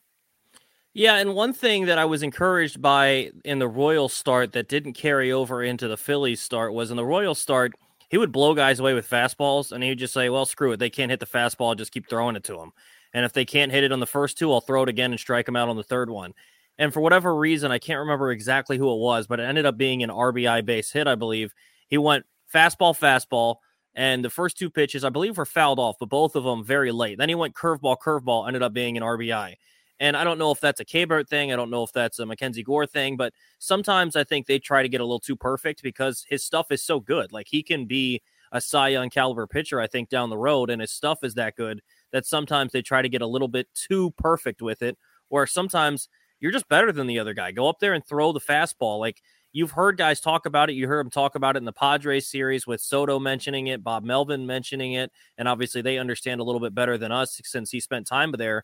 Yeah, 0.94 1.18
and 1.18 1.36
one 1.36 1.52
thing 1.52 1.88
that 1.88 1.98
I 1.98 2.06
was 2.06 2.24
encouraged 2.24 2.82
by 2.82 3.32
in 3.44 3.60
the 3.60 3.68
Royal 3.68 4.08
start 4.08 4.54
that 4.54 4.70
didn't 4.70 4.94
carry 4.94 5.32
over 5.32 5.62
into 5.62 5.90
the 5.90 5.98
Phillies 5.98 6.42
start 6.42 6.74
was 6.74 6.90
in 6.90 6.96
the 6.96 7.06
Royal 7.06 7.36
start, 7.36 7.74
he 8.16 8.18
would 8.18 8.32
blow 8.32 8.54
guys 8.54 8.80
away 8.80 8.94
with 8.94 9.10
fastballs 9.10 9.74
and 9.74 9.84
he 9.84 9.90
would 9.90 10.00
just 10.00 10.14
say, 10.14 10.30
Well, 10.30 10.46
screw 10.46 10.72
it. 10.72 10.78
They 10.78 10.90
can't 10.90 11.12
hit 11.12 11.20
the 11.20 11.26
fastball, 11.26 11.68
I'll 11.68 11.76
just 11.76 11.92
keep 11.92 12.08
throwing 12.08 12.38
it 12.38 12.46
to 12.46 12.56
them. 12.56 12.72
And 13.14 13.26
if 13.26 13.34
they 13.34 13.44
can't 13.44 13.74
hit 13.74 13.84
it 13.84 13.92
on 13.92 14.00
the 14.00 14.06
first 14.06 14.38
two, 14.38 14.54
I'll 14.54 14.62
throw 14.62 14.84
it 14.84 14.88
again 14.88 15.12
and 15.12 15.20
strike 15.20 15.46
them 15.46 15.58
out 15.58 15.68
on 15.68 15.76
the 15.76 15.84
third 15.84 16.10
one. 16.10 16.34
And 16.78 16.94
for 16.94 17.02
whatever 17.02 17.36
reason, 17.36 17.74
I 17.74 17.78
can't 17.78 18.00
remember 18.00 18.32
exactly 18.32 18.78
who 18.78 18.90
it 18.90 19.00
was, 19.00 19.28
but 19.28 19.42
it 19.42 19.44
ended 19.44 19.66
up 19.66 19.78
being 19.78 20.02
an 20.02 20.12
RBI 20.12 20.64
base 20.64 20.94
hit, 20.94 21.08
I 21.08 21.16
believe. 21.16 21.54
He 21.90 21.98
went 21.98 22.26
fastball, 22.54 22.98
fastball, 22.98 23.58
and 23.96 24.24
the 24.24 24.30
first 24.30 24.58
two 24.58 24.70
pitches, 24.70 25.04
I 25.04 25.10
believe, 25.10 25.38
were 25.38 25.46
fouled 25.46 25.80
off, 25.80 25.98
but 26.00 26.08
both 26.08 26.38
of 26.38 26.46
them 26.46 26.64
very 26.64 26.94
late. 26.94 27.18
Then 27.18 27.28
he 27.28 27.36
went 27.36 27.54
curveball, 27.54 27.98
curveball, 28.02 28.48
ended 28.48 28.64
up 28.64 28.72
being 28.72 28.96
an 28.96 29.04
RBI. 29.04 29.56
And 30.00 30.18
I 30.18 30.24
don't 30.24 30.38
know 30.38 30.52
if 30.52 30.60
that's 30.60 30.80
a 30.80 30.86
Keibert 30.86 31.28
thing. 31.30 31.54
I 31.54 31.56
don't 31.56 31.70
know 31.70 31.84
if 31.84 31.94
that's 31.94 32.20
a 32.20 32.26
Mackenzie 32.26 32.64
Gore 32.64 32.86
thing, 32.86 33.16
but 33.16 33.34
sometimes 33.60 34.16
I 34.16 34.24
think 34.24 34.46
they 34.46 34.60
try 34.60 34.82
to 34.82 34.90
get 34.90 35.02
a 35.02 35.06
little 35.06 35.20
too 35.20 35.36
perfect 35.36 35.82
because 35.82 36.26
his 36.28 36.44
stuff 36.44 36.72
is 36.72 36.84
so 36.84 37.00
good. 37.00 37.32
Like 37.32 37.48
he 37.50 37.64
can 37.64 37.86
be 37.86 38.22
a 38.52 38.62
Cy 38.62 38.90
Young 38.90 39.10
caliber 39.10 39.48
pitcher, 39.48 39.80
I 39.80 39.88
think, 39.88 40.10
down 40.10 40.30
the 40.30 40.38
road, 40.38 40.70
and 40.70 40.82
his 40.82 40.92
stuff 40.92 41.24
is 41.24 41.34
that 41.36 41.56
good 41.56 41.82
that 42.12 42.26
sometimes 42.26 42.72
they 42.72 42.82
try 42.82 43.02
to 43.02 43.10
get 43.10 43.22
a 43.22 43.28
little 43.28 43.48
bit 43.48 43.68
too 43.74 44.12
perfect 44.18 44.62
with 44.62 44.82
it, 44.82 44.98
or 45.30 45.48
sometimes 45.48 46.08
you're 46.40 46.52
just 46.52 46.68
better 46.70 46.92
than 46.92 47.08
the 47.08 47.20
other 47.20 47.34
guy. 47.34 47.52
Go 47.52 47.68
up 47.68 47.80
there 47.80 47.94
and 47.94 48.06
throw 48.06 48.32
the 48.32 48.40
fastball. 48.40 49.00
Like 49.00 49.22
you've 49.52 49.72
heard 49.72 49.98
guys 49.98 50.20
talk 50.20 50.46
about 50.46 50.70
it. 50.70 50.74
You 50.74 50.88
heard 50.88 51.06
them 51.06 51.12
talk 51.12 51.36
about 51.36 51.56
it 51.56 51.60
in 51.60 51.66
the 51.66 51.74
Padres 51.74 52.28
series 52.28 52.68
with 52.68 52.82
Soto 52.82 53.20
mentioning 53.20 53.68
it, 53.68 53.84
Bob 53.84 54.04
Melvin 54.04 54.46
mentioning 54.46 54.94
it, 54.94 55.12
and 55.38 55.48
obviously 55.48 55.82
they 55.82 55.98
understand 55.98 56.42
a 56.42 56.44
little 56.44 56.62
bit 56.62 56.76
better 56.76 56.98
than 56.98 57.12
us 57.12 57.40
since 57.44 57.72
he 57.72 57.80
spent 57.80 58.06
time 58.06 58.34
there 58.38 58.64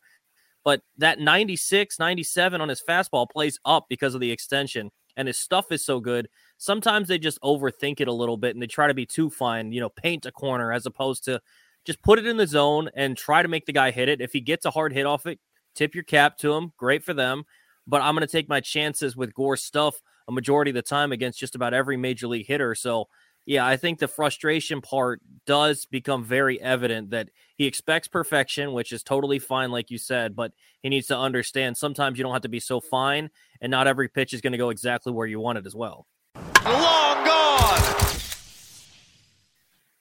but 0.63 0.81
that 0.97 1.19
96, 1.19 1.99
97 1.99 2.61
on 2.61 2.69
his 2.69 2.81
fastball 2.87 3.29
plays 3.29 3.59
up 3.65 3.85
because 3.89 4.15
of 4.15 4.21
the 4.21 4.31
extension, 4.31 4.91
and 5.17 5.27
his 5.27 5.39
stuff 5.39 5.71
is 5.71 5.83
so 5.83 5.99
good. 5.99 6.29
Sometimes 6.57 7.07
they 7.07 7.17
just 7.17 7.41
overthink 7.41 7.99
it 7.99 8.07
a 8.07 8.13
little 8.13 8.37
bit 8.37 8.55
and 8.55 8.61
they 8.61 8.67
try 8.67 8.87
to 8.87 8.93
be 8.93 9.05
too 9.05 9.29
fine, 9.29 9.71
you 9.71 9.81
know, 9.81 9.89
paint 9.89 10.25
a 10.25 10.31
corner 10.31 10.71
as 10.71 10.85
opposed 10.85 11.25
to 11.25 11.41
just 11.85 12.01
put 12.01 12.19
it 12.19 12.25
in 12.25 12.37
the 12.37 12.47
zone 12.47 12.89
and 12.95 13.17
try 13.17 13.41
to 13.41 13.47
make 13.47 13.65
the 13.65 13.73
guy 13.73 13.91
hit 13.91 14.09
it. 14.09 14.21
If 14.21 14.31
he 14.31 14.41
gets 14.41 14.65
a 14.65 14.71
hard 14.71 14.93
hit 14.93 15.05
off 15.05 15.25
it, 15.25 15.39
tip 15.75 15.95
your 15.95 16.03
cap 16.03 16.37
to 16.37 16.53
him. 16.53 16.71
Great 16.77 17.03
for 17.03 17.13
them. 17.13 17.43
But 17.87 18.01
I'm 18.01 18.15
going 18.15 18.25
to 18.25 18.31
take 18.31 18.47
my 18.47 18.59
chances 18.59 19.17
with 19.17 19.33
Gore 19.33 19.57
stuff 19.57 20.01
a 20.27 20.31
majority 20.31 20.71
of 20.71 20.75
the 20.75 20.81
time 20.81 21.11
against 21.11 21.39
just 21.39 21.55
about 21.55 21.73
every 21.73 21.97
major 21.97 22.27
league 22.27 22.47
hitter. 22.47 22.75
So 22.75 23.07
yeah, 23.45 23.65
I 23.65 23.77
think 23.77 23.99
the 23.99 24.07
frustration 24.07 24.81
part 24.81 25.21
does 25.45 25.85
become 25.85 26.23
very 26.23 26.61
evident 26.61 27.09
that 27.09 27.29
he 27.55 27.65
expects 27.65 28.07
perfection, 28.07 28.73
which 28.73 28.91
is 28.91 29.03
totally 29.03 29.39
fine, 29.39 29.71
like 29.71 29.89
you 29.89 29.97
said, 29.97 30.35
but 30.35 30.51
he 30.81 30.89
needs 30.89 31.07
to 31.07 31.17
understand 31.17 31.77
sometimes 31.77 32.17
you 32.17 32.23
don't 32.23 32.33
have 32.33 32.43
to 32.43 32.49
be 32.49 32.59
so 32.59 32.79
fine, 32.79 33.29
and 33.59 33.71
not 33.71 33.87
every 33.87 34.07
pitch 34.07 34.33
is 34.33 34.41
going 34.41 34.51
to 34.51 34.57
go 34.57 34.69
exactly 34.69 35.11
where 35.11 35.27
you 35.27 35.39
want 35.39 35.57
it 35.57 35.65
as 35.65 35.75
well. 35.75 36.07
Long 36.63 37.25
gone! 37.25 37.79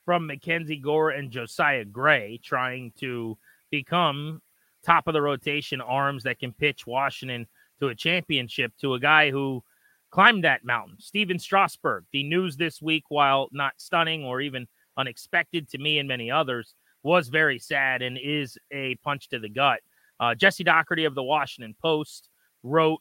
From 0.05 0.27
Mackenzie 0.27 0.77
Gore 0.77 1.11
and 1.11 1.31
Josiah 1.31 1.85
Gray 1.85 2.41
trying 2.43 2.93
to 2.99 3.39
become 3.71 4.43
top 4.85 5.07
of 5.07 5.15
the 5.15 5.23
rotation 5.23 5.81
arms 5.81 6.23
that 6.25 6.39
can 6.39 6.53
pitch 6.53 6.87
Washington 6.87 7.47
to 7.81 7.89
a 7.89 7.95
championship 7.95 8.73
to 8.81 8.95
a 8.95 9.01
guy 9.01 9.31
who 9.31 9.63
climbed 10.11 10.45
that 10.45 10.65
mountain. 10.65 10.97
Stephen 10.99 11.39
Strasburg, 11.39 12.05
the 12.13 12.23
news 12.23 12.57
this 12.57 12.83
week, 12.83 13.05
while 13.09 13.49
not 13.53 13.75
stunning 13.77 14.25
or 14.25 14.41
even 14.41 14.67
unexpected 14.97 15.69
to 15.71 15.79
me 15.79 15.99
and 15.99 16.09
many 16.09 16.31
others, 16.31 16.75
was 17.03 17.29
very 17.29 17.59
sad 17.59 18.03
and 18.03 18.19
is 18.23 18.59
a 18.73 18.97
punch 18.97 19.29
to 19.29 19.39
the 19.39 19.49
gut. 19.49 19.81
Uh, 20.19 20.35
Jesse 20.35 20.65
Dougherty 20.65 21.05
of 21.05 21.15
the 21.15 21.23
Washington 21.23 21.75
Post 21.81 22.29
wrote, 22.63 23.01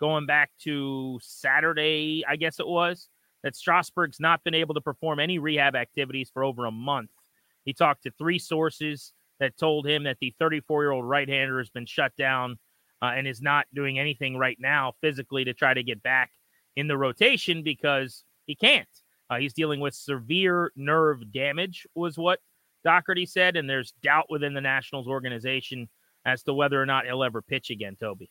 going 0.00 0.26
back 0.26 0.50
to 0.62 1.18
Saturday, 1.22 2.24
I 2.26 2.36
guess 2.36 2.60
it 2.60 2.66
was, 2.66 3.08
that 3.42 3.56
Strasburg's 3.56 4.20
not 4.20 4.42
been 4.44 4.54
able 4.54 4.74
to 4.74 4.80
perform 4.80 5.20
any 5.20 5.38
rehab 5.38 5.74
activities 5.74 6.30
for 6.32 6.44
over 6.44 6.64
a 6.64 6.70
month. 6.70 7.10
He 7.64 7.72
talked 7.72 8.04
to 8.04 8.10
three 8.12 8.38
sources 8.38 9.12
that 9.40 9.58
told 9.58 9.86
him 9.86 10.04
that 10.04 10.18
the 10.20 10.34
34 10.38 10.82
year 10.82 10.92
old 10.92 11.04
right 11.04 11.28
hander 11.28 11.58
has 11.58 11.70
been 11.70 11.86
shut 11.86 12.12
down 12.16 12.58
uh, 13.02 13.12
and 13.14 13.26
is 13.26 13.42
not 13.42 13.66
doing 13.74 13.98
anything 13.98 14.36
right 14.36 14.56
now 14.60 14.94
physically 15.00 15.44
to 15.44 15.54
try 15.54 15.74
to 15.74 15.82
get 15.82 16.02
back 16.02 16.30
in 16.76 16.88
the 16.88 16.96
rotation 16.96 17.62
because 17.62 18.24
he 18.46 18.54
can't. 18.54 18.88
Uh, 19.28 19.36
he's 19.36 19.52
dealing 19.52 19.80
with 19.80 19.94
severe 19.94 20.72
nerve 20.76 21.32
damage, 21.32 21.86
was 21.94 22.16
what 22.16 22.40
Dougherty 22.84 23.26
said, 23.26 23.56
and 23.56 23.68
there's 23.68 23.92
doubt 24.02 24.26
within 24.30 24.54
the 24.54 24.60
Nationals 24.60 25.08
organization 25.08 25.88
as 26.24 26.42
to 26.44 26.54
whether 26.54 26.80
or 26.80 26.86
not 26.86 27.06
he'll 27.06 27.24
ever 27.24 27.42
pitch 27.42 27.70
again, 27.70 27.96
Tobi. 28.00 28.28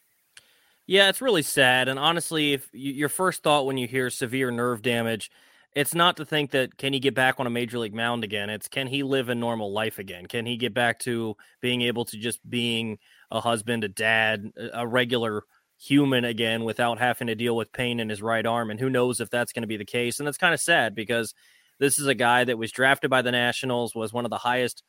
Yeah, 0.87 1.09
it's 1.09 1.21
really 1.21 1.41
sad. 1.41 1.89
And 1.89 1.97
honestly, 1.97 2.53
if 2.53 2.69
you, 2.71 2.93
your 2.93 3.09
first 3.09 3.43
thought 3.43 3.65
when 3.65 3.77
you 3.77 3.87
hear 3.87 4.09
severe 4.09 4.51
nerve 4.51 4.81
damage, 4.81 5.31
it's 5.75 5.93
not 5.93 6.15
to 6.17 6.25
think 6.25 6.51
that 6.51 6.77
can 6.77 6.93
he 6.93 6.99
get 6.99 7.13
back 7.13 7.35
on 7.37 7.45
a 7.45 7.49
major 7.49 7.77
league 7.77 7.93
mound 7.93 8.23
again. 8.23 8.49
It's 8.49 8.69
can 8.69 8.87
he 8.87 9.03
live 9.03 9.27
a 9.27 9.35
normal 9.35 9.73
life 9.73 9.99
again? 9.99 10.25
Can 10.25 10.45
he 10.45 10.55
get 10.55 10.73
back 10.73 10.99
to 10.99 11.35
being 11.61 11.81
able 11.81 12.05
to 12.05 12.17
just 12.17 12.49
being 12.49 12.97
a 13.29 13.41
husband, 13.41 13.83
a 13.83 13.89
dad, 13.89 14.51
a 14.73 14.87
regular 14.87 15.43
human 15.77 16.23
again 16.23 16.63
without 16.63 16.97
having 16.97 17.27
to 17.27 17.35
deal 17.35 17.57
with 17.57 17.73
pain 17.73 17.99
in 17.99 18.07
his 18.07 18.21
right 18.21 18.45
arm? 18.45 18.71
And 18.71 18.79
who 18.79 18.89
knows 18.89 19.19
if 19.19 19.29
that's 19.29 19.51
going 19.51 19.63
to 19.63 19.67
be 19.67 19.75
the 19.75 19.83
case? 19.83 20.17
And 20.17 20.25
that's 20.25 20.37
kind 20.37 20.53
of 20.53 20.61
sad 20.61 20.95
because 20.95 21.33
this 21.77 21.99
is 21.99 22.07
a 22.07 22.15
guy 22.15 22.45
that 22.45 22.57
was 22.57 22.71
drafted 22.71 23.09
by 23.09 23.21
the 23.21 23.33
Nationals, 23.33 23.93
was 23.93 24.13
one 24.13 24.23
of 24.23 24.31
the 24.31 24.37
highest 24.37 24.81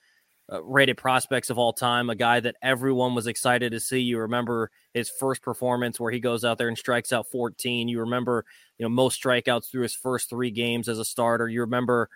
uh, 0.52 0.62
rated 0.62 0.96
prospects 0.96 1.50
of 1.50 1.58
all 1.58 1.72
time, 1.72 2.08
a 2.08 2.14
guy 2.14 2.38
that 2.38 2.56
everyone 2.62 3.14
was 3.14 3.26
excited 3.26 3.72
to 3.72 3.80
see. 3.80 4.00
You 4.00 4.18
remember 4.18 4.70
his 4.94 5.10
first 5.10 5.42
performance 5.42 5.98
where 5.98 6.12
he 6.12 6.20
goes 6.20 6.44
out 6.44 6.58
there 6.58 6.68
and 6.68 6.78
strikes 6.78 7.12
out 7.12 7.26
14. 7.30 7.88
You 7.88 8.00
remember, 8.00 8.44
you 8.78 8.84
know, 8.84 8.88
most 8.88 9.20
strikeouts 9.20 9.70
through 9.70 9.82
his 9.82 9.94
first 9.94 10.30
three 10.30 10.50
games 10.50 10.88
as 10.88 10.98
a 10.98 11.04
starter. 11.04 11.48
You 11.48 11.62
remember 11.62 12.08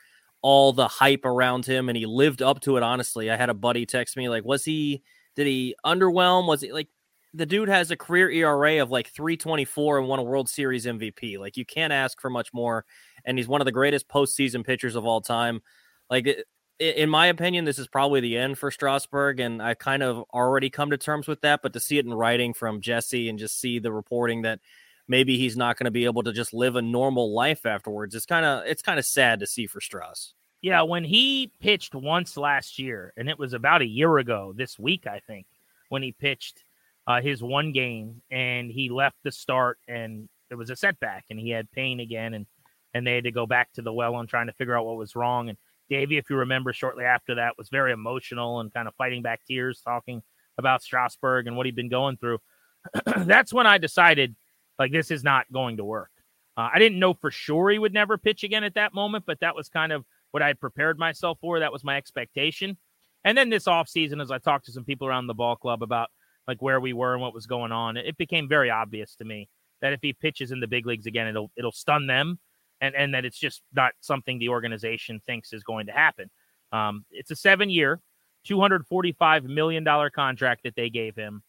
all 0.42 0.72
the 0.72 0.88
hype 0.88 1.24
around 1.24 1.66
him, 1.66 1.88
and 1.88 1.98
he 1.98 2.06
lived 2.06 2.40
up 2.40 2.60
to 2.60 2.76
it. 2.76 2.82
Honestly, 2.82 3.30
I 3.30 3.36
had 3.36 3.50
a 3.50 3.54
buddy 3.54 3.84
text 3.84 4.16
me 4.16 4.28
like, 4.28 4.44
"Was 4.44 4.64
he? 4.64 5.02
Did 5.34 5.46
he 5.46 5.74
underwhelm? 5.84 6.46
Was 6.46 6.60
he 6.60 6.72
like?" 6.72 6.88
The 7.32 7.46
dude 7.46 7.68
has 7.68 7.92
a 7.92 7.96
career 7.96 8.28
ERA 8.28 8.82
of 8.82 8.90
like 8.90 9.08
324 9.08 10.00
and 10.00 10.08
won 10.08 10.18
a 10.18 10.22
World 10.24 10.48
Series 10.48 10.84
MVP. 10.86 11.38
Like 11.38 11.56
you 11.56 11.64
can't 11.64 11.92
ask 11.92 12.20
for 12.20 12.30
much 12.30 12.52
more, 12.52 12.84
and 13.24 13.38
he's 13.38 13.48
one 13.48 13.60
of 13.60 13.66
the 13.66 13.72
greatest 13.72 14.08
postseason 14.08 14.64
pitchers 14.64 14.96
of 14.96 15.04
all 15.04 15.20
time. 15.20 15.60
Like 16.08 16.44
in 16.80 17.10
my 17.10 17.26
opinion, 17.26 17.66
this 17.66 17.78
is 17.78 17.86
probably 17.86 18.20
the 18.20 18.38
end 18.38 18.58
for 18.58 18.70
Strasburg, 18.70 19.38
and 19.38 19.62
I 19.62 19.74
kind 19.74 20.02
of 20.02 20.24
already 20.32 20.70
come 20.70 20.90
to 20.90 20.96
terms 20.96 21.28
with 21.28 21.42
that. 21.42 21.60
But 21.62 21.74
to 21.74 21.80
see 21.80 21.98
it 21.98 22.06
in 22.06 22.14
writing 22.14 22.54
from 22.54 22.80
Jesse 22.80 23.28
and 23.28 23.38
just 23.38 23.60
see 23.60 23.78
the 23.78 23.92
reporting 23.92 24.42
that 24.42 24.60
maybe 25.06 25.36
he's 25.36 25.56
not 25.56 25.76
going 25.76 25.84
to 25.84 25.90
be 25.90 26.06
able 26.06 26.22
to 26.22 26.32
just 26.32 26.54
live 26.54 26.76
a 26.76 26.82
normal 26.82 27.34
life 27.34 27.66
afterwards, 27.66 28.14
it's 28.14 28.26
kind 28.26 28.46
of 28.46 28.64
it's 28.66 28.82
kind 28.82 28.98
of 28.98 29.04
sad 29.04 29.40
to 29.40 29.46
see 29.46 29.66
for 29.66 29.80
Stras. 29.80 30.32
Yeah, 30.62 30.82
when 30.82 31.04
he 31.04 31.52
pitched 31.60 31.94
once 31.94 32.36
last 32.36 32.78
year, 32.78 33.12
and 33.16 33.28
it 33.28 33.38
was 33.38 33.52
about 33.52 33.82
a 33.82 33.86
year 33.86 34.18
ago 34.18 34.54
this 34.56 34.78
week, 34.78 35.06
I 35.06 35.20
think, 35.26 35.46
when 35.90 36.02
he 36.02 36.12
pitched 36.12 36.64
uh, 37.06 37.20
his 37.20 37.42
one 37.42 37.72
game 37.72 38.22
and 38.30 38.70
he 38.70 38.88
left 38.88 39.16
the 39.22 39.32
start, 39.32 39.78
and 39.86 40.28
it 40.50 40.54
was 40.54 40.70
a 40.70 40.76
setback, 40.76 41.26
and 41.28 41.38
he 41.38 41.50
had 41.50 41.70
pain 41.72 42.00
again, 42.00 42.32
and 42.32 42.46
and 42.94 43.06
they 43.06 43.16
had 43.16 43.24
to 43.24 43.30
go 43.30 43.46
back 43.46 43.70
to 43.74 43.82
the 43.82 43.92
well 43.92 44.14
on 44.14 44.26
trying 44.26 44.46
to 44.46 44.52
figure 44.54 44.76
out 44.76 44.86
what 44.86 44.96
was 44.96 45.14
wrong 45.14 45.50
and 45.50 45.58
Davey, 45.90 46.16
if 46.16 46.30
you 46.30 46.36
remember, 46.36 46.72
shortly 46.72 47.04
after 47.04 47.34
that 47.34 47.58
was 47.58 47.68
very 47.68 47.92
emotional 47.92 48.60
and 48.60 48.72
kind 48.72 48.88
of 48.88 48.94
fighting 48.94 49.22
back 49.22 49.40
tears, 49.46 49.82
talking 49.84 50.22
about 50.56 50.82
Strasburg 50.82 51.46
and 51.46 51.56
what 51.56 51.66
he'd 51.66 51.76
been 51.76 51.88
going 51.88 52.16
through. 52.16 52.38
That's 53.16 53.52
when 53.52 53.66
I 53.66 53.78
decided, 53.78 54.36
like, 54.78 54.92
this 54.92 55.10
is 55.10 55.22
not 55.22 55.50
going 55.52 55.76
to 55.76 55.84
work. 55.84 56.10
Uh, 56.56 56.68
I 56.72 56.78
didn't 56.78 56.98
know 56.98 57.14
for 57.14 57.30
sure 57.30 57.70
he 57.70 57.78
would 57.78 57.92
never 57.92 58.16
pitch 58.18 58.44
again 58.44 58.64
at 58.64 58.74
that 58.74 58.94
moment, 58.94 59.24
but 59.26 59.40
that 59.40 59.54
was 59.54 59.68
kind 59.68 59.92
of 59.92 60.04
what 60.30 60.42
I 60.42 60.48
had 60.48 60.60
prepared 60.60 60.98
myself 60.98 61.38
for. 61.40 61.58
That 61.58 61.72
was 61.72 61.84
my 61.84 61.96
expectation. 61.96 62.76
And 63.24 63.36
then 63.36 63.50
this 63.50 63.64
offseason, 63.64 64.22
as 64.22 64.30
I 64.30 64.38
talked 64.38 64.66
to 64.66 64.72
some 64.72 64.84
people 64.84 65.06
around 65.06 65.26
the 65.26 65.34
ball 65.34 65.56
club 65.56 65.82
about 65.82 66.08
like 66.46 66.62
where 66.62 66.80
we 66.80 66.92
were 66.92 67.12
and 67.12 67.22
what 67.22 67.34
was 67.34 67.46
going 67.46 67.72
on, 67.72 67.96
it 67.96 68.16
became 68.16 68.48
very 68.48 68.70
obvious 68.70 69.14
to 69.16 69.24
me 69.24 69.48
that 69.80 69.92
if 69.92 70.00
he 70.02 70.12
pitches 70.12 70.52
in 70.52 70.60
the 70.60 70.66
big 70.66 70.86
leagues 70.86 71.06
again, 71.06 71.26
it'll 71.26 71.50
it'll 71.56 71.72
stun 71.72 72.06
them, 72.06 72.38
and 72.80 72.94
and 72.94 73.14
that 73.14 73.24
it's 73.24 73.38
just 73.38 73.62
not 73.72 73.92
something 74.00 74.38
the 74.38 74.48
organization 74.48 75.20
thinks 75.26 75.52
is 75.52 75.62
going 75.62 75.86
to 75.86 75.92
happen. 75.92 76.30
Um, 76.72 77.04
it's 77.10 77.30
a 77.30 77.36
seven-year, 77.36 78.00
two 78.44 78.60
hundred 78.60 78.86
forty-five 78.86 79.44
million 79.44 79.84
dollar 79.84 80.10
contract 80.10 80.62
that 80.64 80.76
they 80.76 80.90
gave 80.90 81.16
him 81.16 81.42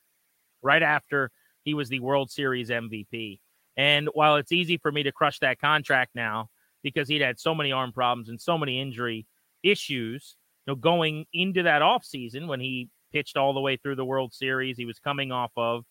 right 0.61 0.83
after 0.83 1.31
he 1.63 1.73
was 1.73 1.89
the 1.89 1.99
World 1.99 2.31
Series 2.31 2.69
MVP. 2.69 3.39
And 3.77 4.09
while 4.13 4.35
it's 4.35 4.51
easy 4.51 4.77
for 4.77 4.91
me 4.91 5.03
to 5.03 5.11
crush 5.11 5.39
that 5.39 5.59
contract 5.59 6.11
now 6.15 6.49
because 6.83 7.07
he'd 7.07 7.21
had 7.21 7.39
so 7.39 7.55
many 7.55 7.71
arm 7.71 7.91
problems 7.91 8.29
and 8.29 8.39
so 8.39 8.57
many 8.57 8.81
injury 8.81 9.25
issues, 9.63 10.35
you 10.65 10.71
know, 10.71 10.75
going 10.75 11.25
into 11.33 11.63
that 11.63 11.81
offseason 11.81 12.47
when 12.47 12.59
he 12.59 12.89
pitched 13.11 13.37
all 13.37 13.53
the 13.53 13.59
way 13.59 13.77
through 13.77 13.95
the 13.95 14.05
World 14.05 14.33
Series, 14.33 14.77
he 14.77 14.85
was 14.85 14.99
coming 14.99 15.31
off 15.31 15.51
of, 15.55 15.85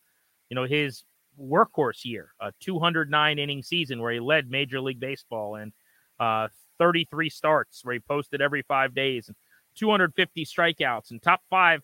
you 0.48 0.54
know, 0.54 0.64
his 0.64 1.04
workhorse 1.40 2.04
year, 2.04 2.32
a 2.40 2.52
209 2.60 3.38
inning 3.38 3.62
season 3.62 4.00
where 4.00 4.12
he 4.12 4.20
led 4.20 4.50
Major 4.50 4.80
League 4.80 5.00
Baseball 5.00 5.56
and 5.56 5.72
uh, 6.18 6.48
33 6.78 7.30
starts 7.30 7.84
where 7.84 7.94
he 7.94 8.00
posted 8.00 8.40
every 8.40 8.62
five 8.62 8.94
days 8.94 9.28
and 9.28 9.36
250 9.76 10.44
strikeouts 10.44 11.10
and 11.10 11.22
top 11.22 11.40
five 11.48 11.82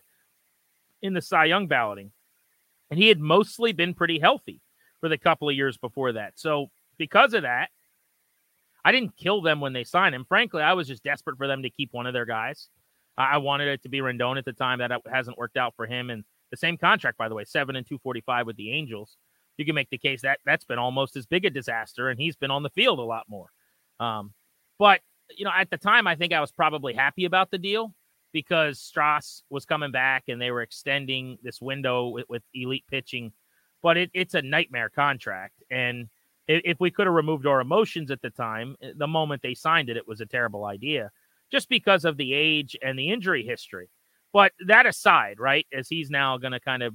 in 1.02 1.14
the 1.14 1.22
Cy 1.22 1.46
Young 1.46 1.66
balloting. 1.66 2.12
And 2.90 2.98
he 2.98 3.08
had 3.08 3.18
mostly 3.18 3.72
been 3.72 3.94
pretty 3.94 4.18
healthy 4.18 4.60
for 5.00 5.08
the 5.08 5.18
couple 5.18 5.48
of 5.48 5.56
years 5.56 5.76
before 5.76 6.12
that. 6.12 6.34
So 6.36 6.70
because 6.98 7.34
of 7.34 7.42
that, 7.42 7.70
I 8.84 8.92
didn't 8.92 9.16
kill 9.16 9.42
them 9.42 9.60
when 9.60 9.72
they 9.72 9.84
signed 9.84 10.14
him. 10.14 10.24
Frankly, 10.28 10.62
I 10.62 10.74
was 10.74 10.86
just 10.86 11.02
desperate 11.02 11.36
for 11.36 11.48
them 11.48 11.62
to 11.62 11.70
keep 11.70 11.92
one 11.92 12.06
of 12.06 12.12
their 12.12 12.24
guys. 12.24 12.68
I 13.18 13.38
wanted 13.38 13.68
it 13.68 13.82
to 13.82 13.88
be 13.88 13.98
Rendon 13.98 14.38
at 14.38 14.44
the 14.44 14.52
time. 14.52 14.78
That 14.78 14.92
hasn't 15.10 15.38
worked 15.38 15.56
out 15.56 15.74
for 15.74 15.86
him. 15.86 16.10
And 16.10 16.22
the 16.50 16.56
same 16.56 16.76
contract, 16.76 17.18
by 17.18 17.28
the 17.28 17.34
way, 17.34 17.44
seven 17.44 17.74
and 17.74 17.86
two 17.86 17.98
forty 17.98 18.20
five 18.20 18.46
with 18.46 18.56
the 18.56 18.72
Angels 18.72 19.16
you 19.58 19.64
can 19.64 19.74
make 19.74 19.90
the 19.90 19.98
case 19.98 20.22
that 20.22 20.40
that's 20.44 20.64
been 20.64 20.78
almost 20.78 21.16
as 21.16 21.26
big 21.26 21.44
a 21.44 21.50
disaster, 21.50 22.08
and 22.08 22.20
he's 22.20 22.36
been 22.36 22.50
on 22.50 22.62
the 22.62 22.70
field 22.70 22.98
a 22.98 23.02
lot 23.02 23.24
more. 23.28 23.48
Um, 24.00 24.32
but 24.78 25.00
you 25.36 25.44
know, 25.44 25.52
at 25.56 25.70
the 25.70 25.78
time, 25.78 26.06
I 26.06 26.14
think 26.14 26.32
I 26.32 26.40
was 26.40 26.52
probably 26.52 26.94
happy 26.94 27.24
about 27.24 27.50
the 27.50 27.58
deal 27.58 27.94
because 28.32 28.78
Stras 28.78 29.42
was 29.50 29.64
coming 29.64 29.90
back 29.90 30.24
and 30.28 30.40
they 30.40 30.50
were 30.50 30.62
extending 30.62 31.38
this 31.42 31.60
window 31.60 32.08
with, 32.08 32.26
with 32.28 32.42
elite 32.54 32.84
pitching. 32.90 33.32
But 33.82 33.96
it, 33.96 34.10
it's 34.14 34.34
a 34.34 34.42
nightmare 34.42 34.88
contract, 34.88 35.62
and 35.70 36.08
if, 36.48 36.62
if 36.64 36.80
we 36.80 36.90
could 36.90 37.06
have 37.06 37.14
removed 37.14 37.46
our 37.46 37.60
emotions 37.60 38.10
at 38.10 38.22
the 38.22 38.30
time, 38.30 38.76
eh, 38.82 38.92
the 38.96 39.06
moment 39.06 39.42
they 39.42 39.54
signed 39.54 39.88
it, 39.88 39.96
it 39.96 40.08
was 40.08 40.20
a 40.20 40.26
terrible 40.26 40.64
idea, 40.64 41.10
just 41.50 41.68
because 41.68 42.04
of 42.04 42.16
the 42.16 42.32
age 42.32 42.76
and 42.82 42.98
the 42.98 43.10
injury 43.10 43.44
history. 43.44 43.88
But 44.32 44.52
that 44.66 44.86
aside, 44.86 45.38
right, 45.38 45.66
as 45.72 45.88
he's 45.88 46.10
now 46.10 46.36
going 46.38 46.52
to 46.52 46.60
kind 46.60 46.82
of 46.82 46.94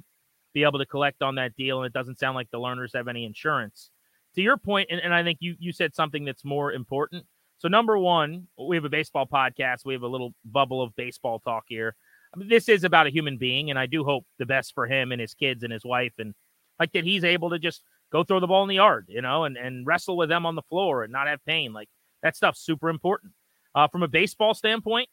be 0.54 0.64
able 0.64 0.80
to 0.80 0.86
collect 0.86 1.22
on 1.22 1.36
that 1.36 1.56
deal. 1.56 1.80
And 1.80 1.88
it 1.88 1.94
doesn't 1.94 2.20
sound 2.20 2.36
like 2.36 2.50
the 2.52 2.60
Lerners 2.60 2.96
have 2.96 3.08
any 3.08 3.26
insurance. 3.26 3.90
To 4.36 4.42
your 4.42 4.58
point, 4.58 4.90
and, 4.92 5.02
and 5.02 5.14
I 5.14 5.24
think 5.24 5.40
you 5.42 5.56
you 5.60 5.74
said 5.74 5.94
something 5.94 6.24
that's 6.24 6.46
more 6.46 6.72
important. 6.72 7.26
So 7.58 7.68
number 7.68 7.98
one, 7.98 8.48
we 8.58 8.76
have 8.76 8.86
a 8.86 8.90
baseball 8.90 9.28
podcast. 9.28 9.86
We 9.86 9.94
have 9.94 10.04
a 10.04 10.08
little 10.08 10.34
bubble 10.46 10.82
of 10.82 10.96
baseball 10.96 11.40
talk 11.40 11.66
here. 11.68 11.96
I 12.34 12.40
mean, 12.40 12.48
this 12.48 12.70
is 12.70 12.86
about 12.86 13.08
a 13.08 13.12
human 13.12 13.38
being, 13.38 13.70
and 13.70 13.78
I 13.78 13.88
do 13.88 14.06
hope 14.06 14.26
the 14.40 14.46
best 14.46 14.74
for 14.74 14.88
him 14.88 15.12
and 15.12 15.20
his 15.20 15.34
kids 15.34 15.64
and 15.64 15.74
his 15.74 15.84
wife, 15.84 16.14
and 16.18 16.34
like 16.80 16.94
that 16.94 17.04
he's 17.04 17.26
able 17.26 17.50
to 17.50 17.60
just 17.60 17.84
go 18.12 18.24
throw 18.24 18.40
the 18.40 18.48
ball 18.48 18.64
in 18.64 18.70
the 18.70 18.76
yard, 18.76 19.06
you 19.10 19.22
know, 19.22 19.44
and 19.44 19.58
and 19.58 19.86
wrestle 19.86 20.16
with 20.16 20.30
them 20.30 20.46
on 20.46 20.56
the 20.56 20.62
floor 20.64 21.04
and 21.04 21.12
not 21.12 21.28
have 21.28 21.44
pain. 21.46 21.74
Like 21.74 21.90
that 22.24 22.36
stuff's 22.36 22.62
super 22.62 22.90
important. 22.90 23.34
Uh, 23.76 23.88
from 23.88 24.04
a 24.04 24.08
baseball 24.08 24.54
standpoint, 24.54 25.10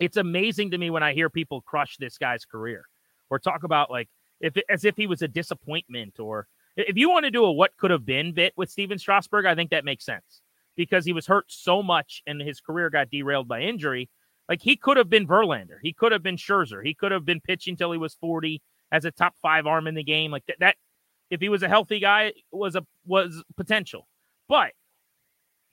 it's 0.00 0.16
amazing 0.16 0.72
to 0.72 0.78
me 0.78 0.90
when 0.90 1.02
I 1.02 1.14
hear 1.14 1.30
people 1.30 1.62
crush 1.62 1.96
this 1.96 2.18
guy's 2.18 2.44
career 2.44 2.84
or 3.30 3.38
talk 3.38 3.64
about 3.64 3.90
like 3.90 4.08
if 4.42 4.56
as 4.68 4.84
if 4.84 4.96
he 4.96 5.06
was 5.06 5.22
a 5.22 5.28
disappointment 5.28 6.18
or 6.20 6.48
if 6.76 6.96
you 6.96 7.08
want 7.08 7.24
to 7.24 7.30
do 7.30 7.44
a 7.44 7.52
what 7.52 7.76
could 7.76 7.90
have 7.90 8.04
been 8.04 8.32
bit 8.32 8.52
with 8.56 8.70
Stephen 8.70 8.98
Strasburg, 8.98 9.46
I 9.46 9.54
think 9.54 9.70
that 9.70 9.84
makes 9.84 10.04
sense 10.04 10.42
because 10.76 11.04
he 11.04 11.12
was 11.12 11.26
hurt 11.26 11.44
so 11.48 11.82
much 11.82 12.22
and 12.26 12.40
his 12.40 12.60
career 12.60 12.90
got 12.90 13.10
derailed 13.10 13.48
by 13.48 13.60
injury. 13.60 14.10
Like 14.48 14.62
he 14.62 14.76
could 14.76 14.96
have 14.96 15.08
been 15.08 15.26
Verlander, 15.26 15.78
he 15.82 15.92
could 15.92 16.12
have 16.12 16.22
been 16.22 16.36
Scherzer, 16.36 16.84
he 16.84 16.94
could 16.94 17.12
have 17.12 17.24
been 17.24 17.40
pitching 17.40 17.76
till 17.76 17.92
he 17.92 17.98
was 17.98 18.14
40 18.14 18.60
as 18.90 19.04
a 19.04 19.10
top 19.10 19.34
five 19.40 19.66
arm 19.66 19.86
in 19.86 19.94
the 19.94 20.02
game. 20.02 20.30
Like 20.30 20.44
that, 20.46 20.56
that 20.60 20.76
if 21.30 21.40
he 21.40 21.48
was 21.48 21.62
a 21.62 21.68
healthy 21.68 22.00
guy, 22.00 22.32
was 22.50 22.74
a 22.74 22.84
was 23.06 23.42
potential. 23.56 24.08
But 24.48 24.72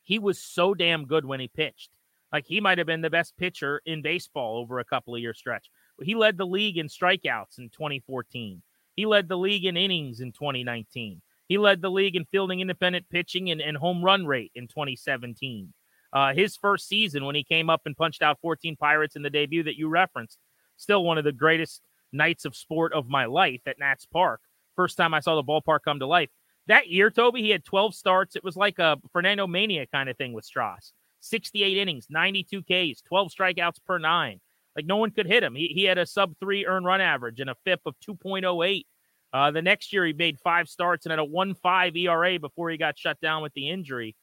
he 0.04 0.20
was 0.20 0.40
so 0.40 0.74
damn 0.74 1.06
good 1.06 1.26
when 1.26 1.40
he 1.40 1.48
pitched. 1.48 1.90
Like 2.32 2.46
he 2.46 2.62
might 2.62 2.78
have 2.78 2.88
been 2.88 3.02
the 3.02 3.10
best 3.10 3.36
pitcher 3.38 3.82
in 3.86 4.02
baseball 4.02 4.58
over 4.58 4.80
a 4.80 4.86
couple 4.86 5.16
of 5.16 5.22
year 5.22 5.34
stretch. 5.34 5.70
He 6.02 6.16
led 6.16 6.38
the 6.38 6.46
league 6.46 6.78
in 6.78 6.88
strikeouts 6.88 7.58
in 7.58 7.70
2014. 7.70 8.62
He 8.96 9.06
led 9.06 9.28
the 9.28 9.38
league 9.38 9.66
in 9.66 9.78
innings 9.78 10.20
in 10.20 10.32
2019. 10.32 11.22
He 11.48 11.58
led 11.58 11.82
the 11.82 11.90
league 11.90 12.16
in 12.16 12.26
fielding 12.26 12.60
independent 12.60 13.10
pitching 13.10 13.50
and, 13.50 13.62
and 13.62 13.78
home 13.78 14.04
run 14.04 14.26
rate 14.26 14.52
in 14.56 14.68
2017. 14.68 15.74
Uh, 16.12 16.34
his 16.34 16.56
first 16.56 16.88
season 16.88 17.26
when 17.26 17.36
he 17.36 17.44
came 17.44 17.70
up 17.70 17.82
and 17.86 17.96
punched 17.96 18.22
out 18.22 18.40
14 18.42 18.76
Pirates 18.76 19.16
in 19.16 19.22
the 19.22 19.30
debut 19.30 19.64
that 19.64 19.78
you 19.78 19.88
referenced, 19.90 20.38
still 20.78 21.04
one 21.04 21.18
of 21.18 21.24
the 21.24 21.32
greatest 21.32 21.82
nights 22.12 22.46
of 22.46 22.56
sport 22.56 22.94
of 22.94 23.08
my 23.08 23.26
life 23.26 23.62
at 23.66 23.80
Nats 23.80 24.06
Park. 24.06 24.42
First 24.76 24.98
time 24.98 25.14
I 25.14 25.20
saw 25.20 25.36
the 25.36 25.44
ballpark 25.44 25.80
come 25.84 26.00
to 26.00 26.08
life. 26.08 26.30
That 26.68 26.88
year, 26.88 27.10
Tobi, 27.10 27.40
he 27.40 27.50
had 27.50 27.66
12 27.66 27.96
starts. 27.96 28.36
It 28.36 28.44
was 28.44 28.56
like 28.56 28.80
a 28.80 28.98
Fernando 29.12 29.48
Mania 29.48 29.88
kind 29.88 30.10
of 30.10 30.18
thing 30.18 30.34
with 30.34 30.48
Stras. 30.48 30.92
68 31.22 31.78
innings, 31.78 32.08
92 32.10 32.62
Ks, 32.62 33.02
12 33.02 33.32
strikeouts 33.32 33.84
per 33.86 33.98
nine. 33.98 34.40
Like 34.80 34.86
no 34.86 34.96
one 34.96 35.12
could 35.12 35.28
hit 35.28 35.44
him. 35.44 35.56
He, 35.56 35.68
he 35.76 35.84
had 35.84 35.98
a 35.98 36.06
sub 36.06 36.36
three 36.40 36.66
earn 36.66 36.86
run 36.86 37.02
average 37.02 37.42
and 37.42 37.50
a 37.50 37.56
FIP 37.66 37.82
of 37.86 37.96
2.08. 38.00 38.86
Uh, 39.34 39.52
the 39.52 39.62
next 39.62 39.92
year, 39.92 40.06
he 40.06 40.14
made 40.14 40.40
five 40.40 40.70
starts 40.70 41.06
and 41.06 41.12
had 41.12 41.20
a 41.20 41.26
1 41.26 41.54
5 41.56 41.98
ERA 41.98 42.40
before 42.40 42.70
he 42.70 42.78
got 42.78 42.98
shut 42.98 43.20
down 43.20 43.42
with 43.42 43.52
the 43.56 43.70
injury. 43.70 44.16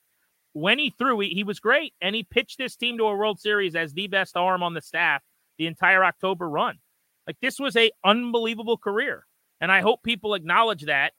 When 0.54 0.78
he 0.78 0.94
threw, 0.96 1.20
he, 1.20 1.28
he 1.28 1.44
was 1.44 1.60
great. 1.60 1.92
And 2.00 2.16
he 2.16 2.22
pitched 2.22 2.56
this 2.56 2.74
team 2.74 2.96
to 2.96 3.04
a 3.04 3.14
World 3.14 3.38
Series 3.38 3.76
as 3.76 3.92
the 3.92 4.06
best 4.06 4.34
arm 4.34 4.62
on 4.62 4.72
the 4.72 4.80
staff 4.80 5.22
the 5.58 5.66
entire 5.66 6.02
October 6.02 6.48
run. 6.48 6.78
Like 7.26 7.36
this 7.42 7.60
was 7.60 7.76
a 7.76 7.90
unbelievable 8.02 8.78
career. 8.78 9.26
And 9.60 9.70
I 9.70 9.82
hope 9.82 10.02
people 10.02 10.32
acknowledge 10.32 10.86
that. 10.86 11.12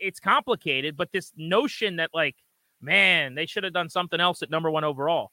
it's 0.00 0.20
complicated, 0.20 0.96
but 0.96 1.10
this 1.12 1.32
notion 1.36 1.96
that, 1.96 2.10
like, 2.14 2.36
man, 2.80 3.34
they 3.34 3.46
should 3.46 3.64
have 3.64 3.72
done 3.72 3.88
something 3.88 4.20
else 4.20 4.42
at 4.42 4.50
number 4.50 4.70
one 4.70 4.84
overall. 4.84 5.32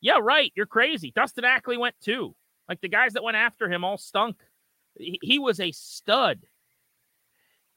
Yeah, 0.00 0.18
right. 0.20 0.52
You're 0.56 0.66
crazy. 0.66 1.12
Dustin 1.14 1.44
Ackley 1.44 1.76
went 1.76 1.94
too. 2.02 2.34
Like 2.68 2.80
the 2.80 2.88
guys 2.88 3.12
that 3.12 3.22
went 3.22 3.36
after 3.36 3.70
him 3.70 3.84
all 3.84 3.98
stunk. 3.98 4.36
He, 4.98 5.38
was 5.38 5.60
a 5.60 5.72
stud. 5.72 6.46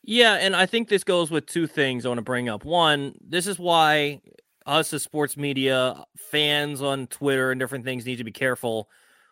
Yeah, 0.03 0.35
and 0.35 0.55
I 0.55 0.65
think 0.65 0.87
this 0.87 1.03
goes 1.03 1.29
with 1.29 1.45
two 1.45 1.67
things 1.67 2.05
I 2.05 2.09
want 2.09 2.19
to 2.19 2.23
bring 2.23 2.47
up. 2.47 2.63
One, 2.63 3.15
this 3.19 3.45
is 3.45 3.59
why 3.59 4.21
us 4.65 4.93
as 4.93 5.03
sports 5.03 5.35
media, 5.35 6.05
fans 6.17 6.81
on 6.81 7.07
Twitter 7.07 7.51
and 7.51 7.59
different 7.59 7.83
things 7.83 8.05
need 8.05 8.17
to 8.17 8.23
be 8.23 8.31
careful 8.31 8.89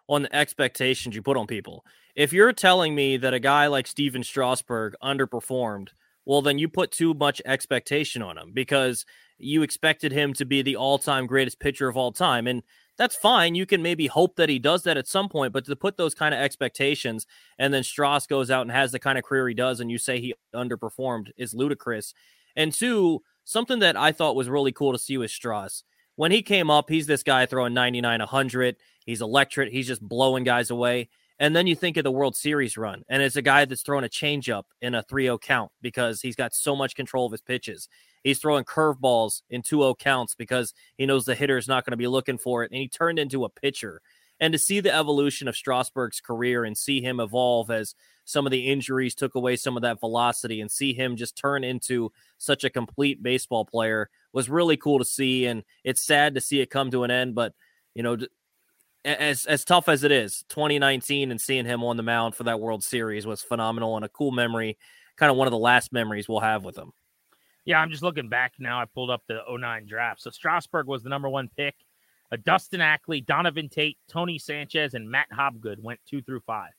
on 0.09 0.23
the 0.23 0.35
expectations 0.35 1.15
you 1.15 1.21
put 1.21 1.37
on 1.37 1.47
people. 1.47 1.85
If 2.15 2.33
you're 2.33 2.53
telling 2.53 2.95
me 2.95 3.17
that 3.17 3.33
a 3.33 3.39
guy 3.39 3.67
like 3.67 3.87
Stephen 3.87 4.23
Strasburg 4.23 4.95
underperformed, 5.03 5.89
well, 6.25 6.41
then 6.41 6.57
you 6.57 6.67
put 6.67 6.91
too 6.91 7.13
much 7.13 7.41
expectation 7.45 8.21
on 8.21 8.37
him 8.37 8.51
because 8.53 9.05
you 9.37 9.61
expected 9.61 10.11
him 10.11 10.33
to 10.33 10.45
be 10.45 10.61
the 10.61 10.75
all 10.75 10.97
time 10.97 11.27
greatest 11.27 11.59
pitcher 11.59 11.87
of 11.87 11.95
all 11.95 12.11
time. 12.11 12.47
And 12.47 12.63
that's 12.97 13.15
fine. 13.15 13.55
You 13.55 13.65
can 13.65 13.81
maybe 13.81 14.07
hope 14.07 14.35
that 14.35 14.49
he 14.49 14.59
does 14.59 14.83
that 14.83 14.97
at 14.97 15.07
some 15.07 15.29
point, 15.29 15.53
but 15.53 15.65
to 15.65 15.75
put 15.75 15.97
those 15.97 16.15
kind 16.15 16.33
of 16.33 16.41
expectations 16.41 17.27
and 17.57 17.73
then 17.73 17.83
Stras 17.83 18.27
goes 18.27 18.49
out 18.49 18.63
and 18.63 18.71
has 18.71 18.91
the 18.91 18.99
kind 18.99 19.17
of 19.17 19.23
career 19.23 19.47
he 19.47 19.53
does, 19.53 19.79
and 19.79 19.91
you 19.91 19.97
say 19.97 20.19
he 20.19 20.33
underperformed 20.53 21.29
is 21.37 21.53
ludicrous. 21.53 22.13
And 22.55 22.73
two, 22.73 23.21
something 23.43 23.79
that 23.79 23.95
I 23.95 24.11
thought 24.11 24.35
was 24.35 24.49
really 24.49 24.71
cool 24.71 24.91
to 24.91 24.99
see 24.99 25.17
with 25.17 25.31
Stras. 25.31 25.83
When 26.15 26.31
he 26.31 26.41
came 26.41 26.71
up, 26.71 26.89
he's 26.89 27.05
this 27.05 27.21
guy 27.21 27.45
throwing 27.45 27.75
99, 27.75 28.19
100. 28.19 28.75
He's 29.05 29.21
electric. 29.21 29.71
He's 29.71 29.87
just 29.87 30.01
blowing 30.01 30.43
guys 30.43 30.71
away. 30.71 31.09
And 31.39 31.55
then 31.55 31.67
you 31.67 31.75
think 31.75 31.97
of 31.97 32.03
the 32.03 32.11
World 32.11 32.35
Series 32.35 32.77
run, 32.77 33.03
and 33.07 33.21
it's 33.21 33.35
a 33.35 33.43
guy 33.43 33.65
that's 33.65 33.83
throwing 33.83 34.03
a 34.03 34.09
changeup 34.09 34.63
in 34.81 34.95
a 34.95 35.03
3 35.03 35.25
0 35.25 35.37
count 35.37 35.71
because 35.83 36.21
he's 36.21 36.35
got 36.35 36.55
so 36.55 36.75
much 36.75 36.95
control 36.95 37.27
of 37.27 37.31
his 37.31 37.41
pitches. 37.41 37.87
He's 38.27 38.39
throwing 38.39 38.65
curveballs 38.65 39.41
in 39.49 39.61
2 39.61 39.79
0 39.79 39.95
counts 39.95 40.35
because 40.35 40.73
he 40.97 41.05
knows 41.05 41.23
the 41.23 41.33
hitter 41.33 41.57
is 41.57 41.69
not 41.69 41.85
going 41.85 41.91
to 41.91 41.97
be 41.97 42.09
looking 42.09 42.37
for 42.37 42.61
it. 42.61 42.71
And 42.71 42.81
he 42.81 42.89
turned 42.89 43.19
into 43.19 43.45
a 43.45 43.49
pitcher. 43.49 44.01
And 44.41 44.51
to 44.51 44.59
see 44.59 44.81
the 44.81 44.93
evolution 44.93 45.47
of 45.47 45.55
Strasburg's 45.55 46.19
career 46.19 46.65
and 46.65 46.77
see 46.77 46.99
him 46.99 47.21
evolve 47.21 47.71
as 47.71 47.95
some 48.25 48.45
of 48.45 48.51
the 48.51 48.67
injuries 48.67 49.15
took 49.15 49.35
away 49.35 49.55
some 49.55 49.77
of 49.77 49.83
that 49.83 50.01
velocity 50.01 50.59
and 50.59 50.69
see 50.69 50.93
him 50.93 51.15
just 51.15 51.37
turn 51.37 51.63
into 51.63 52.11
such 52.37 52.65
a 52.65 52.69
complete 52.69 53.23
baseball 53.23 53.63
player 53.63 54.09
was 54.33 54.49
really 54.49 54.75
cool 54.75 54.99
to 54.99 55.05
see. 55.05 55.45
And 55.45 55.63
it's 55.85 56.05
sad 56.05 56.35
to 56.35 56.41
see 56.41 56.59
it 56.59 56.69
come 56.69 56.91
to 56.91 57.05
an 57.05 57.11
end. 57.11 57.33
But, 57.33 57.53
you 57.95 58.03
know, 58.03 58.17
as 59.05 59.45
as 59.45 59.63
tough 59.63 59.87
as 59.87 60.03
it 60.03 60.11
is, 60.11 60.43
2019 60.49 61.31
and 61.31 61.39
seeing 61.39 61.65
him 61.65 61.81
on 61.81 61.95
the 61.95 62.03
mound 62.03 62.35
for 62.35 62.43
that 62.43 62.59
World 62.59 62.83
Series 62.83 63.25
was 63.25 63.41
phenomenal 63.41 63.95
and 63.95 64.03
a 64.03 64.09
cool 64.09 64.31
memory. 64.31 64.77
Kind 65.15 65.31
of 65.31 65.37
one 65.37 65.47
of 65.47 65.51
the 65.51 65.57
last 65.57 65.93
memories 65.93 66.27
we'll 66.27 66.41
have 66.41 66.65
with 66.65 66.77
him. 66.77 66.91
Yeah, 67.67 67.81
I'm 67.81 67.91
just 67.91 68.01
looking 68.01 68.29
back 68.29 68.53
now. 68.59 68.79
I 68.79 68.85
pulled 68.85 69.09
up 69.09 69.23
the 69.27 69.41
09 69.45 69.87
draft. 69.87 70.21
So 70.21 70.29
Strasburg 70.29 70.87
was 70.87 71.03
the 71.03 71.09
number 71.09 71.27
one 71.27 71.49
pick. 71.57 71.75
Uh, 72.31 72.37
Dustin 72.45 72.79
Ackley, 72.79 73.19
Donovan 73.19 73.67
Tate, 73.67 73.97
Tony 74.07 74.39
Sanchez, 74.39 74.93
and 74.93 75.11
Matt 75.11 75.27
Hobgood 75.37 75.81
went 75.81 75.99
two 76.09 76.21
through 76.21 76.39
five. 76.47 76.71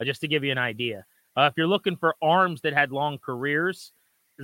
Uh, 0.00 0.04
just 0.04 0.20
to 0.20 0.28
give 0.28 0.44
you 0.44 0.52
an 0.52 0.58
idea. 0.58 1.04
Uh, 1.36 1.48
if 1.50 1.54
you're 1.56 1.66
looking 1.66 1.96
for 1.96 2.14
arms 2.22 2.60
that 2.60 2.72
had 2.72 2.92
long 2.92 3.18
careers, 3.18 3.90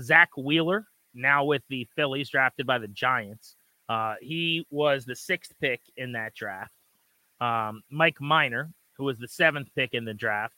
Zack 0.01 0.31
Wheeler, 0.37 0.89
now 1.15 1.45
with 1.45 1.63
the 1.69 1.87
Phillies, 1.95 2.29
drafted 2.29 2.67
by 2.67 2.79
the 2.79 2.89
Giants. 2.89 3.55
Uh, 3.89 4.17
he 4.21 4.67
was 4.71 5.05
the 5.05 5.15
sixth 5.15 5.53
pick 5.61 5.81
in 5.97 6.11
that 6.13 6.35
draft. 6.35 6.73
Um, 7.41 7.83
Mike 7.89 8.21
Minor, 8.21 8.73
who 8.95 9.05
was 9.05 9.17
the 9.17 9.29
seventh 9.29 9.69
pick 9.77 9.95
in 9.95 10.05
the 10.05 10.13
draft, 10.13 10.57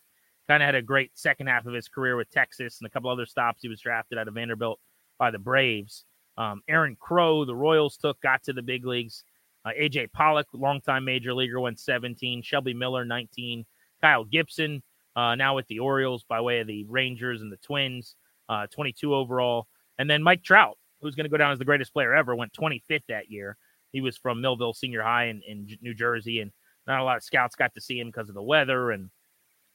kind 0.49 0.63
of 0.63 0.67
had 0.67 0.77
a 0.77 0.83
great 0.83 1.11
second 1.13 1.49
half 1.49 1.67
of 1.67 1.75
his 1.75 1.89
career 1.89 2.17
with 2.17 2.31
Texas 2.31 2.81
and 2.81 2.87
a 2.87 2.91
couple 2.91 3.11
other 3.11 3.27
stops. 3.27 3.61
He 3.61 3.69
was 3.69 3.83
drafted 3.83 4.17
out 4.17 4.27
of 4.27 4.33
Vanderbilt 4.33 4.81
by 5.21 5.31
the 5.31 5.39
Braves. 5.39 6.05
Um, 6.37 6.63
Aaron 6.69 6.97
Crow, 6.99 7.45
the 7.45 7.55
Royals 7.55 7.97
took, 7.97 8.21
got 8.23 8.43
to 8.45 8.53
the 8.53 8.63
big 8.63 8.85
leagues. 8.85 9.23
Uh, 9.65 9.71
AJ 9.79 10.11
Pollock, 10.13 10.47
longtime 10.53 11.05
major 11.05 11.35
leaguer, 11.35 11.61
went 11.61 11.79
17. 11.79 12.43
Shelby 12.43 12.75
Miller, 12.75 13.05
19. 13.05 13.65
Kyle 14.01 14.25
Gibson, 14.25 14.83
uh, 15.15 15.35
now 15.35 15.55
with 15.55 15.67
the 15.67 15.79
Orioles 15.79 16.25
by 16.25 16.41
way 16.41 16.61
of 16.61 16.67
the 16.67 16.85
Rangers 16.89 17.43
and 17.43 17.53
the 17.53 17.59
Twins, 17.59 18.17
uh, 18.49 18.67
22 18.69 19.15
overall. 19.15 19.67
And 19.99 20.09
then 20.09 20.23
Mike 20.23 20.43
Trout, 20.43 20.79
who's 21.03 21.15
going 21.15 21.25
to 21.25 21.31
go 21.31 21.37
down 21.37 21.53
as 21.53 21.59
the 21.59 21.67
greatest 21.67 21.93
player 21.93 22.15
ever, 22.15 22.35
went 22.35 22.55
25th 22.55 23.03
that 23.11 23.31
year. 23.31 23.59
He 23.93 24.01
was 24.01 24.17
from 24.17 24.41
Millville 24.41 24.73
Senior 24.73 25.03
High 25.03 25.27
in, 25.27 25.43
in 25.47 25.69
New 25.83 25.93
Jersey, 25.93 26.41
and 26.41 26.51
not 26.87 27.01
a 27.01 27.05
lot 27.05 27.19
of 27.19 27.23
scouts 27.23 27.57
got 27.57 27.75
to 27.75 27.81
see 27.81 28.01
him 28.01 28.09
because 28.09 28.31
of 28.31 28.35
the 28.35 28.43
weather 28.43 28.93
and 28.93 29.11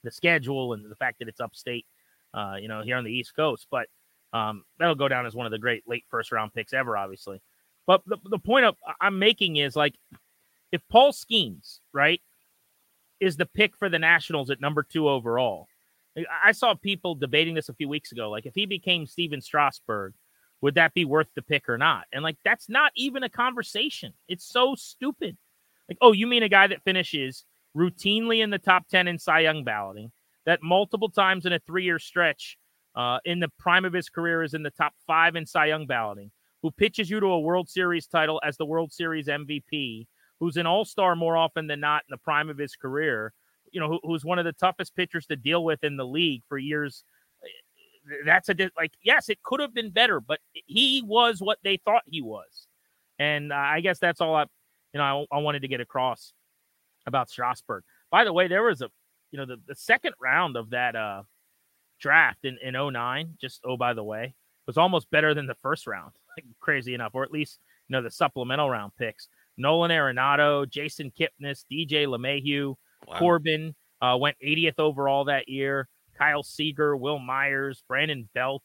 the 0.02 0.10
schedule 0.10 0.72
and 0.72 0.90
the 0.90 0.96
fact 0.96 1.20
that 1.20 1.28
it's 1.28 1.40
upstate, 1.40 1.86
uh, 2.34 2.56
you 2.60 2.66
know, 2.66 2.82
here 2.82 2.96
on 2.96 3.04
the 3.04 3.12
East 3.12 3.36
Coast. 3.36 3.68
But 3.70 3.86
um, 4.32 4.64
that'll 4.78 4.94
go 4.94 5.08
down 5.08 5.26
as 5.26 5.34
one 5.34 5.46
of 5.46 5.52
the 5.52 5.58
great 5.58 5.84
late 5.86 6.04
first 6.08 6.32
round 6.32 6.52
picks 6.52 6.72
ever, 6.72 6.96
obviously. 6.96 7.40
But 7.86 8.02
the, 8.06 8.18
the 8.24 8.38
point 8.38 8.66
of, 8.66 8.76
I'm 9.00 9.18
making 9.18 9.56
is 9.56 9.76
like, 9.76 9.94
if 10.72 10.82
Paul 10.90 11.12
Skenes, 11.12 11.78
right, 11.92 12.20
is 13.20 13.36
the 13.36 13.46
pick 13.46 13.76
for 13.76 13.88
the 13.88 13.98
Nationals 13.98 14.50
at 14.50 14.60
number 14.60 14.82
two 14.82 15.08
overall, 15.08 15.68
I 16.44 16.52
saw 16.52 16.74
people 16.74 17.14
debating 17.14 17.54
this 17.54 17.68
a 17.68 17.74
few 17.74 17.88
weeks 17.88 18.12
ago. 18.12 18.30
Like, 18.30 18.46
if 18.46 18.54
he 18.54 18.66
became 18.66 19.06
Stephen 19.06 19.40
Strasburg, 19.40 20.14
would 20.62 20.74
that 20.74 20.94
be 20.94 21.04
worth 21.04 21.28
the 21.34 21.42
pick 21.42 21.68
or 21.68 21.78
not? 21.78 22.04
And 22.12 22.22
like, 22.22 22.38
that's 22.44 22.68
not 22.68 22.92
even 22.96 23.22
a 23.22 23.28
conversation. 23.28 24.12
It's 24.28 24.44
so 24.44 24.74
stupid. 24.74 25.36
Like, 25.88 25.98
oh, 26.00 26.12
you 26.12 26.26
mean 26.26 26.42
a 26.42 26.48
guy 26.48 26.66
that 26.66 26.82
finishes 26.82 27.44
routinely 27.76 28.42
in 28.42 28.50
the 28.50 28.58
top 28.58 28.88
10 28.88 29.06
in 29.06 29.18
Cy 29.18 29.40
Young 29.40 29.62
balloting, 29.62 30.10
that 30.46 30.62
multiple 30.62 31.10
times 31.10 31.46
in 31.46 31.52
a 31.52 31.58
three 31.60 31.84
year 31.84 31.98
stretch 31.98 32.56
uh, 32.96 33.18
in 33.24 33.40
the 33.40 33.50
prime 33.58 33.84
of 33.84 33.92
his 33.92 34.08
career 34.08 34.42
is 34.42 34.54
in 34.54 34.62
the 34.62 34.70
top 34.70 34.94
five 35.06 35.36
in 35.36 35.46
Cy 35.46 35.66
Young 35.66 35.86
balloting, 35.86 36.30
who 36.62 36.70
pitches 36.70 37.10
you 37.10 37.20
to 37.20 37.26
a 37.26 37.40
World 37.40 37.68
Series 37.68 38.06
title 38.06 38.40
as 38.44 38.56
the 38.56 38.64
World 38.64 38.92
Series 38.92 39.28
MVP, 39.28 40.06
who's 40.40 40.56
an 40.56 40.66
all 40.66 40.84
star 40.84 41.14
more 41.14 41.36
often 41.36 41.66
than 41.66 41.80
not 41.80 42.02
in 42.08 42.12
the 42.12 42.18
prime 42.18 42.48
of 42.48 42.56
his 42.56 42.74
career, 42.74 43.34
you 43.70 43.80
know, 43.80 43.88
who, 43.88 44.00
who's 44.02 44.24
one 44.24 44.38
of 44.38 44.46
the 44.46 44.52
toughest 44.52 44.96
pitchers 44.96 45.26
to 45.26 45.36
deal 45.36 45.62
with 45.62 45.84
in 45.84 45.96
the 45.96 46.06
league 46.06 46.42
for 46.48 46.56
years. 46.56 47.04
That's 48.24 48.48
a 48.48 48.54
like, 48.76 48.92
yes, 49.02 49.28
it 49.28 49.42
could 49.42 49.60
have 49.60 49.74
been 49.74 49.90
better, 49.90 50.20
but 50.20 50.40
he 50.52 51.02
was 51.04 51.40
what 51.40 51.58
they 51.62 51.78
thought 51.84 52.02
he 52.06 52.22
was. 52.22 52.66
And 53.18 53.52
uh, 53.52 53.56
I 53.56 53.80
guess 53.80 53.98
that's 53.98 54.20
all 54.20 54.34
I, 54.34 54.46
you 54.94 54.98
know, 54.98 55.26
I, 55.30 55.36
I 55.36 55.38
wanted 55.40 55.62
to 55.62 55.68
get 55.68 55.80
across 55.80 56.32
about 57.06 57.28
Strasburg. 57.28 57.84
By 58.10 58.24
the 58.24 58.32
way, 58.32 58.48
there 58.48 58.62
was 58.62 58.80
a, 58.80 58.88
you 59.32 59.38
know, 59.38 59.46
the, 59.46 59.56
the 59.66 59.74
second 59.74 60.14
round 60.20 60.56
of 60.56 60.70
that, 60.70 60.96
uh, 60.96 61.22
draft 61.98 62.44
in, 62.44 62.58
in 62.62 62.74
09, 62.74 63.34
just 63.40 63.60
oh, 63.64 63.76
by 63.76 63.92
the 63.92 64.04
way, 64.04 64.34
was 64.66 64.76
almost 64.76 65.10
better 65.10 65.34
than 65.34 65.46
the 65.46 65.56
first 65.62 65.86
round, 65.86 66.12
like, 66.36 66.46
crazy 66.60 66.94
enough, 66.94 67.12
or 67.14 67.22
at 67.22 67.30
least, 67.30 67.58
you 67.88 67.94
know, 67.94 68.02
the 68.02 68.10
supplemental 68.10 68.70
round 68.70 68.92
picks. 68.98 69.28
Nolan 69.56 69.90
Arenado, 69.90 70.68
Jason 70.68 71.10
Kipnis, 71.18 71.64
DJ 71.70 72.06
LeMahieu, 72.06 72.74
wow. 73.06 73.18
Corbin 73.18 73.74
uh, 74.02 74.16
went 74.20 74.36
80th 74.44 74.78
overall 74.78 75.24
that 75.24 75.48
year. 75.48 75.88
Kyle 76.18 76.42
Seager, 76.42 76.96
Wil 76.96 77.18
Myers, 77.18 77.82
Brandon 77.86 78.28
Belt, 78.34 78.62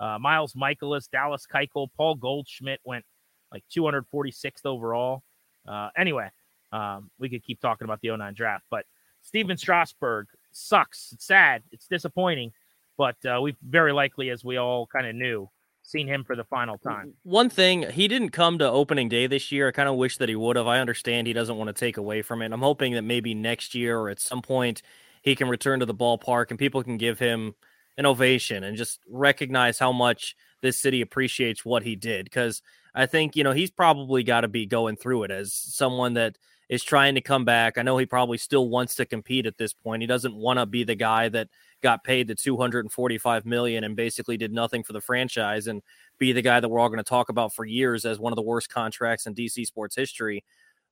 uh, 0.00 0.18
Miles 0.18 0.54
Mikolas, 0.54 1.08
Dallas 1.10 1.46
Keuchel, 1.52 1.88
Paul 1.96 2.16
Goldschmidt 2.16 2.80
went 2.84 3.04
like 3.50 3.64
246th 3.74 4.66
overall. 4.66 5.22
Uh, 5.66 5.88
anyway, 5.96 6.28
um, 6.72 7.10
we 7.18 7.28
could 7.28 7.44
keep 7.44 7.60
talking 7.60 7.84
about 7.84 8.00
the 8.02 8.14
09 8.14 8.34
draft, 8.34 8.64
but 8.70 8.84
Stephen 9.22 9.56
Strasburg 9.56 10.26
sucks. 10.50 11.12
It's 11.12 11.26
sad. 11.26 11.62
It's 11.70 11.86
disappointing 11.86 12.52
but 12.96 13.16
uh, 13.24 13.40
we've 13.40 13.56
very 13.66 13.92
likely, 13.92 14.30
as 14.30 14.44
we 14.44 14.56
all 14.56 14.86
kind 14.86 15.06
of 15.06 15.14
knew, 15.14 15.48
seen 15.82 16.06
him 16.06 16.24
for 16.24 16.36
the 16.36 16.44
final 16.44 16.78
time. 16.78 17.12
One 17.24 17.50
thing, 17.50 17.90
he 17.90 18.08
didn't 18.08 18.30
come 18.30 18.58
to 18.58 18.70
opening 18.70 19.08
day 19.08 19.26
this 19.26 19.50
year. 19.50 19.68
I 19.68 19.72
kind 19.72 19.88
of 19.88 19.96
wish 19.96 20.16
that 20.18 20.28
he 20.28 20.36
would 20.36 20.56
have. 20.56 20.66
I 20.66 20.78
understand 20.78 21.26
he 21.26 21.32
doesn't 21.32 21.56
want 21.56 21.68
to 21.68 21.72
take 21.72 21.96
away 21.96 22.22
from 22.22 22.42
it. 22.42 22.52
I'm 22.52 22.60
hoping 22.60 22.94
that 22.94 23.02
maybe 23.02 23.34
next 23.34 23.74
year 23.74 23.98
or 23.98 24.08
at 24.08 24.20
some 24.20 24.42
point 24.42 24.82
he 25.22 25.34
can 25.34 25.48
return 25.48 25.80
to 25.80 25.86
the 25.86 25.94
ballpark 25.94 26.50
and 26.50 26.58
people 26.58 26.82
can 26.82 26.98
give 26.98 27.18
him 27.18 27.54
an 27.96 28.06
ovation 28.06 28.64
and 28.64 28.76
just 28.76 29.00
recognize 29.08 29.78
how 29.78 29.92
much 29.92 30.34
this 30.62 30.78
city 30.78 31.00
appreciates 31.00 31.64
what 31.64 31.82
he 31.82 31.96
did. 31.96 32.24
Because 32.24 32.62
I 32.94 33.06
think, 33.06 33.36
you 33.36 33.44
know, 33.44 33.52
he's 33.52 33.70
probably 33.70 34.22
got 34.22 34.42
to 34.42 34.48
be 34.48 34.66
going 34.66 34.96
through 34.96 35.24
it 35.24 35.30
as 35.30 35.52
someone 35.52 36.14
that 36.14 36.38
is 36.68 36.82
trying 36.82 37.14
to 37.16 37.20
come 37.20 37.44
back. 37.44 37.76
I 37.76 37.82
know 37.82 37.98
he 37.98 38.06
probably 38.06 38.38
still 38.38 38.68
wants 38.68 38.94
to 38.94 39.04
compete 39.04 39.46
at 39.46 39.58
this 39.58 39.74
point. 39.74 40.02
He 40.02 40.06
doesn't 40.06 40.34
want 40.34 40.58
to 40.58 40.66
be 40.66 40.84
the 40.84 40.94
guy 40.94 41.28
that 41.28 41.48
got 41.82 42.04
paid 42.04 42.28
the 42.28 42.34
245 42.34 43.44
million 43.44 43.84
and 43.84 43.96
basically 43.96 44.36
did 44.36 44.52
nothing 44.52 44.82
for 44.82 44.92
the 44.92 45.00
franchise 45.00 45.66
and 45.66 45.82
be 46.18 46.32
the 46.32 46.42
guy 46.42 46.60
that 46.60 46.68
we're 46.68 46.80
all 46.80 46.88
going 46.88 46.98
to 46.98 47.04
talk 47.04 47.28
about 47.28 47.52
for 47.52 47.64
years 47.64 48.04
as 48.04 48.18
one 48.18 48.32
of 48.32 48.36
the 48.36 48.42
worst 48.42 48.68
contracts 48.68 49.26
in 49.26 49.34
DC 49.34 49.66
sports 49.66 49.96
history. 49.96 50.44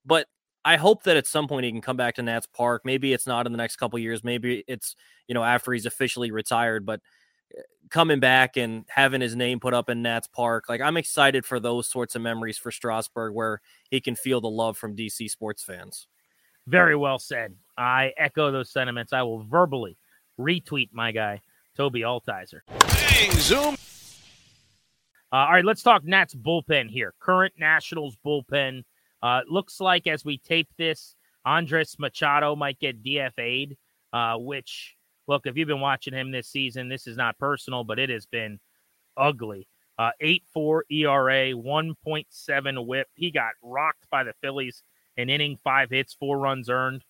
But 0.04 0.26
I 0.64 0.76
hope 0.76 1.04
that 1.04 1.16
at 1.16 1.26
some 1.26 1.48
point 1.48 1.64
he 1.64 1.72
can 1.72 1.80
come 1.80 1.96
back 1.96 2.16
to 2.16 2.22
Nats 2.22 2.46
Park. 2.46 2.82
Maybe 2.84 3.12
it's 3.12 3.26
not 3.26 3.46
in 3.46 3.52
the 3.52 3.58
next 3.58 3.76
couple 3.76 3.98
years. 3.98 4.22
Maybe 4.22 4.64
it's, 4.66 4.94
you 5.26 5.34
know, 5.34 5.44
after 5.44 5.72
he's 5.72 5.86
officially 5.86 6.30
retired, 6.32 6.84
but 6.84 7.00
eh, 7.56 7.62
coming 7.88 8.20
back 8.20 8.56
and 8.56 8.84
having 8.88 9.20
his 9.20 9.34
name 9.34 9.60
put 9.60 9.72
up 9.72 9.88
in 9.88 10.02
Nats 10.02 10.28
Park, 10.28 10.64
like 10.68 10.80
I'm 10.80 10.96
excited 10.96 11.46
for 11.46 11.60
those 11.60 11.88
sorts 11.88 12.14
of 12.14 12.22
memories 12.22 12.58
for 12.58 12.70
Strasburg 12.70 13.34
where 13.34 13.60
he 13.90 14.00
can 14.00 14.16
feel 14.16 14.40
the 14.40 14.50
love 14.50 14.76
from 14.76 14.96
DC 14.96 15.30
sports 15.30 15.62
fans. 15.62 16.08
Very 16.66 16.94
well 16.94 17.18
said. 17.18 17.54
I 17.78 18.12
echo 18.18 18.52
those 18.52 18.70
sentiments. 18.70 19.12
I 19.12 19.22
will 19.22 19.44
verbally 19.44 19.96
retweet 20.40 20.88
my 20.92 21.12
guy, 21.12 21.40
Tobi 21.78 22.00
Altizer. 22.00 22.60
Zoom. 23.40 23.76
Uh, 25.32 25.36
all 25.36 25.52
right, 25.52 25.64
let's 25.64 25.82
talk 25.82 26.04
Nats 26.04 26.34
bullpen 26.34 26.90
here. 26.90 27.14
Current 27.20 27.54
Nationals 27.58 28.16
bullpen. 28.24 28.82
Uh, 29.22 29.42
looks 29.48 29.80
like 29.80 30.06
as 30.06 30.24
we 30.24 30.38
tape 30.38 30.68
this, 30.76 31.14
Andres 31.44 31.96
Machado 31.98 32.56
might 32.56 32.80
get 32.80 33.02
DFA'd, 33.02 33.76
uh, 34.12 34.36
which, 34.38 34.96
look, 35.28 35.46
if 35.46 35.56
you've 35.56 35.68
been 35.68 35.80
watching 35.80 36.14
him 36.14 36.30
this 36.30 36.48
season, 36.48 36.88
this 36.88 37.06
is 37.06 37.16
not 37.16 37.38
personal, 37.38 37.84
but 37.84 37.98
it 37.98 38.10
has 38.10 38.26
been 38.26 38.58
ugly. 39.16 39.68
Uh, 39.98 40.10
8 40.20 40.42
4 40.52 40.84
ERA, 40.90 41.52
1.7 41.52 42.86
whip. 42.86 43.08
He 43.14 43.30
got 43.30 43.52
rocked 43.62 44.08
by 44.10 44.24
the 44.24 44.32
Phillies, 44.40 44.82
an 45.16 45.28
inning, 45.28 45.58
five 45.62 45.90
hits, 45.90 46.14
four 46.14 46.38
runs 46.38 46.70
earned, 46.70 47.04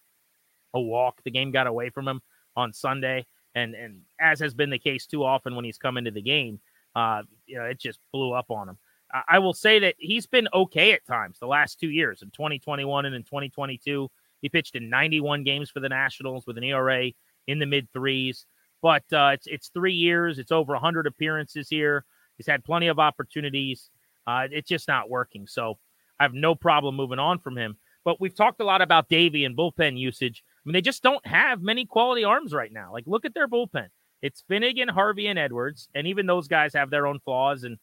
a 0.75 0.81
walk. 0.81 1.23
The 1.25 1.31
game 1.31 1.53
got 1.53 1.69
away 1.69 1.91
from 1.91 2.09
him 2.09 2.21
on 2.61 2.73
Sunday, 2.73 3.27
and 3.55 3.75
and 3.75 4.03
as 4.21 4.41
has 4.41 4.55
been 4.55 4.71
the 4.71 4.79
case 4.79 5.07
too 5.07 5.25
often 5.25 5.57
when 5.57 5.65
he's 5.65 5.79
come 5.79 5.97
into 5.97 6.11
the 6.11 6.23
game, 6.23 6.61
uh, 6.95 7.23
you 7.47 7.59
know, 7.59 7.65
it 7.65 7.79
just 7.79 7.99
blew 8.13 8.33
up 8.33 8.51
on 8.51 8.69
him. 8.69 8.79
I, 9.13 9.23
I 9.29 9.39
will 9.39 9.55
say 9.55 9.79
that 9.81 9.95
he's 9.99 10.27
been 10.27 10.49
okay 10.55 10.93
at 10.93 11.07
times 11.07 11.39
the 11.39 11.47
last 11.47 11.81
two 11.81 11.91
years 11.91 12.23
in 12.23 12.31
2021 12.31 13.07
and 13.07 13.15
in 13.15 13.23
2022. 13.23 14.11
He 14.43 14.49
pitched 14.49 14.75
in 14.75 14.89
91 14.89 15.45
games 15.45 15.71
for 15.71 15.81
the 15.81 15.89
Nationals 15.89 16.47
with 16.47 16.57
an 16.57 16.65
ERA 16.65 17.11
in 17.47 17.59
the 17.59 17.67
mid 17.67 17.89
threes. 17.93 18.47
But 18.83 19.05
uh, 19.13 19.33
it's 19.35 19.47
it's 19.47 19.69
three 19.69 19.93
years. 19.93 20.39
It's 20.39 20.53
over 20.53 20.73
100 20.73 21.07
appearances 21.07 21.69
here. 21.69 22.05
He's 22.37 22.47
had 22.47 22.65
plenty 22.65 22.87
of 22.87 22.99
opportunities. 22.99 23.91
Uh, 24.27 24.47
it's 24.51 24.69
just 24.69 24.89
not 24.89 25.11
working. 25.11 25.47
So 25.47 25.79
I 26.19 26.23
have 26.23 26.33
no 26.33 26.55
problem 26.55 26.97
moving 26.97 27.19
on 27.19 27.39
from 27.39 27.59
him. 27.59 27.77
But 28.05 28.21
we've 28.21 28.35
talked 28.35 28.61
a 28.61 28.65
lot 28.65 28.81
about 28.81 29.09
Davey 29.11 29.45
and 29.45 29.57
bullpen 29.57 29.99
usage. 29.99 30.43
I 30.65 30.69
mean, 30.69 30.75
they 30.75 30.81
just 30.81 31.03
don't 31.03 31.27
have 31.27 31.63
many 31.63 31.87
quality 31.87 32.25
arms 32.25 32.53
right 32.53 32.73
now. 32.73 32.93
Like, 32.93 33.05
look 33.07 33.25
at 33.25 33.35
their 33.35 33.49
bullpen. 33.49 33.89
It's 34.23 34.45
Finnegan, 34.47 34.89
Harvey, 34.89 35.27
and 35.29 35.39
Edwards, 35.39 35.89
and 35.95 36.07
even 36.07 36.27
those 36.27 36.49
guys 36.49 36.75
have 36.75 36.91
their 36.91 37.07
own 37.07 37.21
flaws. 37.21 37.65
And 37.65 37.79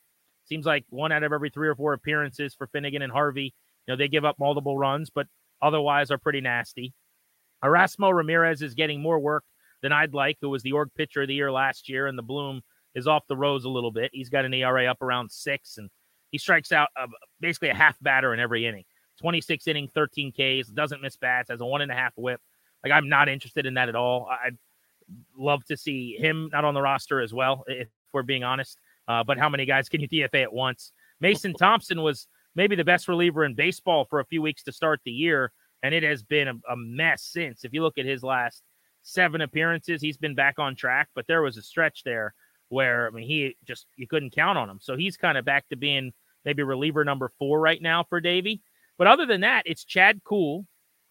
seems 0.45 0.65
like 0.65 0.85
one 0.89 1.11
out 1.11 1.23
of 1.23 1.33
every 1.33 1.49
three 1.49 1.67
or 1.67 1.75
four 1.75 1.93
appearances 1.93 2.53
for 2.53 2.67
Finnegan 2.67 3.01
and 3.01 3.11
Harvey, 3.11 3.53
you 3.85 3.93
know, 3.93 3.95
they 3.97 4.07
give 4.07 4.25
up 4.25 4.37
multiple 4.39 4.77
runs, 4.77 5.09
but 5.09 5.27
otherwise 5.61 6.11
are 6.11 6.17
pretty 6.17 6.41
nasty. 6.41 6.93
Erasmo 7.63 8.13
Ramirez 8.13 8.61
is 8.61 8.75
getting 8.75 9.01
more 9.01 9.19
work 9.19 9.43
than 9.81 9.91
I'd 9.91 10.13
like, 10.13 10.37
who 10.39 10.49
was 10.49 10.61
the 10.61 10.73
org 10.73 10.89
pitcher 10.95 11.23
of 11.23 11.27
the 11.27 11.33
year 11.33 11.51
last 11.51 11.89
year, 11.89 12.07
and 12.07 12.17
the 12.17 12.23
bloom 12.23 12.61
is 12.93 13.07
off 13.07 13.27
the 13.27 13.35
rose 13.35 13.65
a 13.65 13.69
little 13.69 13.91
bit. 13.91 14.11
He's 14.13 14.29
got 14.29 14.45
an 14.45 14.53
ERA 14.53 14.85
up 14.85 15.01
around 15.01 15.31
six, 15.31 15.77
and 15.77 15.89
he 16.31 16.37
strikes 16.37 16.71
out 16.71 16.89
basically 17.39 17.69
a 17.69 17.75
half 17.75 17.97
batter 18.01 18.33
in 18.33 18.39
every 18.39 18.67
inning. 18.67 18.85
26 19.19 19.67
inning, 19.67 19.87
13 19.93 20.31
Ks, 20.31 20.69
doesn't 20.69 21.01
miss 21.01 21.17
bats, 21.17 21.49
has 21.49 21.61
a 21.61 21.65
one 21.65 21.81
and 21.81 21.91
a 21.91 21.95
half 21.95 22.13
whip. 22.15 22.39
Like 22.83 22.93
I'm 22.93 23.09
not 23.09 23.29
interested 23.29 23.65
in 23.65 23.75
that 23.75 23.89
at 23.89 23.95
all. 23.95 24.27
I'd 24.29 24.57
love 25.37 25.63
to 25.65 25.77
see 25.77 26.17
him 26.19 26.49
not 26.51 26.65
on 26.65 26.73
the 26.73 26.81
roster 26.81 27.21
as 27.21 27.33
well, 27.33 27.63
if 27.67 27.87
we're 28.13 28.23
being 28.23 28.43
honest. 28.43 28.77
Uh, 29.07 29.23
but 29.23 29.37
how 29.37 29.49
many 29.49 29.65
guys 29.65 29.89
can 29.89 30.01
you 30.01 30.09
DFA 30.09 30.43
at 30.43 30.53
once? 30.53 30.91
Mason 31.21 31.53
Thompson 31.59 32.01
was 32.01 32.27
maybe 32.55 32.75
the 32.75 32.83
best 32.83 33.07
reliever 33.07 33.45
in 33.45 33.55
baseball 33.55 34.05
for 34.05 34.19
a 34.19 34.25
few 34.25 34.41
weeks 34.41 34.63
to 34.63 34.71
start 34.71 34.99
the 35.05 35.11
year, 35.11 35.51
and 35.83 35.93
it 35.93 36.03
has 36.03 36.23
been 36.23 36.47
a, 36.47 36.53
a 36.69 36.75
mess 36.75 37.23
since. 37.23 37.63
If 37.63 37.73
you 37.73 37.81
look 37.81 37.97
at 37.97 38.05
his 38.05 38.23
last 38.23 38.63
seven 39.03 39.41
appearances, 39.41 40.01
he's 40.01 40.17
been 40.17 40.35
back 40.35 40.59
on 40.59 40.75
track, 40.75 41.07
but 41.15 41.25
there 41.27 41.41
was 41.41 41.57
a 41.57 41.61
stretch 41.61 42.03
there 42.03 42.33
where 42.69 43.07
I 43.07 43.11
mean 43.11 43.25
he 43.25 43.55
just 43.65 43.85
you 43.95 44.07
couldn't 44.07 44.35
count 44.35 44.57
on 44.57 44.69
him. 44.69 44.79
So 44.81 44.97
he's 44.97 45.15
kind 45.15 45.37
of 45.37 45.45
back 45.45 45.69
to 45.69 45.77
being 45.77 46.11
maybe 46.43 46.63
reliever 46.63 47.05
number 47.05 47.31
four 47.39 47.59
right 47.59 47.81
now 47.81 48.03
for 48.03 48.19
Davey. 48.19 48.61
But 48.97 49.07
other 49.07 49.25
than 49.25 49.41
that, 49.41 49.63
it's 49.65 49.85
Chad 49.85 50.21
Kuhl, 50.23 50.65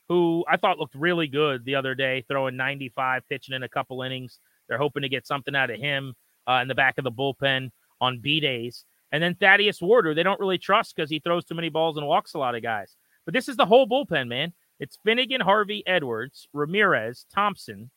who 0.08 0.44
I 0.48 0.56
thought 0.56 0.78
looked 0.78 0.94
really 0.94 1.26
good 1.26 1.64
the 1.64 1.74
other 1.74 1.94
day, 1.94 2.24
throwing 2.28 2.56
95, 2.56 3.22
pitching 3.28 3.54
in 3.54 3.62
a 3.62 3.68
couple 3.68 4.02
innings. 4.02 4.38
They're 4.68 4.78
hoping 4.78 5.02
to 5.02 5.08
get 5.08 5.26
something 5.26 5.54
out 5.54 5.70
of 5.70 5.80
him 5.80 6.14
uh, 6.48 6.60
in 6.62 6.68
the 6.68 6.74
back 6.74 6.98
of 6.98 7.04
the 7.04 7.12
bullpen 7.12 7.70
on 8.00 8.20
B 8.20 8.40
days. 8.40 8.84
And 9.12 9.22
then 9.22 9.34
Thaddeus 9.34 9.80
Warder, 9.80 10.14
they 10.14 10.22
don't 10.22 10.40
really 10.40 10.58
trust 10.58 10.94
because 10.94 11.10
he 11.10 11.20
throws 11.20 11.44
too 11.44 11.54
many 11.54 11.68
balls 11.68 11.96
and 11.96 12.06
walks 12.06 12.34
a 12.34 12.38
lot 12.38 12.54
of 12.54 12.62
guys. 12.62 12.96
But 13.24 13.34
this 13.34 13.48
is 13.48 13.56
the 13.56 13.66
whole 13.66 13.86
bullpen, 13.86 14.28
man. 14.28 14.52
It's 14.78 14.98
Finnegan, 15.04 15.40
Harvey, 15.40 15.82
Edwards, 15.86 16.48
Ramirez, 16.52 17.26
Thompson, 17.34 17.90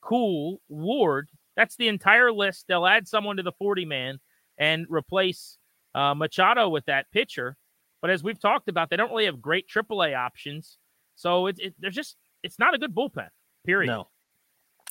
Kuhl, 0.00 0.60
Ward. 0.68 1.28
That's 1.56 1.76
the 1.76 1.88
entire 1.88 2.32
list. 2.32 2.66
They'll 2.68 2.86
add 2.86 3.08
someone 3.08 3.36
to 3.36 3.42
the 3.42 3.52
40 3.52 3.84
man 3.84 4.20
and 4.58 4.86
replace 4.88 5.58
uh, 5.94 6.14
Machado 6.14 6.68
with 6.68 6.84
that 6.86 7.10
pitcher. 7.10 7.56
But 8.00 8.10
as 8.10 8.22
we've 8.22 8.40
talked 8.40 8.68
about, 8.68 8.90
they 8.90 8.96
don't 8.96 9.10
really 9.10 9.26
have 9.26 9.42
great 9.42 9.66
AAA 9.68 10.16
options. 10.16 10.78
So 11.20 11.48
it, 11.48 11.56
it, 11.58 11.74
there's 11.78 11.94
just, 11.94 12.16
it's 12.42 12.58
not 12.58 12.74
a 12.74 12.78
good 12.78 12.94
bullpen, 12.94 13.28
period. 13.66 13.88
No. 13.88 14.08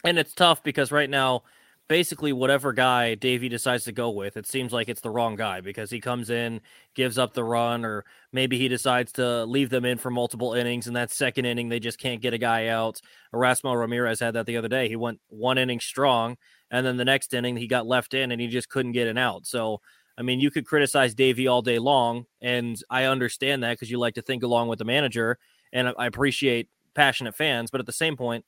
And 0.03 0.19
it's 0.19 0.35
tough 0.35 0.61
because 0.61 0.91
right 0.91 1.09
now, 1.09 1.41
basically 1.87 2.31
whatever 2.31 2.71
guy 2.71 3.15
Davey 3.15 3.49
decides 3.49 3.83
to 3.85 3.91
go 3.91 4.11
with, 4.11 4.37
it 4.37 4.45
seems 4.45 4.71
like 4.71 4.89
it's 4.89 5.01
the 5.01 5.09
wrong 5.09 5.35
guy 5.35 5.59
because 5.59 5.89
he 5.89 5.99
comes 5.99 6.29
in, 6.29 6.61
gives 6.93 7.17
up 7.17 7.33
the 7.33 7.43
run, 7.43 7.83
or 7.83 8.05
maybe 8.31 8.59
he 8.59 8.67
decides 8.67 9.11
to 9.13 9.43
leave 9.45 9.71
them 9.71 9.85
in 9.85 9.97
for 9.97 10.11
multiple 10.11 10.53
innings. 10.53 10.85
And 10.85 10.95
that 10.95 11.09
second 11.09 11.45
inning, 11.45 11.67
they 11.67 11.79
just 11.79 11.97
can't 11.97 12.21
get 12.21 12.35
a 12.35 12.37
guy 12.37 12.67
out. 12.67 13.01
Erasmo 13.33 13.75
Ramirez 13.75 14.19
had 14.19 14.35
that 14.35 14.45
the 14.45 14.57
other 14.57 14.67
day. 14.67 14.87
He 14.87 14.95
went 14.95 15.19
one 15.29 15.57
inning 15.57 15.79
strong, 15.79 16.37
and 16.69 16.85
then 16.85 16.97
the 16.97 17.05
next 17.05 17.33
inning 17.33 17.57
he 17.57 17.65
got 17.65 17.87
left 17.87 18.13
in 18.13 18.31
and 18.31 18.39
he 18.39 18.47
just 18.47 18.69
couldn't 18.69 18.91
get 18.91 19.07
an 19.07 19.17
out. 19.17 19.47
So 19.47 19.81
I 20.15 20.21
mean, 20.21 20.41
you 20.41 20.51
could 20.51 20.67
criticize 20.67 21.15
Davey 21.15 21.47
all 21.47 21.61
day 21.61 21.79
long, 21.79 22.25
and 22.41 22.79
I 22.89 23.05
understand 23.05 23.63
that 23.63 23.71
because 23.71 23.89
you 23.89 23.97
like 23.97 24.15
to 24.15 24.21
think 24.21 24.43
along 24.43 24.67
with 24.67 24.77
the 24.77 24.85
manager, 24.85 25.39
and 25.73 25.93
I 25.97 26.05
appreciate 26.05 26.69
passionate 26.93 27.35
fans. 27.35 27.71
But 27.71 27.79
at 27.79 27.85
the 27.85 27.91
same 27.91 28.17
point, 28.17 28.45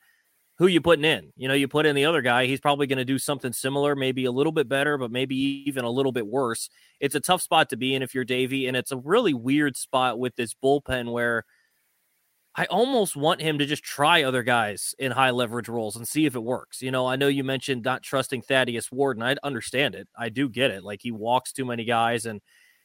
who 0.57 0.67
you 0.67 0.81
putting 0.81 1.05
in? 1.05 1.33
You 1.35 1.47
know, 1.47 1.53
you 1.53 1.67
put 1.67 1.85
in 1.85 1.95
the 1.95 2.05
other 2.05 2.21
guy, 2.21 2.45
he's 2.45 2.59
probably 2.59 2.85
going 2.85 2.99
to 2.99 3.05
do 3.05 3.17
something 3.17 3.51
similar, 3.51 3.95
maybe 3.95 4.25
a 4.25 4.31
little 4.31 4.51
bit 4.51 4.69
better, 4.69 4.97
but 4.97 5.11
maybe 5.11 5.35
even 5.35 5.85
a 5.85 5.89
little 5.89 6.11
bit 6.11 6.27
worse. 6.27 6.69
It's 6.99 7.15
a 7.15 7.19
tough 7.19 7.41
spot 7.41 7.69
to 7.69 7.77
be 7.77 7.95
in 7.95 8.03
if 8.03 8.13
you're 8.13 8.23
Davey, 8.23 8.67
and 8.67 8.77
it's 8.77 8.91
a 8.91 8.97
really 8.97 9.33
weird 9.33 9.75
spot 9.75 10.19
with 10.19 10.35
this 10.35 10.53
bullpen 10.53 11.11
where 11.11 11.45
I 12.53 12.65
almost 12.65 13.15
want 13.15 13.41
him 13.41 13.59
to 13.59 13.65
just 13.65 13.83
try 13.83 14.23
other 14.23 14.43
guys 14.43 14.93
in 14.99 15.13
high 15.13 15.31
leverage 15.31 15.69
roles 15.69 15.95
and 15.95 16.07
see 16.07 16.25
if 16.25 16.35
it 16.35 16.43
works. 16.43 16.81
You 16.81 16.91
know, 16.91 17.07
I 17.07 17.15
know 17.15 17.29
you 17.29 17.43
mentioned 17.45 17.83
not 17.83 18.03
trusting 18.03 18.41
Thaddeus 18.41 18.91
Warden. 18.91 19.23
I 19.23 19.37
understand 19.41 19.95
it. 19.95 20.09
I 20.17 20.29
do 20.29 20.49
get 20.49 20.69
it. 20.69 20.83
Like 20.83 21.01
he 21.01 21.11
walks 21.11 21.53
too 21.53 21.63
many 21.63 21.85
guys 21.85 22.25
and 22.25 22.41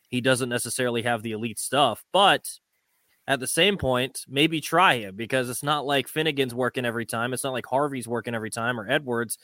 he 0.09 0.21
doesn't 0.21 0.49
necessarily 0.49 1.03
have 1.03 1.23
the 1.23 1.33
elite 1.33 1.59
stuff, 1.59 2.05
but 2.13 2.49
at 3.29 3.41
the 3.41 3.47
same 3.47 3.77
point, 3.77 4.25
maybe 4.29 4.61
try 4.61 4.99
him 4.99 5.17
because 5.17 5.51
it's 5.51 5.63
not 5.63 5.85
like 5.85 6.09
Finnegan's 6.09 6.55
working 6.55 6.85
every 6.85 7.07
time. 7.07 7.33
It's 7.33 7.45
not 7.45 7.53
like 7.53 7.67
Harvey's 7.67 8.07
working 8.07 8.35
every 8.35 8.51
time 8.51 8.79
or 8.79 8.89
Edwards. 8.89 9.39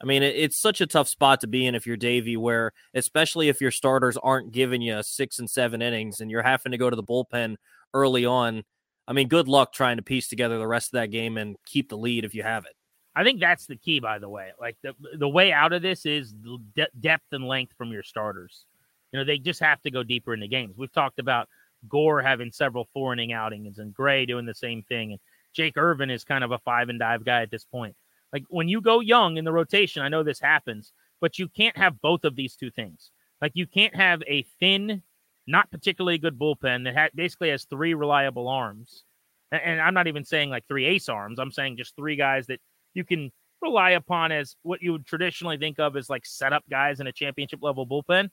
I 0.00 0.06
mean, 0.06 0.22
it, 0.22 0.34
it's 0.36 0.58
such 0.58 0.80
a 0.80 0.86
tough 0.86 1.08
spot 1.08 1.40
to 1.40 1.46
be 1.46 1.66
in 1.66 1.74
if 1.74 1.86
you're 1.86 1.96
Davey, 1.96 2.36
where 2.36 2.72
especially 2.94 3.48
if 3.48 3.60
your 3.60 3.70
starters 3.70 4.16
aren't 4.16 4.52
giving 4.52 4.82
you 4.82 5.02
six 5.02 5.38
and 5.38 5.48
seven 5.48 5.82
innings 5.82 6.20
and 6.20 6.30
you're 6.30 6.42
having 6.42 6.72
to 6.72 6.78
go 6.78 6.90
to 6.90 6.96
the 6.96 7.02
bullpen 7.02 7.56
early 7.92 8.24
on. 8.24 8.64
I 9.08 9.12
mean, 9.12 9.28
good 9.28 9.48
luck 9.48 9.72
trying 9.72 9.98
to 9.98 10.02
piece 10.02 10.28
together 10.28 10.58
the 10.58 10.66
rest 10.66 10.88
of 10.88 10.92
that 10.92 11.10
game 11.10 11.36
and 11.36 11.56
keep 11.64 11.88
the 11.88 11.96
lead 11.96 12.24
if 12.24 12.34
you 12.34 12.42
have 12.42 12.64
it. 12.64 12.74
I 13.14 13.24
think 13.24 13.40
that's 13.40 13.66
the 13.66 13.76
key, 13.76 14.00
by 14.00 14.18
the 14.18 14.28
way. 14.28 14.50
Like 14.60 14.76
the 14.82 14.94
the 15.16 15.28
way 15.28 15.52
out 15.52 15.72
of 15.72 15.80
this 15.80 16.04
is 16.04 16.32
de- 16.74 16.88
depth 17.00 17.32
and 17.32 17.46
length 17.46 17.72
from 17.78 17.90
your 17.90 18.02
starters. 18.02 18.66
You 19.12 19.18
know, 19.18 19.24
they 19.24 19.38
just 19.38 19.60
have 19.60 19.80
to 19.82 19.90
go 19.90 20.02
deeper 20.02 20.34
into 20.34 20.48
games. 20.48 20.74
We've 20.76 20.92
talked 20.92 21.18
about 21.18 21.48
Gore 21.88 22.22
having 22.22 22.52
several 22.52 22.88
four 22.92 23.12
inning 23.12 23.32
outings 23.32 23.78
and 23.78 23.94
Gray 23.94 24.26
doing 24.26 24.46
the 24.46 24.54
same 24.54 24.82
thing. 24.82 25.12
And 25.12 25.20
Jake 25.52 25.76
Irvin 25.76 26.10
is 26.10 26.24
kind 26.24 26.44
of 26.44 26.52
a 26.52 26.58
five 26.58 26.88
and 26.88 26.98
dive 26.98 27.24
guy 27.24 27.42
at 27.42 27.50
this 27.50 27.64
point. 27.64 27.96
Like 28.32 28.44
when 28.48 28.68
you 28.68 28.80
go 28.80 29.00
young 29.00 29.36
in 29.36 29.44
the 29.44 29.52
rotation, 29.52 30.02
I 30.02 30.08
know 30.08 30.22
this 30.22 30.40
happens, 30.40 30.92
but 31.20 31.38
you 31.38 31.48
can't 31.48 31.76
have 31.76 32.00
both 32.00 32.24
of 32.24 32.36
these 32.36 32.56
two 32.56 32.70
things. 32.70 33.10
Like 33.40 33.52
you 33.54 33.66
can't 33.66 33.94
have 33.94 34.22
a 34.26 34.44
thin, 34.60 35.02
not 35.46 35.70
particularly 35.70 36.18
good 36.18 36.38
bullpen 36.38 36.84
that 36.84 36.96
ha- 36.96 37.08
basically 37.14 37.50
has 37.50 37.64
three 37.64 37.94
reliable 37.94 38.48
arms. 38.48 39.04
And, 39.52 39.62
and 39.62 39.80
I'm 39.80 39.94
not 39.94 40.06
even 40.06 40.24
saying 40.24 40.50
like 40.50 40.66
three 40.68 40.84
ace 40.84 41.08
arms. 41.08 41.38
I'm 41.38 41.52
saying 41.52 41.76
just 41.76 41.96
three 41.96 42.16
guys 42.16 42.46
that 42.46 42.60
you 42.94 43.04
can 43.04 43.30
rely 43.62 43.90
upon 43.90 44.32
as 44.32 44.56
what 44.62 44.82
you 44.82 44.92
would 44.92 45.06
traditionally 45.06 45.56
think 45.56 45.78
of 45.78 45.96
as 45.96 46.10
like 46.10 46.26
setup 46.26 46.64
guys 46.68 47.00
in 47.00 47.06
a 47.06 47.12
championship 47.12 47.60
level 47.62 47.86
bullpen. 47.86 48.30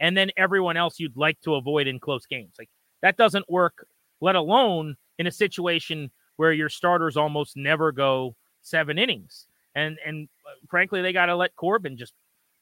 And 0.00 0.16
then 0.16 0.30
everyone 0.36 0.76
else 0.76 0.98
you'd 1.00 1.16
like 1.16 1.40
to 1.42 1.54
avoid 1.54 1.86
in 1.86 1.98
close 1.98 2.26
games. 2.26 2.54
Like 2.58 2.68
that 3.06 3.16
doesn't 3.16 3.48
work, 3.48 3.86
let 4.20 4.34
alone 4.34 4.96
in 5.20 5.28
a 5.28 5.30
situation 5.30 6.10
where 6.38 6.52
your 6.52 6.68
starters 6.68 7.16
almost 7.16 7.56
never 7.56 7.92
go 7.92 8.34
seven 8.62 8.98
innings. 8.98 9.46
And 9.76 9.96
and 10.04 10.28
uh, 10.44 10.54
frankly, 10.68 11.02
they 11.02 11.12
got 11.12 11.26
to 11.26 11.36
let 11.36 11.54
Corbin 11.54 11.96
just 11.96 12.14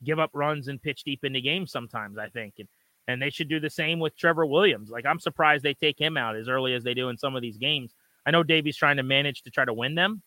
give 0.05 0.19
up 0.19 0.31
runs 0.35 0.69
and 0.69 0.83
pitch 0.83 1.03
deep 1.03 1.25
into 1.25 1.41
games 1.41 1.73
sometimes. 1.73 2.19
I 2.19 2.29
think, 2.29 2.55
and 2.59 2.69
and 3.09 3.23
they 3.23 3.31
should 3.31 3.49
do 3.49 3.59
the 3.59 3.71
same 3.71 4.01
with 4.01 4.19
Trevor 4.19 4.45
Williams. 4.45 4.91
Like 4.91 5.07
I'm 5.07 5.19
surprised 5.19 5.65
they 5.65 5.73
take 5.73 5.99
him 5.99 6.19
out 6.19 6.37
as 6.37 6.47
early 6.47 6.75
as 6.75 6.85
they 6.85 6.93
do 6.93 7.09
in 7.09 7.17
some 7.17 7.35
of 7.35 7.41
these 7.41 7.57
games. 7.57 7.95
I 8.27 8.31
know 8.31 8.43
Davey's 8.43 8.77
trying 8.77 8.99
to 8.99 9.03
manage 9.03 9.45
to 9.45 9.51
try 9.51 9.65
to 9.65 9.73
win 9.73 9.95
them. 9.95 10.21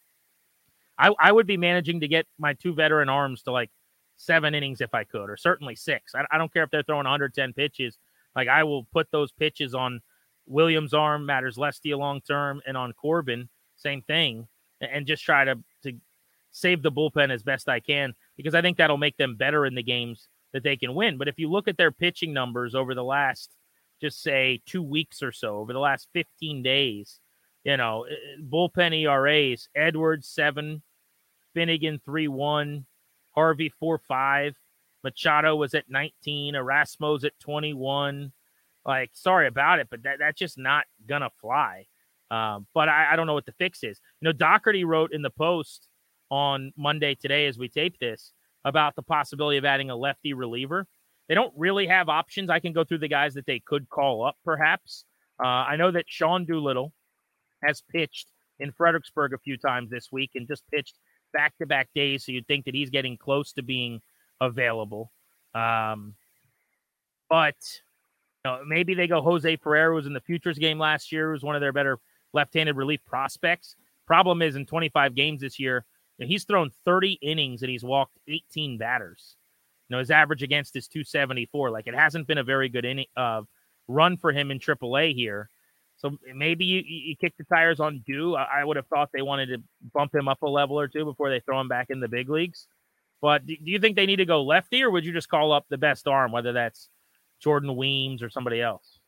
I, 0.97 1.13
I 1.19 1.31
would 1.31 1.45
be 1.45 1.57
managing 1.57 1.99
to 1.99 2.07
get 2.07 2.25
my 2.39 2.53
two 2.53 2.73
veteran 2.73 3.07
arms 3.07 3.43
to 3.43 3.51
like 3.51 3.69
seven 4.15 4.55
innings 4.55 4.81
if 4.81 4.95
I 4.95 5.03
could, 5.03 5.29
or 5.29 5.37
certainly 5.37 5.75
six. 5.75 6.15
I, 6.15 6.25
I 6.31 6.39
don't 6.39 6.51
care 6.51 6.63
if 6.63 6.71
they're 6.71 6.81
throwing 6.81 7.05
110 7.05 7.53
pitches. 7.53 7.99
Like 8.35 8.47
I 8.47 8.63
will 8.63 8.85
put 8.93 9.09
those 9.11 9.31
pitches 9.31 9.73
on 9.73 9.99
Williams' 10.47 10.93
arm, 10.93 11.25
matters 11.25 11.57
less 11.57 11.79
to 11.79 11.89
you 11.89 11.97
long 11.97 12.21
term, 12.21 12.61
and 12.65 12.75
on 12.75 12.93
Corbin, 12.93 13.49
same 13.75 14.01
thing, 14.01 14.47
and 14.81 15.05
just 15.05 15.23
try 15.23 15.45
to 15.45 15.57
to 15.83 15.93
save 16.51 16.81
the 16.81 16.91
bullpen 16.91 17.31
as 17.31 17.43
best 17.43 17.69
I 17.69 17.79
can 17.79 18.15
because 18.35 18.55
I 18.55 18.61
think 18.61 18.77
that'll 18.77 18.97
make 18.97 19.17
them 19.17 19.35
better 19.35 19.65
in 19.65 19.75
the 19.75 19.83
games 19.83 20.27
that 20.53 20.63
they 20.63 20.75
can 20.75 20.95
win. 20.95 21.17
But 21.17 21.27
if 21.27 21.37
you 21.37 21.51
look 21.51 21.67
at 21.67 21.77
their 21.77 21.91
pitching 21.91 22.33
numbers 22.33 22.73
over 22.73 22.95
the 22.95 23.03
last, 23.03 23.55
just 24.01 24.23
say 24.23 24.61
two 24.65 24.81
weeks 24.81 25.21
or 25.21 25.31
so, 25.31 25.57
over 25.57 25.73
the 25.73 25.79
last 25.79 26.07
15 26.13 26.63
days, 26.63 27.19
you 27.63 27.77
know, 27.77 28.05
eh, 28.09 28.41
bullpen 28.41 28.93
ERAs, 28.93 29.69
Edwards 29.75 30.27
seven, 30.27 30.81
Finnegan 31.53 31.99
three 32.03 32.27
one, 32.27 32.85
Harvey 33.35 33.71
four 33.79 33.99
five, 33.99 34.55
Machado 35.03 35.55
was 35.55 35.73
at 35.73 35.89
19. 35.89 36.55
Erasmo's 36.55 37.23
at 37.23 37.39
21. 37.39 38.31
Like, 38.87 39.11
sorry 39.13 39.47
about 39.47 39.79
it, 39.79 39.87
but 39.91 40.03
that, 40.03 40.19
that's 40.19 40.39
just 40.39 40.57
not 40.57 40.85
gonna 41.07 41.29
fly. 41.41 41.85
Um, 42.31 42.65
but 42.73 42.89
I, 42.89 43.13
I, 43.13 43.15
don't 43.15 43.27
know 43.27 43.33
what 43.33 43.45
the 43.45 43.53
fix 43.53 43.83
is. 43.83 44.01
You 44.21 44.27
know, 44.27 44.33
Dougherty 44.33 44.83
wrote 44.83 45.13
in 45.13 45.21
the 45.21 45.29
post 45.29 45.87
on 46.29 46.73
Monday 46.75 47.15
today 47.15 47.47
as 47.47 47.57
we 47.57 47.69
tape 47.69 47.99
this 47.99 48.33
about 48.65 48.95
the 48.95 49.01
possibility 49.01 49.57
of 49.57 49.63
adding 49.63 49.89
a 49.89 49.95
lefty 49.95 50.33
reliever. 50.33 50.85
They 51.29 51.35
don't 51.35 51.53
really 51.55 51.87
have 51.87 52.09
options. 52.09 52.49
I 52.49 52.59
can 52.59 52.73
go 52.73 52.83
through 52.83 52.97
the 52.99 53.07
guys 53.07 53.33
that 53.35 53.45
they 53.45 53.61
could 53.65 53.89
call 53.89 54.25
up, 54.25 54.35
perhaps. 54.43 55.05
Uh, 55.41 55.47
I 55.47 55.75
know 55.77 55.91
that 55.91 56.05
Sean 56.07 56.45
Doolittle 56.45 56.91
has 57.63 57.81
pitched 57.91 58.27
in 58.59 58.71
Fredericksburg 58.71 59.33
a 59.33 59.37
few 59.37 59.57
times 59.57 59.89
this 59.89 60.09
week 60.11 60.31
and 60.35 60.47
just 60.47 60.63
pitched 60.73 60.95
back 61.33 61.57
to 61.59 61.65
back 61.65 61.89
days. 61.93 62.25
So 62.25 62.31
you'd 62.31 62.47
think 62.47 62.65
that 62.65 62.75
he's 62.75 62.89
getting 62.89 63.17
close 63.17 63.53
to 63.53 63.63
being 63.63 64.01
available. 64.41 65.11
Um, 65.53 66.15
but 67.29 67.55
know, 68.47 68.59
maybe 68.65 68.93
they 68.93 69.07
go 69.07 69.21
Jose 69.21 69.55
Ferrer 69.57 69.93
was 69.93 70.05
in 70.05 70.13
the 70.13 70.21
futures 70.21 70.57
game 70.57 70.79
last 70.79 71.11
year, 71.11 71.31
was 71.31 71.43
one 71.43 71.55
of 71.55 71.61
their 71.61 71.73
better 71.73 71.99
left-handed 72.33 72.75
relief 72.75 73.03
prospects. 73.05 73.75
Problem 74.05 74.41
is 74.41 74.55
in 74.55 74.65
25 74.65 75.15
games 75.15 75.41
this 75.41 75.59
year, 75.59 75.85
you 76.17 76.25
know, 76.25 76.29
he's 76.29 76.45
thrown 76.45 76.71
30 76.85 77.19
innings 77.21 77.61
and 77.61 77.69
he's 77.69 77.83
walked 77.83 78.17
18 78.27 78.77
batters. 78.77 79.35
You 79.89 79.95
know, 79.95 79.99
his 79.99 80.11
average 80.11 80.43
against 80.43 80.75
is 80.75 80.87
274. 80.87 81.71
Like 81.71 81.87
it 81.87 81.95
hasn't 81.95 82.27
been 82.27 82.37
a 82.37 82.43
very 82.43 82.69
good 82.69 82.85
inning 82.85 83.05
uh, 83.15 83.41
run 83.87 84.17
for 84.17 84.31
him 84.31 84.51
in 84.51 84.59
AAA 84.59 85.13
here. 85.13 85.49
So 85.97 86.15
maybe 86.35 86.65
you, 86.65 86.83
you 86.85 87.15
kick 87.15 87.33
the 87.37 87.43
tires 87.43 87.79
on 87.79 88.03
Do. 88.05 88.35
I, 88.35 88.59
I 88.61 88.63
would 88.63 88.77
have 88.77 88.87
thought 88.87 89.09
they 89.11 89.23
wanted 89.23 89.47
to 89.47 89.63
bump 89.93 90.13
him 90.13 90.27
up 90.27 90.41
a 90.43 90.47
level 90.47 90.79
or 90.79 90.87
two 90.87 91.05
before 91.05 91.29
they 91.29 91.39
throw 91.39 91.59
him 91.59 91.67
back 91.67 91.87
in 91.89 91.99
the 91.99 92.07
big 92.07 92.29
leagues. 92.29 92.67
But 93.19 93.47
do, 93.47 93.55
do 93.55 93.71
you 93.71 93.79
think 93.79 93.95
they 93.95 94.05
need 94.05 94.17
to 94.17 94.25
go 94.25 94.43
lefty, 94.43 94.83
or 94.83 94.91
would 94.91 95.05
you 95.05 95.11
just 95.11 95.29
call 95.29 95.51
up 95.51 95.65
the 95.69 95.77
best 95.77 96.07
arm, 96.07 96.31
whether 96.31 96.53
that's 96.53 96.87
Jordan 97.39 97.75
Weems 97.75 98.21
or 98.21 98.29
somebody 98.29 98.61
else? 98.61 98.99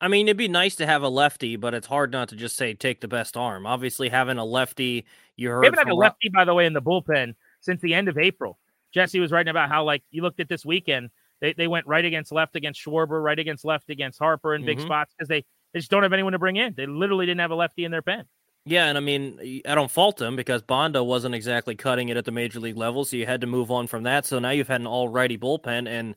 I 0.00 0.08
mean, 0.08 0.28
it'd 0.28 0.36
be 0.36 0.48
nice 0.48 0.76
to 0.76 0.86
have 0.86 1.02
a 1.02 1.08
lefty, 1.08 1.56
but 1.56 1.72
it's 1.72 1.86
hard 1.86 2.12
not 2.12 2.28
to 2.28 2.36
just 2.36 2.56
say 2.56 2.74
take 2.74 3.00
the 3.00 3.08
best 3.08 3.36
arm. 3.36 3.66
Obviously, 3.66 4.10
having 4.10 4.36
a 4.36 4.44
lefty, 4.44 5.06
you 5.36 5.48
heard. 5.48 5.62
They 5.62 5.68
haven't 5.68 5.78
had 5.86 5.88
a 5.88 5.94
lefty, 5.94 6.28
by 6.28 6.44
the 6.44 6.52
way, 6.52 6.66
in 6.66 6.74
the 6.74 6.82
bullpen 6.82 7.34
since 7.60 7.80
the 7.80 7.94
end 7.94 8.08
of 8.08 8.18
April. 8.18 8.58
Jesse 8.92 9.20
was 9.20 9.32
writing 9.32 9.50
about 9.50 9.70
how, 9.70 9.84
like, 9.84 10.02
you 10.10 10.22
looked 10.22 10.40
at 10.40 10.48
this 10.48 10.64
weekend, 10.66 11.10
they, 11.40 11.52
they 11.54 11.66
went 11.66 11.86
right 11.86 12.04
against 12.04 12.30
left 12.32 12.56
against 12.56 12.80
Schwarber, 12.84 13.22
right 13.22 13.38
against 13.38 13.64
left 13.64 13.90
against 13.90 14.18
Harper 14.18 14.54
in 14.54 14.64
big 14.64 14.78
Mhm. 14.78 14.82
spots 14.82 15.14
because 15.14 15.28
they, 15.28 15.44
they 15.72 15.80
just 15.80 15.90
don't 15.90 16.02
have 16.02 16.12
anyone 16.12 16.32
to 16.32 16.38
bring 16.38 16.56
in. 16.56 16.74
They 16.74 16.86
literally 16.86 17.26
didn't 17.26 17.40
have 17.40 17.50
a 17.50 17.54
lefty 17.56 17.84
in 17.84 17.90
their 17.90 18.02
pen. 18.02 18.24
Yeah, 18.64 18.86
and 18.86 18.98
I 18.98 19.00
mean, 19.00 19.62
I 19.66 19.74
don't 19.74 19.90
fault 19.90 20.20
him 20.20 20.34
because 20.34 20.62
Bondo 20.62 21.04
wasn't 21.04 21.34
exactly 21.34 21.74
cutting 21.74 22.08
it 22.08 22.16
at 22.16 22.24
the 22.24 22.32
major 22.32 22.58
league 22.58 22.76
level, 22.76 23.04
so 23.04 23.16
you 23.16 23.24
had 23.24 23.42
to 23.42 23.46
move 23.46 23.70
on 23.70 23.86
from 23.86 24.02
that. 24.04 24.26
So 24.26 24.38
now 24.38 24.50
you've 24.50 24.68
had 24.68 24.80
an 24.80 24.86
all 24.86 25.08
righty 25.08 25.38
bullpen, 25.38 25.88
and 25.88 26.16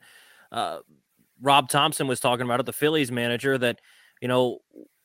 uh, 0.52 0.80
Rob 1.42 1.70
Thompson 1.70 2.08
was 2.08 2.20
talking 2.20 2.46
about 2.46 2.60
it, 2.60 2.66
the 2.66 2.74
Phillies 2.74 3.12
manager, 3.12 3.58
that 3.58 3.80
you 4.22 4.28
know 4.28 4.60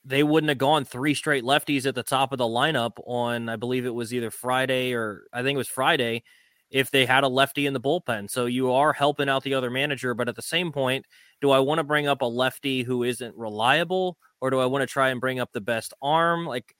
they 0.05 0.23
wouldn't 0.23 0.49
have 0.49 0.59
gone 0.59 0.85
three 0.85 1.15
straight 1.15 1.45
lefties 1.45 1.87
at 1.87 1.95
the 1.95 2.03
top 2.03 2.33
of 2.33 2.39
the 2.39 2.45
lineup 2.45 2.93
on, 3.07 3.49
I 3.49 3.57
believe 3.57 3.87
it 3.87 3.95
was 3.95 4.13
either 4.13 4.31
Friday 4.31 4.93
or 4.93 5.25
I 5.33 5.43
think 5.43 5.57
it 5.57 5.59
was 5.59 5.69
Friday, 5.69 6.25
if 6.71 6.91
they 6.91 7.07
had 7.07 7.25
a 7.25 7.29
lefty 7.29 7.67
in 7.67 7.73
the 7.73 7.81
bullpen. 7.81 8.29
So 8.29 8.47
you 8.47 8.73
are 8.73 8.93
helping 8.93 9.29
out 9.29 9.45
the 9.45 9.55
other 9.55 9.71
manager, 9.71 10.13
but 10.13 10.29
at 10.29 10.37
the 10.37 10.43
same 10.43 10.73
point, 10.73 11.07
do 11.41 11.51
I 11.51 11.61
want 11.61 11.79
to 11.79 11.85
bring 11.85 12.07
up 12.07 12.21
a 12.21 12.27
lefty 12.27 12.83
who 12.83 13.03
isn't 13.03 13.35
reliable, 13.37 14.19
or 14.41 14.51
do 14.51 14.61
I 14.61 14.67
want 14.67 14.83
to 14.83 14.87
try 14.87 15.09
and 15.09 15.21
bring 15.21 15.41
up 15.41 15.53
the 15.53 15.61
best 15.61 15.95
arm? 16.03 16.47
Like 16.47 16.75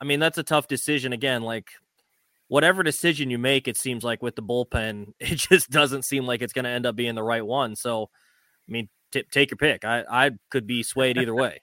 I 0.00 0.04
mean, 0.04 0.20
that's 0.20 0.38
a 0.38 0.42
tough 0.42 0.68
decision. 0.68 1.12
Again, 1.12 1.42
like 1.42 1.70
whatever 2.48 2.82
decision 2.82 3.30
you 3.30 3.38
make, 3.38 3.68
it 3.68 3.76
seems 3.76 4.04
like 4.04 4.22
with 4.22 4.36
the 4.36 4.42
bullpen, 4.42 5.12
it 5.20 5.36
just 5.36 5.70
doesn't 5.70 6.04
seem 6.04 6.26
like 6.26 6.42
it's 6.42 6.52
going 6.52 6.64
to 6.64 6.70
end 6.70 6.86
up 6.86 6.96
being 6.96 7.14
the 7.14 7.22
right 7.22 7.44
one. 7.44 7.76
So, 7.76 8.10
I 8.68 8.72
mean, 8.72 8.88
t- 9.12 9.24
take 9.30 9.50
your 9.50 9.58
pick. 9.58 9.84
I, 9.84 10.04
I 10.08 10.30
could 10.50 10.66
be 10.66 10.82
swayed 10.82 11.18
either 11.18 11.34
way. 11.34 11.62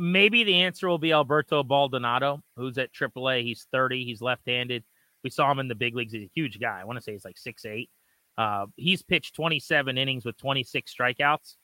Maybe 0.00 0.44
the 0.44 0.62
answer 0.62 0.88
will 0.88 0.98
be 0.98 1.12
Alberto 1.12 1.62
Baldonado, 1.62 2.42
who's 2.56 2.78
at 2.78 2.92
AAA. 2.92 3.42
He's 3.42 3.66
30. 3.72 4.04
He's 4.04 4.22
left-handed. 4.22 4.84
We 5.24 5.30
saw 5.30 5.50
him 5.50 5.58
in 5.58 5.68
the 5.68 5.74
big 5.74 5.96
leagues. 5.96 6.12
He's 6.12 6.22
a 6.22 6.30
huge 6.34 6.60
guy. 6.60 6.80
I 6.80 6.84
want 6.84 6.98
to 6.98 7.02
say 7.02 7.12
he's 7.12 7.24
like 7.24 7.38
six 7.38 7.64
eight. 7.64 7.90
Uh, 8.36 8.66
he's 8.76 9.02
pitched 9.02 9.34
27 9.34 9.98
innings 9.98 10.24
with 10.24 10.36
26 10.38 10.94
strikeouts, 10.94 11.56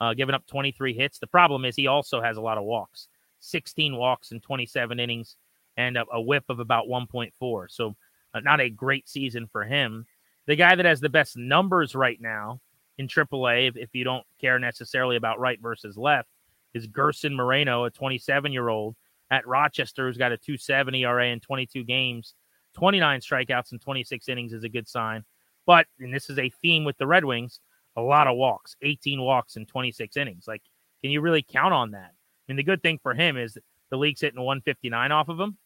uh, 0.00 0.14
giving 0.14 0.34
up 0.34 0.46
23 0.46 0.94
hits. 0.94 1.18
The 1.18 1.26
problem 1.26 1.66
is 1.66 1.76
he 1.76 1.86
also 1.88 2.22
has 2.22 2.38
a 2.38 2.40
lot 2.40 2.56
of 2.56 2.64
walks, 2.64 3.08
16 3.40 3.94
walks 3.94 4.32
in 4.32 4.40
27 4.40 4.98
innings, 4.98 5.36
and 5.76 5.98
a, 5.98 6.04
a 6.10 6.20
whip 6.20 6.44
of 6.48 6.58
about 6.58 6.86
1.4. 6.86 7.66
So 7.68 7.94
uh, 8.32 8.40
not 8.40 8.62
a 8.62 8.70
great 8.70 9.10
season 9.10 9.46
for 9.46 9.64
him. 9.64 10.06
The 10.46 10.56
guy 10.56 10.74
that 10.74 10.86
has 10.86 11.00
the 11.00 11.10
best 11.10 11.36
numbers 11.36 11.94
right 11.94 12.18
now 12.18 12.60
in 13.02 13.08
AAA, 13.08 13.68
if, 13.68 13.76
if 13.76 13.90
you 13.92 14.04
don't 14.04 14.24
care 14.40 14.58
necessarily 14.58 15.16
about 15.16 15.40
right 15.40 15.60
versus 15.60 15.96
left, 15.96 16.28
is 16.74 16.86
Gerson 16.86 17.34
Moreno, 17.34 17.84
a 17.84 17.90
27 17.90 18.52
year 18.52 18.68
old 18.68 18.96
at 19.30 19.46
Rochester, 19.46 20.06
who's 20.06 20.16
got 20.16 20.32
a 20.32 20.36
270 20.36 21.04
ERA 21.04 21.26
in 21.28 21.40
22 21.40 21.84
games, 21.84 22.34
29 22.74 23.20
strikeouts 23.20 23.72
in 23.72 23.78
26 23.78 24.28
innings 24.28 24.52
is 24.52 24.64
a 24.64 24.68
good 24.68 24.88
sign. 24.88 25.24
But, 25.66 25.86
and 26.00 26.12
this 26.12 26.30
is 26.30 26.38
a 26.38 26.50
theme 26.62 26.84
with 26.84 26.96
the 26.98 27.06
Red 27.06 27.24
Wings, 27.24 27.60
a 27.96 28.00
lot 28.00 28.26
of 28.26 28.36
walks, 28.36 28.76
18 28.82 29.20
walks 29.20 29.56
in 29.56 29.66
26 29.66 30.16
innings. 30.16 30.44
Like, 30.48 30.62
can 31.02 31.10
you 31.10 31.20
really 31.20 31.42
count 31.42 31.74
on 31.74 31.92
that? 31.92 32.10
I 32.12 32.52
mean, 32.52 32.56
the 32.56 32.62
good 32.62 32.82
thing 32.82 32.98
for 33.02 33.14
him 33.14 33.36
is 33.36 33.56
the 33.90 33.96
league's 33.96 34.20
hitting 34.20 34.40
159 34.40 35.12
off 35.12 35.28
of 35.28 35.38
him. 35.38 35.56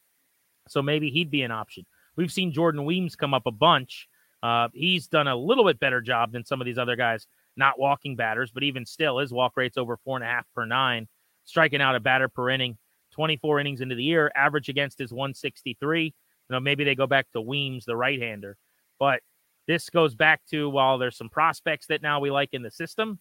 So 0.68 0.82
maybe 0.82 1.10
he'd 1.10 1.30
be 1.30 1.42
an 1.42 1.52
option. 1.52 1.86
We've 2.16 2.32
seen 2.32 2.52
Jordan 2.52 2.84
Weems 2.84 3.14
come 3.14 3.34
up 3.34 3.46
a 3.46 3.52
bunch. 3.52 4.08
Uh, 4.46 4.68
he's 4.72 5.08
done 5.08 5.26
a 5.26 5.34
little 5.34 5.64
bit 5.64 5.80
better 5.80 6.00
job 6.00 6.30
than 6.30 6.44
some 6.44 6.60
of 6.60 6.66
these 6.66 6.78
other 6.78 6.94
guys, 6.94 7.26
not 7.56 7.80
walking 7.80 8.14
batters, 8.14 8.52
but 8.52 8.62
even 8.62 8.86
still, 8.86 9.18
his 9.18 9.32
walk 9.32 9.56
rate's 9.56 9.76
over 9.76 9.96
four 10.04 10.16
and 10.16 10.24
a 10.24 10.28
half 10.28 10.46
per 10.54 10.64
nine, 10.64 11.08
striking 11.44 11.80
out 11.80 11.96
a 11.96 12.00
batter 12.00 12.28
per 12.28 12.48
inning. 12.50 12.78
24 13.10 13.58
innings 13.58 13.80
into 13.80 13.96
the 13.96 14.04
year, 14.04 14.30
average 14.36 14.68
against 14.68 15.00
is 15.00 15.12
163. 15.12 16.04
You 16.04 16.12
know, 16.48 16.60
maybe 16.60 16.84
they 16.84 16.94
go 16.94 17.08
back 17.08 17.26
to 17.32 17.40
Weems, 17.40 17.86
the 17.86 17.96
right 17.96 18.22
hander. 18.22 18.56
But 19.00 19.20
this 19.66 19.90
goes 19.90 20.14
back 20.14 20.42
to 20.50 20.70
while 20.70 20.96
there's 20.98 21.16
some 21.16 21.28
prospects 21.28 21.88
that 21.88 22.00
now 22.00 22.20
we 22.20 22.30
like 22.30 22.50
in 22.52 22.62
the 22.62 22.70
system, 22.70 23.18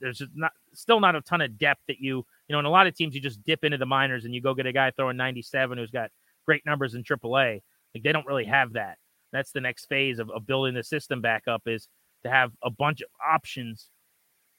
there's 0.00 0.22
not 0.34 0.50
still 0.72 0.98
not 0.98 1.14
a 1.14 1.20
ton 1.20 1.40
of 1.40 1.56
depth 1.56 1.82
that 1.86 2.00
you, 2.00 2.26
you 2.48 2.52
know, 2.52 2.58
in 2.58 2.64
a 2.64 2.70
lot 2.70 2.88
of 2.88 2.96
teams 2.96 3.14
you 3.14 3.20
just 3.20 3.44
dip 3.44 3.62
into 3.62 3.78
the 3.78 3.86
minors 3.86 4.24
and 4.24 4.34
you 4.34 4.40
go 4.40 4.54
get 4.54 4.66
a 4.66 4.72
guy 4.72 4.90
throwing 4.90 5.16
97 5.16 5.78
who's 5.78 5.92
got 5.92 6.10
great 6.44 6.66
numbers 6.66 6.94
in 6.96 7.04
AAA. 7.04 7.60
Like 7.94 8.02
they 8.02 8.10
don't 8.10 8.26
really 8.26 8.46
have 8.46 8.72
that. 8.72 8.98
That's 9.34 9.50
the 9.50 9.60
next 9.60 9.86
phase 9.86 10.20
of, 10.20 10.30
of 10.30 10.46
building 10.46 10.74
the 10.74 10.84
system 10.84 11.20
back 11.20 11.42
up 11.48 11.62
is 11.66 11.88
to 12.22 12.30
have 12.30 12.52
a 12.62 12.70
bunch 12.70 13.00
of 13.00 13.08
options 13.22 13.90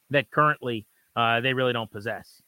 that 0.10 0.30
currently 0.30 0.86
uh, 1.16 1.40
they 1.40 1.54
really 1.54 1.74
don't 1.74 1.90
possess. 1.90 2.42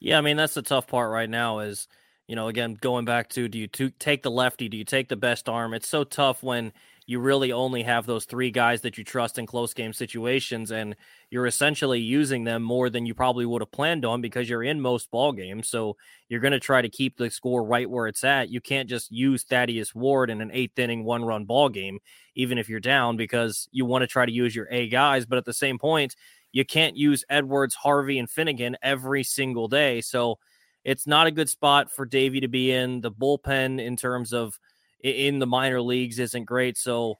Yeah, 0.00 0.18
I 0.18 0.20
mean 0.20 0.36
that's 0.36 0.54
the 0.54 0.62
tough 0.62 0.88
part 0.88 1.12
right 1.12 1.30
now. 1.30 1.60
Is 1.60 1.86
you 2.26 2.34
know 2.34 2.48
again 2.48 2.76
going 2.80 3.04
back 3.04 3.28
to 3.30 3.48
do 3.48 3.58
you 3.58 3.68
take 3.68 4.24
the 4.24 4.30
lefty? 4.30 4.68
Do 4.68 4.76
you 4.76 4.84
take 4.84 5.08
the 5.08 5.16
best 5.16 5.48
arm? 5.48 5.72
It's 5.72 5.88
so 5.88 6.02
tough 6.02 6.42
when 6.42 6.72
you 7.06 7.18
really 7.18 7.52
only 7.52 7.82
have 7.82 8.06
those 8.06 8.24
three 8.24 8.50
guys 8.50 8.82
that 8.82 8.96
you 8.96 9.04
trust 9.04 9.38
in 9.38 9.46
close 9.46 9.74
game 9.74 9.92
situations, 9.92 10.70
and 10.70 10.96
you're 11.30 11.46
essentially 11.46 12.00
using 12.00 12.44
them 12.44 12.62
more 12.62 12.90
than 12.90 13.06
you 13.06 13.14
probably 13.14 13.46
would 13.46 13.62
have 13.62 13.72
planned 13.72 14.04
on 14.04 14.20
because 14.20 14.48
you're 14.48 14.62
in 14.62 14.80
most 14.80 15.10
ball 15.10 15.32
games. 15.32 15.68
So 15.68 15.96
you're 16.28 16.40
going 16.40 16.52
to 16.52 16.60
try 16.60 16.82
to 16.82 16.88
keep 16.88 17.16
the 17.16 17.30
score 17.30 17.64
right 17.64 17.88
where 17.88 18.06
it's 18.06 18.24
at. 18.24 18.50
You 18.50 18.60
can't 18.60 18.88
just 18.88 19.10
use 19.10 19.44
Thaddeus 19.44 19.94
Ward 19.94 20.30
in 20.30 20.40
an 20.40 20.50
eighth 20.52 20.78
inning 20.78 21.04
one 21.04 21.24
run 21.24 21.44
ball 21.44 21.68
game, 21.68 21.98
even 22.34 22.58
if 22.58 22.68
you're 22.68 22.80
down, 22.80 23.16
because 23.16 23.68
you 23.72 23.84
want 23.84 24.02
to 24.02 24.08
try 24.08 24.24
to 24.24 24.32
use 24.32 24.54
your 24.54 24.68
A 24.70 24.88
guys. 24.88 25.26
But 25.26 25.38
at 25.38 25.44
the 25.44 25.52
same 25.52 25.78
point, 25.78 26.14
you 26.52 26.64
can't 26.64 26.96
use 26.96 27.24
Edwards, 27.28 27.74
Harvey, 27.74 28.18
and 28.18 28.30
Finnegan 28.30 28.76
every 28.82 29.24
single 29.24 29.68
day. 29.68 30.00
So 30.02 30.38
it's 30.84 31.06
not 31.06 31.26
a 31.26 31.32
good 31.32 31.48
spot 31.48 31.90
for 31.90 32.04
Davey 32.04 32.40
to 32.40 32.48
be 32.48 32.72
in. 32.72 33.00
The 33.00 33.10
bullpen, 33.10 33.80
in 33.80 33.96
terms 33.96 34.32
of 34.32 34.58
in 35.02 35.38
the 35.38 35.46
minor 35.46 35.80
leagues, 35.80 36.18
isn't 36.18 36.44
great. 36.44 36.78
So, 36.78 37.18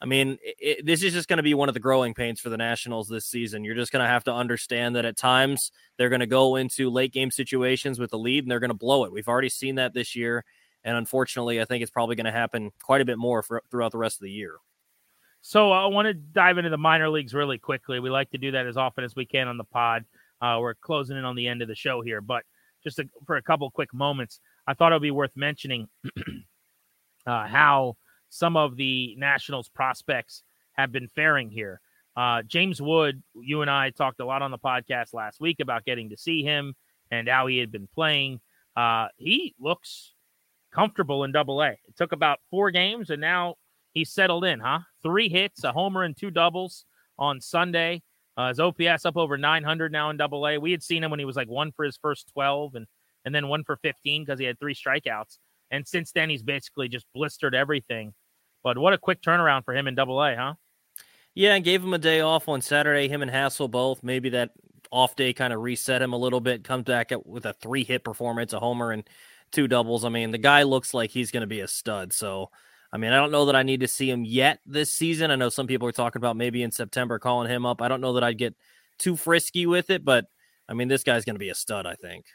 I 0.00 0.06
mean, 0.06 0.38
it, 0.42 0.84
this 0.84 1.02
is 1.02 1.12
just 1.12 1.28
going 1.28 1.36
to 1.38 1.42
be 1.42 1.54
one 1.54 1.68
of 1.68 1.74
the 1.74 1.80
growing 1.80 2.14
pains 2.14 2.40
for 2.40 2.50
the 2.50 2.56
Nationals 2.56 3.08
this 3.08 3.26
season. 3.26 3.64
You're 3.64 3.74
just 3.74 3.92
going 3.92 4.04
to 4.04 4.08
have 4.08 4.24
to 4.24 4.32
understand 4.32 4.96
that 4.96 5.04
at 5.04 5.16
times 5.16 5.70
they're 5.96 6.08
going 6.08 6.20
to 6.20 6.26
go 6.26 6.56
into 6.56 6.90
late 6.90 7.12
game 7.12 7.30
situations 7.30 7.98
with 7.98 8.10
the 8.10 8.18
lead 8.18 8.44
and 8.44 8.50
they're 8.50 8.60
going 8.60 8.70
to 8.70 8.74
blow 8.74 9.04
it. 9.04 9.12
We've 9.12 9.28
already 9.28 9.48
seen 9.48 9.76
that 9.76 9.94
this 9.94 10.14
year. 10.14 10.44
And 10.82 10.96
unfortunately, 10.96 11.60
I 11.60 11.64
think 11.64 11.82
it's 11.82 11.90
probably 11.90 12.16
going 12.16 12.26
to 12.26 12.32
happen 12.32 12.70
quite 12.82 13.00
a 13.00 13.06
bit 13.06 13.16
more 13.16 13.42
for, 13.42 13.62
throughout 13.70 13.92
the 13.92 13.98
rest 13.98 14.16
of 14.16 14.24
the 14.24 14.30
year. 14.30 14.56
So 15.40 15.72
I 15.72 15.86
want 15.86 16.06
to 16.06 16.14
dive 16.14 16.58
into 16.58 16.70
the 16.70 16.78
minor 16.78 17.08
leagues 17.08 17.34
really 17.34 17.58
quickly. 17.58 18.00
We 18.00 18.10
like 18.10 18.30
to 18.30 18.38
do 18.38 18.50
that 18.52 18.66
as 18.66 18.76
often 18.76 19.04
as 19.04 19.14
we 19.14 19.26
can 19.26 19.48
on 19.48 19.58
the 19.58 19.64
pod. 19.64 20.04
Uh, 20.40 20.58
we're 20.60 20.74
closing 20.74 21.16
in 21.16 21.24
on 21.24 21.36
the 21.36 21.46
end 21.46 21.62
of 21.62 21.68
the 21.68 21.74
show 21.74 22.02
here, 22.02 22.20
but 22.20 22.44
just 22.82 22.98
a, 22.98 23.08
for 23.26 23.36
a 23.36 23.42
couple 23.42 23.70
quick 23.70 23.92
moments, 23.94 24.40
I 24.66 24.74
thought 24.74 24.92
it 24.92 24.96
would 24.96 25.02
be 25.02 25.10
worth 25.10 25.36
mentioning 25.36 25.88
uh, 27.26 27.46
how 27.46 27.96
some 28.28 28.56
of 28.56 28.76
the 28.76 29.14
Nationals 29.16 29.68
prospects 29.68 30.42
have 30.72 30.92
been 30.92 31.08
faring 31.08 31.50
here. 31.50 31.80
Uh, 32.16 32.42
James 32.42 32.80
Wood, 32.80 33.22
you 33.34 33.62
and 33.62 33.70
I 33.70 33.90
talked 33.90 34.20
a 34.20 34.26
lot 34.26 34.42
on 34.42 34.50
the 34.50 34.58
podcast 34.58 35.14
last 35.14 35.40
week 35.40 35.60
about 35.60 35.84
getting 35.84 36.10
to 36.10 36.16
see 36.16 36.42
him 36.42 36.74
and 37.10 37.28
how 37.28 37.46
he 37.46 37.58
had 37.58 37.72
been 37.72 37.88
playing. 37.92 38.40
Uh, 38.76 39.08
he 39.16 39.54
looks 39.58 40.14
comfortable 40.72 41.24
in 41.24 41.32
Double 41.32 41.62
A. 41.62 41.70
It 41.70 41.96
took 41.96 42.12
about 42.12 42.38
four 42.50 42.70
games, 42.70 43.10
and 43.10 43.20
now 43.20 43.54
he's 43.92 44.12
settled 44.12 44.44
in, 44.44 44.60
huh? 44.60 44.80
Three 45.02 45.28
hits, 45.28 45.64
a 45.64 45.72
homer, 45.72 46.02
and 46.02 46.16
two 46.16 46.30
doubles 46.30 46.84
on 47.18 47.40
Sunday. 47.40 48.02
Uh, 48.36 48.48
his 48.48 48.58
OPS 48.58 49.04
up 49.04 49.16
over 49.16 49.38
900 49.38 49.92
now 49.92 50.10
in 50.10 50.16
Double 50.16 50.46
A. 50.46 50.58
We 50.58 50.72
had 50.72 50.82
seen 50.82 51.04
him 51.04 51.10
when 51.10 51.20
he 51.20 51.24
was 51.24 51.36
like 51.36 51.48
one 51.48 51.72
for 51.72 51.84
his 51.84 51.96
first 51.96 52.30
12, 52.32 52.74
and 52.74 52.86
and 53.24 53.34
then 53.34 53.48
one 53.48 53.64
for 53.64 53.76
15 53.76 54.22
because 54.24 54.38
he 54.38 54.44
had 54.44 54.58
three 54.58 54.74
strikeouts. 54.74 55.38
And 55.70 55.86
since 55.86 56.12
then, 56.12 56.30
he's 56.30 56.42
basically 56.42 56.88
just 56.88 57.06
blistered 57.14 57.54
everything. 57.54 58.14
But 58.62 58.78
what 58.78 58.92
a 58.92 58.98
quick 58.98 59.20
turnaround 59.20 59.64
for 59.64 59.74
him 59.74 59.86
in 59.86 59.94
Double 59.94 60.22
A, 60.22 60.34
huh? 60.36 60.54
Yeah, 61.34 61.54
and 61.54 61.64
gave 61.64 61.82
him 61.82 61.94
a 61.94 61.98
day 61.98 62.20
off 62.20 62.48
on 62.48 62.60
Saturday. 62.60 63.08
Him 63.08 63.22
and 63.22 63.30
Hassell 63.30 63.70
both. 63.70 64.02
Maybe 64.02 64.30
that 64.30 64.52
off 64.90 65.16
day 65.16 65.32
kind 65.32 65.52
of 65.52 65.60
reset 65.60 66.00
him 66.00 66.12
a 66.12 66.18
little 66.18 66.40
bit. 66.40 66.64
Comes 66.64 66.84
back 66.84 67.12
with 67.24 67.44
a 67.46 67.54
three 67.54 67.84
hit 67.84 68.04
performance, 68.04 68.52
a 68.52 68.60
homer, 68.60 68.92
and 68.92 69.08
two 69.50 69.66
doubles. 69.66 70.04
I 70.04 70.08
mean, 70.08 70.30
the 70.30 70.38
guy 70.38 70.62
looks 70.62 70.94
like 70.94 71.10
he's 71.10 71.30
going 71.30 71.40
to 71.40 71.48
be 71.48 71.60
a 71.60 71.68
stud. 71.68 72.12
So, 72.12 72.50
I 72.92 72.98
mean, 72.98 73.12
I 73.12 73.16
don't 73.16 73.32
know 73.32 73.46
that 73.46 73.56
I 73.56 73.64
need 73.64 73.80
to 73.80 73.88
see 73.88 74.08
him 74.08 74.24
yet 74.24 74.60
this 74.64 74.92
season. 74.92 75.32
I 75.32 75.36
know 75.36 75.48
some 75.48 75.66
people 75.66 75.88
are 75.88 75.92
talking 75.92 76.20
about 76.20 76.36
maybe 76.36 76.62
in 76.62 76.70
September 76.70 77.18
calling 77.18 77.50
him 77.50 77.66
up. 77.66 77.82
I 77.82 77.88
don't 77.88 78.00
know 78.00 78.12
that 78.12 78.24
I'd 78.24 78.38
get 78.38 78.54
too 78.98 79.16
frisky 79.16 79.66
with 79.66 79.90
it, 79.90 80.04
but 80.04 80.26
I 80.68 80.74
mean, 80.74 80.88
this 80.88 81.02
guy's 81.02 81.24
going 81.24 81.34
to 81.34 81.40
be 81.40 81.50
a 81.50 81.54
stud, 81.54 81.86
I 81.86 81.96
think. 81.96 82.26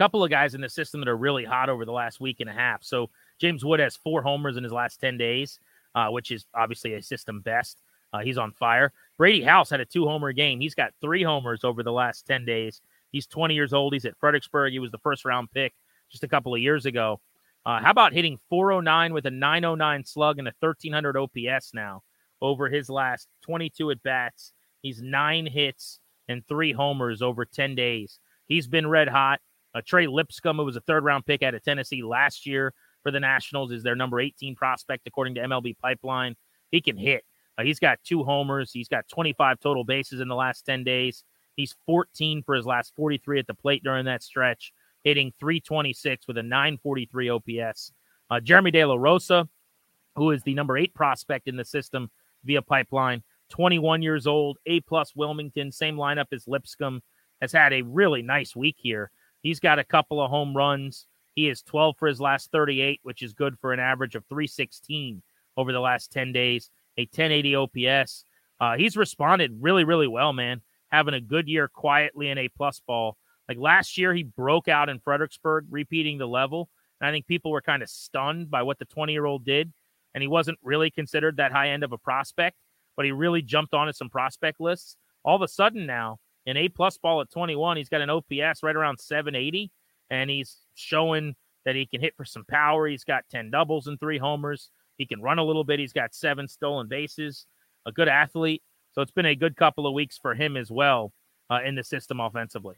Couple 0.00 0.24
of 0.24 0.30
guys 0.30 0.54
in 0.54 0.62
the 0.62 0.68
system 0.68 0.98
that 0.98 1.08
are 1.10 1.16
really 1.16 1.44
hot 1.44 1.68
over 1.68 1.84
the 1.84 1.92
last 1.92 2.20
week 2.20 2.40
and 2.40 2.48
a 2.48 2.54
half. 2.54 2.82
So 2.82 3.10
James 3.38 3.66
Wood 3.66 3.80
has 3.80 3.96
four 3.96 4.22
homers 4.22 4.56
in 4.56 4.64
his 4.64 4.72
last 4.72 4.98
10 4.98 5.18
days, 5.18 5.60
uh, 5.94 6.08
which 6.08 6.30
is 6.30 6.46
obviously 6.54 6.94
a 6.94 7.02
system 7.02 7.42
best. 7.42 7.82
Uh, 8.10 8.20
he's 8.20 8.38
on 8.38 8.50
fire. 8.52 8.94
Brady 9.18 9.42
House 9.42 9.68
had 9.68 9.80
a 9.80 9.84
two 9.84 10.06
homer 10.06 10.32
game. 10.32 10.58
He's 10.58 10.74
got 10.74 10.94
three 11.02 11.22
homers 11.22 11.64
over 11.64 11.82
the 11.82 11.92
last 11.92 12.26
10 12.26 12.46
days. 12.46 12.80
He's 13.12 13.26
20 13.26 13.52
years 13.52 13.74
old. 13.74 13.92
He's 13.92 14.06
at 14.06 14.16
Fredericksburg. 14.18 14.72
He 14.72 14.78
was 14.78 14.90
the 14.90 14.98
first 14.98 15.26
round 15.26 15.50
pick 15.50 15.74
just 16.10 16.24
a 16.24 16.28
couple 16.28 16.54
of 16.54 16.62
years 16.62 16.86
ago. 16.86 17.20
Uh, 17.66 17.82
how 17.82 17.90
about 17.90 18.14
hitting 18.14 18.38
409 18.48 19.12
with 19.12 19.26
a 19.26 19.30
909 19.30 20.04
slug 20.06 20.38
and 20.38 20.48
a 20.48 20.54
1300 20.60 21.14
OPS 21.18 21.74
now 21.74 22.02
over 22.40 22.70
his 22.70 22.88
last 22.88 23.28
22 23.42 23.90
at 23.90 24.02
bats? 24.02 24.54
He's 24.80 25.02
nine 25.02 25.44
hits 25.44 26.00
and 26.26 26.42
three 26.48 26.72
homers 26.72 27.20
over 27.20 27.44
10 27.44 27.74
days. 27.74 28.18
He's 28.46 28.66
been 28.66 28.88
red 28.88 29.08
hot. 29.08 29.40
Uh, 29.74 29.80
Trey 29.84 30.06
Lipscomb, 30.06 30.56
who 30.56 30.64
was 30.64 30.76
a 30.76 30.80
third 30.80 31.04
round 31.04 31.26
pick 31.26 31.42
out 31.42 31.54
of 31.54 31.62
Tennessee 31.62 32.02
last 32.02 32.46
year 32.46 32.72
for 33.02 33.10
the 33.10 33.20
Nationals, 33.20 33.72
is 33.72 33.82
their 33.82 33.96
number 33.96 34.20
18 34.20 34.56
prospect 34.56 35.06
according 35.06 35.34
to 35.36 35.40
MLB 35.40 35.78
Pipeline. 35.78 36.36
He 36.70 36.80
can 36.80 36.96
hit. 36.96 37.24
Uh, 37.58 37.62
he's 37.62 37.78
got 37.78 37.98
two 38.04 38.24
homers. 38.24 38.72
He's 38.72 38.88
got 38.88 39.08
25 39.08 39.60
total 39.60 39.84
bases 39.84 40.20
in 40.20 40.28
the 40.28 40.34
last 40.34 40.64
10 40.66 40.84
days. 40.84 41.24
He's 41.56 41.76
14 41.86 42.42
for 42.42 42.54
his 42.54 42.66
last 42.66 42.92
43 42.96 43.38
at 43.40 43.46
the 43.46 43.54
plate 43.54 43.82
during 43.84 44.06
that 44.06 44.22
stretch, 44.22 44.72
hitting 45.04 45.32
326 45.38 46.26
with 46.26 46.38
a 46.38 46.42
943 46.42 47.28
OPS. 47.28 47.92
Uh, 48.30 48.40
Jeremy 48.40 48.70
De 48.70 48.84
La 48.84 48.94
Rosa, 48.94 49.48
who 50.16 50.30
is 50.30 50.42
the 50.42 50.54
number 50.54 50.78
eight 50.78 50.94
prospect 50.94 51.48
in 51.48 51.56
the 51.56 51.64
system 51.64 52.10
via 52.44 52.62
pipeline, 52.62 53.22
21 53.50 54.02
years 54.02 54.26
old, 54.26 54.58
A 54.66 54.80
plus 54.80 55.14
Wilmington, 55.14 55.70
same 55.70 55.96
lineup 55.96 56.26
as 56.32 56.48
Lipscomb, 56.48 57.02
has 57.40 57.52
had 57.52 57.72
a 57.72 57.82
really 57.82 58.22
nice 58.22 58.54
week 58.54 58.76
here. 58.78 59.10
He's 59.42 59.60
got 59.60 59.78
a 59.78 59.84
couple 59.84 60.20
of 60.20 60.30
home 60.30 60.56
runs. 60.56 61.06
He 61.34 61.48
is 61.48 61.62
12 61.62 61.96
for 61.98 62.08
his 62.08 62.20
last 62.20 62.50
38, 62.52 63.00
which 63.02 63.22
is 63.22 63.32
good 63.32 63.58
for 63.60 63.72
an 63.72 63.80
average 63.80 64.14
of 64.14 64.24
316 64.26 65.22
over 65.56 65.72
the 65.72 65.80
last 65.80 66.10
10 66.12 66.32
days, 66.32 66.70
a 66.98 67.02
1080 67.02 67.56
OPS. 67.56 68.24
Uh, 68.60 68.76
he's 68.76 68.96
responded 68.96 69.56
really, 69.60 69.84
really 69.84 70.08
well, 70.08 70.32
man. 70.32 70.60
Having 70.90 71.14
a 71.14 71.20
good 71.20 71.48
year 71.48 71.68
quietly 71.68 72.28
in 72.28 72.38
a 72.38 72.48
plus 72.48 72.80
ball. 72.86 73.16
Like 73.48 73.58
last 73.58 73.96
year, 73.96 74.12
he 74.12 74.22
broke 74.22 74.68
out 74.68 74.88
in 74.88 75.00
Fredericksburg, 75.00 75.66
repeating 75.70 76.18
the 76.18 76.26
level. 76.26 76.68
And 77.00 77.08
I 77.08 77.12
think 77.12 77.26
people 77.26 77.50
were 77.50 77.62
kind 77.62 77.82
of 77.82 77.88
stunned 77.88 78.50
by 78.50 78.62
what 78.62 78.78
the 78.78 78.84
20 78.84 79.12
year 79.12 79.24
old 79.24 79.44
did. 79.44 79.72
And 80.14 80.22
he 80.22 80.28
wasn't 80.28 80.58
really 80.62 80.90
considered 80.90 81.36
that 81.36 81.52
high 81.52 81.70
end 81.70 81.84
of 81.84 81.92
a 81.92 81.98
prospect, 81.98 82.56
but 82.96 83.06
he 83.06 83.12
really 83.12 83.42
jumped 83.42 83.74
onto 83.74 83.92
some 83.92 84.10
prospect 84.10 84.60
lists. 84.60 84.96
All 85.24 85.36
of 85.36 85.42
a 85.42 85.48
sudden 85.48 85.86
now, 85.86 86.18
in 86.46 86.56
A 86.56 86.68
plus 86.68 86.98
ball 86.98 87.20
at 87.20 87.30
21, 87.30 87.76
he's 87.76 87.88
got 87.88 88.00
an 88.00 88.10
OPS 88.10 88.62
right 88.62 88.76
around 88.76 88.98
780, 88.98 89.70
and 90.10 90.30
he's 90.30 90.58
showing 90.74 91.34
that 91.64 91.74
he 91.74 91.86
can 91.86 92.00
hit 92.00 92.14
for 92.16 92.24
some 92.24 92.44
power. 92.44 92.86
He's 92.86 93.04
got 93.04 93.24
10 93.30 93.50
doubles 93.50 93.86
and 93.86 94.00
three 94.00 94.18
homers. 94.18 94.70
He 94.96 95.06
can 95.06 95.22
run 95.22 95.38
a 95.38 95.44
little 95.44 95.64
bit. 95.64 95.78
He's 95.78 95.92
got 95.92 96.14
seven 96.14 96.48
stolen 96.48 96.88
bases, 96.88 97.46
a 97.86 97.92
good 97.92 98.08
athlete. 98.08 98.62
So 98.92 99.02
it's 99.02 99.12
been 99.12 99.26
a 99.26 99.34
good 99.34 99.56
couple 99.56 99.86
of 99.86 99.94
weeks 99.94 100.18
for 100.18 100.34
him 100.34 100.56
as 100.56 100.70
well 100.70 101.12
uh, 101.50 101.60
in 101.64 101.74
the 101.74 101.84
system 101.84 102.20
offensively. 102.20 102.76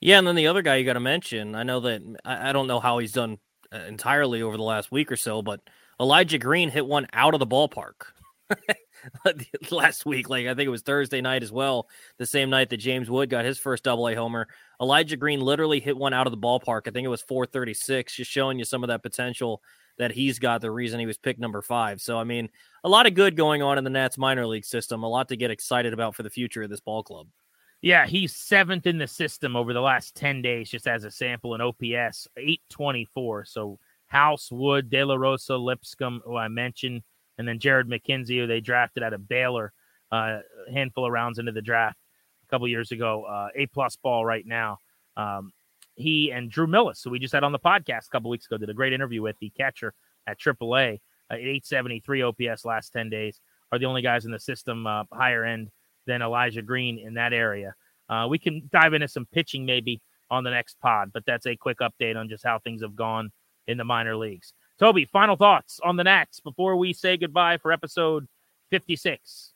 Yeah, 0.00 0.18
and 0.18 0.26
then 0.26 0.34
the 0.34 0.46
other 0.46 0.62
guy 0.62 0.76
you 0.76 0.84
got 0.84 0.94
to 0.94 1.00
mention, 1.00 1.54
I 1.54 1.62
know 1.62 1.80
that 1.80 2.02
I, 2.24 2.50
I, 2.50 2.52
don't 2.52 2.66
know 2.66 2.80
how 2.80 2.98
he's 2.98 3.12
done 3.12 3.38
uh, 3.72 3.78
entirely 3.88 4.42
over 4.42 4.56
the 4.56 4.62
last 4.62 4.92
week 4.92 5.10
or 5.10 5.16
so, 5.16 5.40
but 5.40 5.60
Elijah 5.98 6.38
Green 6.38 6.68
hit 6.68 6.86
one 6.86 7.06
out 7.12 7.34
of 7.34 7.40
the 7.40 7.46
ballpark 7.46 8.12
Uh, 9.26 9.32
last 9.70 10.06
week. 10.06 10.28
Like 10.28 10.46
I 10.46 10.54
think 10.54 10.66
it 10.66 10.70
was 10.70 10.82
Thursday 10.82 11.20
night 11.20 11.42
as 11.42 11.50
well, 11.50 11.88
the 12.18 12.26
same 12.26 12.50
night 12.50 12.70
that 12.70 12.76
James 12.76 13.10
Wood 13.10 13.30
got 13.30 13.44
his 13.44 13.58
first 13.58 13.84
double 13.84 14.08
A 14.08 14.14
homer. 14.14 14.46
Elijah 14.80 15.16
Green 15.16 15.40
literally 15.40 15.80
hit 15.80 15.96
one 15.96 16.12
out 16.12 16.26
of 16.26 16.30
the 16.30 16.38
ballpark. 16.38 16.82
I 16.86 16.90
think 16.90 17.04
it 17.04 17.08
was 17.08 17.22
436, 17.22 18.14
just 18.14 18.30
showing 18.30 18.58
you 18.58 18.64
some 18.64 18.84
of 18.84 18.88
that 18.88 19.02
potential 19.02 19.62
that 19.98 20.12
he's 20.12 20.38
got, 20.38 20.60
the 20.60 20.70
reason 20.70 21.00
he 21.00 21.06
was 21.06 21.18
picked 21.18 21.40
number 21.40 21.62
five. 21.62 22.00
So, 22.00 22.18
I 22.18 22.24
mean, 22.24 22.50
a 22.84 22.88
lot 22.88 23.06
of 23.06 23.14
good 23.14 23.36
going 23.36 23.62
on 23.62 23.78
in 23.78 23.84
the 23.84 23.90
Nats 23.90 24.18
minor 24.18 24.46
league 24.46 24.64
system, 24.64 25.02
a 25.02 25.08
lot 25.08 25.28
to 25.28 25.36
get 25.36 25.50
excited 25.50 25.92
about 25.92 26.14
for 26.14 26.22
the 26.22 26.30
future 26.30 26.62
of 26.62 26.70
this 26.70 26.80
ball 26.80 27.02
club. 27.02 27.26
Yeah, 27.82 28.06
he's 28.06 28.34
seventh 28.34 28.86
in 28.86 28.98
the 28.98 29.06
system 29.06 29.56
over 29.56 29.72
the 29.72 29.80
last 29.80 30.14
10 30.14 30.42
days, 30.42 30.70
just 30.70 30.86
as 30.86 31.04
a 31.04 31.10
sample 31.10 31.54
in 31.54 31.60
OPS, 31.60 32.28
824. 32.36 33.44
So 33.46 33.78
House, 34.06 34.50
Wood, 34.50 34.90
De 34.90 35.04
La 35.04 35.14
Rosa, 35.14 35.56
Lipscomb, 35.56 36.22
who 36.24 36.36
I 36.36 36.48
mentioned, 36.48 37.02
and 37.38 37.46
then 37.46 37.58
Jared 37.58 37.88
McKenzie, 37.88 38.38
who 38.38 38.46
they 38.46 38.60
drafted 38.60 39.02
out 39.02 39.12
of 39.12 39.28
Baylor 39.28 39.72
uh, 40.12 40.38
a 40.68 40.72
handful 40.72 41.06
of 41.06 41.12
rounds 41.12 41.38
into 41.38 41.52
the 41.52 41.62
draft 41.62 41.98
a 42.44 42.48
couple 42.48 42.68
years 42.68 42.92
ago. 42.92 43.24
Uh, 43.24 43.48
a 43.54 43.66
plus 43.66 43.96
ball 43.96 44.24
right 44.24 44.46
now. 44.46 44.78
Um, 45.16 45.52
he 45.94 46.30
and 46.30 46.50
Drew 46.50 46.66
Millas, 46.66 47.02
who 47.02 47.10
we 47.10 47.18
just 47.18 47.34
had 47.34 47.44
on 47.44 47.52
the 47.52 47.58
podcast 47.58 48.06
a 48.06 48.10
couple 48.10 48.30
weeks 48.30 48.46
ago, 48.46 48.58
did 48.58 48.70
a 48.70 48.74
great 48.74 48.92
interview 48.92 49.22
with 49.22 49.36
the 49.40 49.50
catcher 49.50 49.94
at 50.26 50.38
AAA 50.38 51.00
uh, 51.30 51.34
at 51.34 51.40
873 51.40 52.22
OPS 52.22 52.64
last 52.64 52.90
10 52.90 53.10
days, 53.10 53.40
are 53.72 53.78
the 53.78 53.86
only 53.86 54.02
guys 54.02 54.24
in 54.24 54.30
the 54.30 54.38
system 54.38 54.86
uh, 54.86 55.04
higher 55.12 55.44
end 55.44 55.70
than 56.06 56.22
Elijah 56.22 56.62
Green 56.62 56.98
in 56.98 57.14
that 57.14 57.32
area. 57.32 57.74
Uh, 58.08 58.26
we 58.30 58.38
can 58.38 58.68
dive 58.72 58.94
into 58.94 59.08
some 59.08 59.26
pitching 59.32 59.64
maybe 59.64 60.00
on 60.30 60.44
the 60.44 60.50
next 60.50 60.78
pod, 60.80 61.10
but 61.12 61.24
that's 61.26 61.46
a 61.46 61.56
quick 61.56 61.78
update 61.78 62.16
on 62.16 62.28
just 62.28 62.44
how 62.44 62.58
things 62.58 62.82
have 62.82 62.94
gone 62.94 63.30
in 63.66 63.78
the 63.78 63.84
minor 63.84 64.16
leagues. 64.16 64.52
Tobi, 64.80 65.08
final 65.08 65.36
thoughts 65.36 65.80
on 65.82 65.96
the 65.96 66.04
Nats 66.04 66.40
before 66.40 66.76
we 66.76 66.92
say 66.92 67.16
goodbye 67.16 67.56
for 67.58 67.72
episode 67.72 68.26
56. 68.70 69.52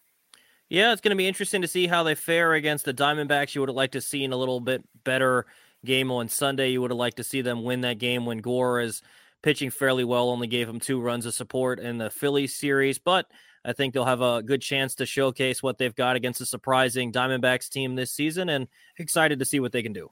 Yeah, 0.69 0.93
it's 0.93 1.01
going 1.01 1.11
to 1.11 1.17
be 1.17 1.29
interesting 1.29 1.63
to 1.63 1.69
see 1.69 1.87
how 1.87 2.05
they 2.05 2.15
fare 2.15 2.55
against 2.55 2.85
the 2.85 2.95
Diamondbacks. 2.95 3.55
You 3.55 3.61
would 3.61 3.69
have 3.69 3.77
liked 3.77 3.95
to 3.95 4.01
see 4.01 4.25
in 4.25 4.33
a 4.33 4.37
little 4.37 4.61
bit 4.61 4.85
better 5.05 5.47
game 5.85 6.11
on 6.11 6.29
Sunday. 6.29 6.71
You 6.71 6.81
would 6.81 6.91
have 6.91 6.99
liked 6.99 7.17
to 7.19 7.25
see 7.25 7.43
them 7.43 7.65
win 7.65 7.81
that 7.83 7.99
game 7.99 8.25
when 8.25 8.39
Gore 8.39 8.81
is 8.81 9.03
pitching 9.43 9.71
fairly 9.71 10.05
well, 10.05 10.31
only 10.31 10.47
gave 10.47 10.67
them 10.67 10.81
two 10.81 11.01
runs 11.01 11.27
of 11.27 11.35
support 11.35 11.81
in 11.81 11.99
the 11.99 12.11
Phillies 12.11 12.55
series, 12.55 12.99
but 12.99 13.27
I 13.65 13.73
think 13.73 13.93
they'll 13.93 14.05
have 14.05 14.21
a 14.21 14.43
good 14.43 14.63
chance 14.63 14.95
to 14.97 15.07
showcase 15.07 15.63
what 15.63 15.79
they've 15.79 15.95
got 15.95 16.17
against 16.17 16.41
a 16.41 16.47
surprising 16.47 17.13
Diamondbacks 17.13 17.69
team 17.69 17.95
this 17.95 18.11
season 18.11 18.49
and 18.49 18.69
excited 18.99 19.39
to 19.39 19.45
see 19.45 19.61
what 19.61 19.73
they 19.73 19.83
can 19.83 19.93
do. 19.93 20.11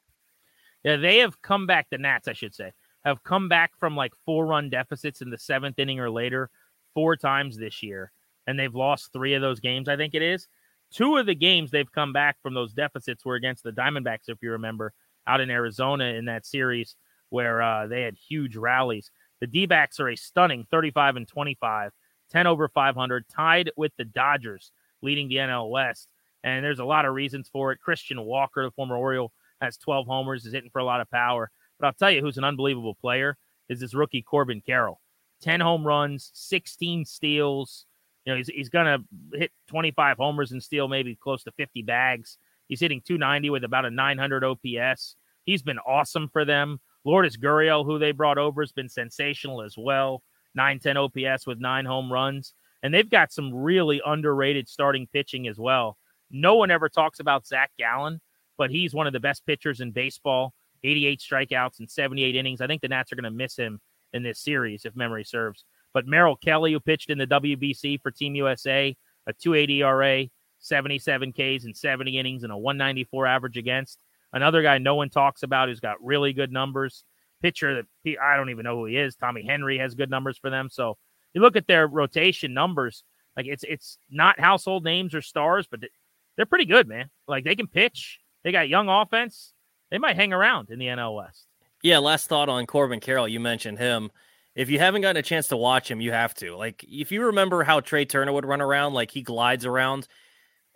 Yeah, 0.84 0.96
they 0.96 1.18
have 1.18 1.40
come 1.42 1.66
back, 1.66 1.88
the 1.90 1.98
Nats, 1.98 2.28
I 2.28 2.32
should 2.32 2.54
say, 2.54 2.72
have 3.04 3.22
come 3.22 3.48
back 3.48 3.72
from 3.78 3.96
like 3.96 4.12
four 4.24 4.46
run 4.46 4.70
deficits 4.70 5.22
in 5.22 5.30
the 5.30 5.38
seventh 5.38 5.78
inning 5.78 6.00
or 6.00 6.10
later 6.10 6.50
four 6.94 7.16
times 7.16 7.56
this 7.56 7.82
year. 7.82 8.12
And 8.46 8.58
they've 8.58 8.74
lost 8.74 9.12
three 9.12 9.34
of 9.34 9.42
those 9.42 9.60
games, 9.60 9.88
I 9.88 9.96
think 9.96 10.14
it 10.14 10.22
is. 10.22 10.48
Two 10.90 11.16
of 11.16 11.26
the 11.26 11.34
games 11.34 11.70
they've 11.70 11.92
come 11.92 12.12
back 12.12 12.36
from 12.42 12.54
those 12.54 12.72
deficits 12.72 13.24
were 13.24 13.34
against 13.34 13.62
the 13.62 13.72
Diamondbacks, 13.72 14.28
if 14.28 14.38
you 14.40 14.52
remember, 14.52 14.92
out 15.26 15.40
in 15.40 15.50
Arizona 15.50 16.04
in 16.04 16.24
that 16.24 16.46
series 16.46 16.96
where 17.30 17.60
uh, 17.60 17.86
they 17.86 18.02
had 18.02 18.16
huge 18.16 18.56
rallies. 18.56 19.10
The 19.40 19.46
D 19.46 19.66
backs 19.66 20.00
are 20.00 20.08
a 20.08 20.16
stunning 20.16 20.66
35 20.70 21.16
and 21.16 21.28
25, 21.28 21.92
10 22.30 22.46
over 22.46 22.68
500, 22.68 23.24
tied 23.28 23.70
with 23.76 23.92
the 23.98 24.04
Dodgers, 24.04 24.72
leading 25.02 25.28
the 25.28 25.36
NL 25.36 25.70
West. 25.70 26.08
And 26.42 26.64
there's 26.64 26.78
a 26.78 26.84
lot 26.84 27.04
of 27.04 27.14
reasons 27.14 27.48
for 27.52 27.72
it. 27.72 27.80
Christian 27.80 28.22
Walker, 28.22 28.64
the 28.64 28.70
former 28.70 28.96
Oriole, 28.96 29.32
has 29.60 29.76
12 29.76 30.06
homers, 30.06 30.46
is 30.46 30.52
hitting 30.52 30.70
for 30.70 30.78
a 30.78 30.84
lot 30.84 31.00
of 31.00 31.10
power. 31.10 31.50
But 31.78 31.86
I'll 31.86 31.92
tell 31.92 32.10
you 32.10 32.20
who's 32.20 32.38
an 32.38 32.44
unbelievable 32.44 32.94
player 32.94 33.36
is 33.68 33.80
this 33.80 33.94
rookie 33.94 34.22
Corbin 34.22 34.62
Carroll. 34.64 35.00
10 35.42 35.60
home 35.60 35.86
runs, 35.86 36.30
16 36.34 37.04
steals. 37.04 37.86
You 38.24 38.32
know, 38.32 38.36
he's, 38.36 38.48
he's 38.48 38.68
going 38.68 38.86
to 38.86 39.38
hit 39.38 39.52
25 39.68 40.16
homers 40.16 40.52
and 40.52 40.62
steal 40.62 40.88
maybe 40.88 41.16
close 41.16 41.44
to 41.44 41.52
50 41.52 41.82
bags. 41.82 42.38
He's 42.68 42.80
hitting 42.80 43.00
290 43.00 43.50
with 43.50 43.64
about 43.64 43.84
a 43.86 43.90
900 43.90 44.44
OPS. 44.44 45.16
He's 45.44 45.62
been 45.62 45.78
awesome 45.78 46.28
for 46.28 46.44
them. 46.44 46.80
Lourdes 47.04 47.36
Gurriel, 47.36 47.84
who 47.84 47.98
they 47.98 48.12
brought 48.12 48.38
over, 48.38 48.62
has 48.62 48.72
been 48.72 48.88
sensational 48.88 49.62
as 49.62 49.76
well. 49.78 50.22
910 50.54 50.96
OPS 50.96 51.46
with 51.46 51.60
nine 51.60 51.86
home 51.86 52.12
runs. 52.12 52.54
And 52.82 52.92
they've 52.92 53.08
got 53.08 53.32
some 53.32 53.54
really 53.54 54.00
underrated 54.04 54.68
starting 54.68 55.06
pitching 55.12 55.48
as 55.48 55.58
well. 55.58 55.96
No 56.30 56.56
one 56.56 56.70
ever 56.70 56.88
talks 56.88 57.20
about 57.20 57.46
Zach 57.46 57.70
Gallen, 57.78 58.20
but 58.56 58.70
he's 58.70 58.94
one 58.94 59.06
of 59.06 59.12
the 59.12 59.20
best 59.20 59.46
pitchers 59.46 59.80
in 59.80 59.92
baseball. 59.92 60.52
88 60.84 61.20
strikeouts 61.20 61.78
and 61.78 61.90
78 61.90 62.36
innings. 62.36 62.60
I 62.60 62.66
think 62.66 62.82
the 62.82 62.88
Nats 62.88 63.12
are 63.12 63.16
going 63.16 63.24
to 63.24 63.30
miss 63.30 63.56
him 63.56 63.80
in 64.12 64.22
this 64.22 64.40
series, 64.40 64.84
if 64.84 64.96
memory 64.96 65.24
serves. 65.24 65.64
But 65.92 66.06
Merrill 66.06 66.36
Kelly, 66.36 66.72
who 66.72 66.80
pitched 66.80 67.10
in 67.10 67.18
the 67.18 67.26
WBC 67.26 68.00
for 68.02 68.10
Team 68.10 68.34
USA, 68.34 68.96
a 69.26 69.32
280 69.32 69.82
ERA, 69.82 70.26
77 70.60 71.32
Ks 71.32 71.64
and 71.64 71.76
70 71.76 72.18
innings, 72.18 72.42
and 72.42 72.52
a 72.52 72.56
194 72.56 73.26
average 73.26 73.56
against. 73.56 73.98
Another 74.32 74.62
guy 74.62 74.78
no 74.78 74.94
one 74.94 75.10
talks 75.10 75.42
about 75.42 75.68
who's 75.68 75.80
got 75.80 76.02
really 76.02 76.32
good 76.32 76.52
numbers. 76.52 77.04
Pitcher 77.40 77.82
that 78.04 78.16
I 78.20 78.36
don't 78.36 78.50
even 78.50 78.64
know 78.64 78.76
who 78.76 78.86
he 78.86 78.96
is. 78.96 79.14
Tommy 79.14 79.44
Henry 79.46 79.78
has 79.78 79.94
good 79.94 80.10
numbers 80.10 80.36
for 80.36 80.50
them. 80.50 80.68
So 80.70 80.98
you 81.34 81.40
look 81.40 81.56
at 81.56 81.68
their 81.68 81.86
rotation 81.86 82.52
numbers, 82.52 83.04
like 83.36 83.46
it's 83.46 83.64
it's 83.64 83.98
not 84.10 84.40
household 84.40 84.82
names 84.82 85.14
or 85.14 85.22
stars, 85.22 85.66
but 85.70 85.80
they're 86.36 86.46
pretty 86.46 86.64
good, 86.64 86.88
man. 86.88 87.10
Like 87.28 87.44
they 87.44 87.54
can 87.54 87.68
pitch. 87.68 88.18
They 88.42 88.52
got 88.52 88.68
young 88.68 88.88
offense. 88.88 89.52
They 89.90 89.98
might 89.98 90.16
hang 90.16 90.32
around 90.32 90.70
in 90.70 90.78
the 90.78 90.86
NL 90.86 91.16
West. 91.16 91.46
Yeah, 91.82 91.98
last 91.98 92.28
thought 92.28 92.48
on 92.48 92.66
Corbin 92.66 93.00
Carroll. 93.00 93.28
You 93.28 93.40
mentioned 93.40 93.78
him. 93.78 94.10
If 94.54 94.68
you 94.70 94.78
haven't 94.78 95.02
gotten 95.02 95.16
a 95.16 95.22
chance 95.22 95.48
to 95.48 95.56
watch 95.56 95.90
him, 95.90 96.00
you 96.00 96.10
have 96.12 96.34
to. 96.36 96.56
Like, 96.56 96.84
if 96.88 97.12
you 97.12 97.26
remember 97.26 97.62
how 97.62 97.80
Trea 97.80 98.04
Turner 98.04 98.32
would 98.32 98.44
run 98.44 98.60
around, 98.60 98.94
like 98.94 99.10
he 99.10 99.22
glides 99.22 99.64
around 99.64 100.08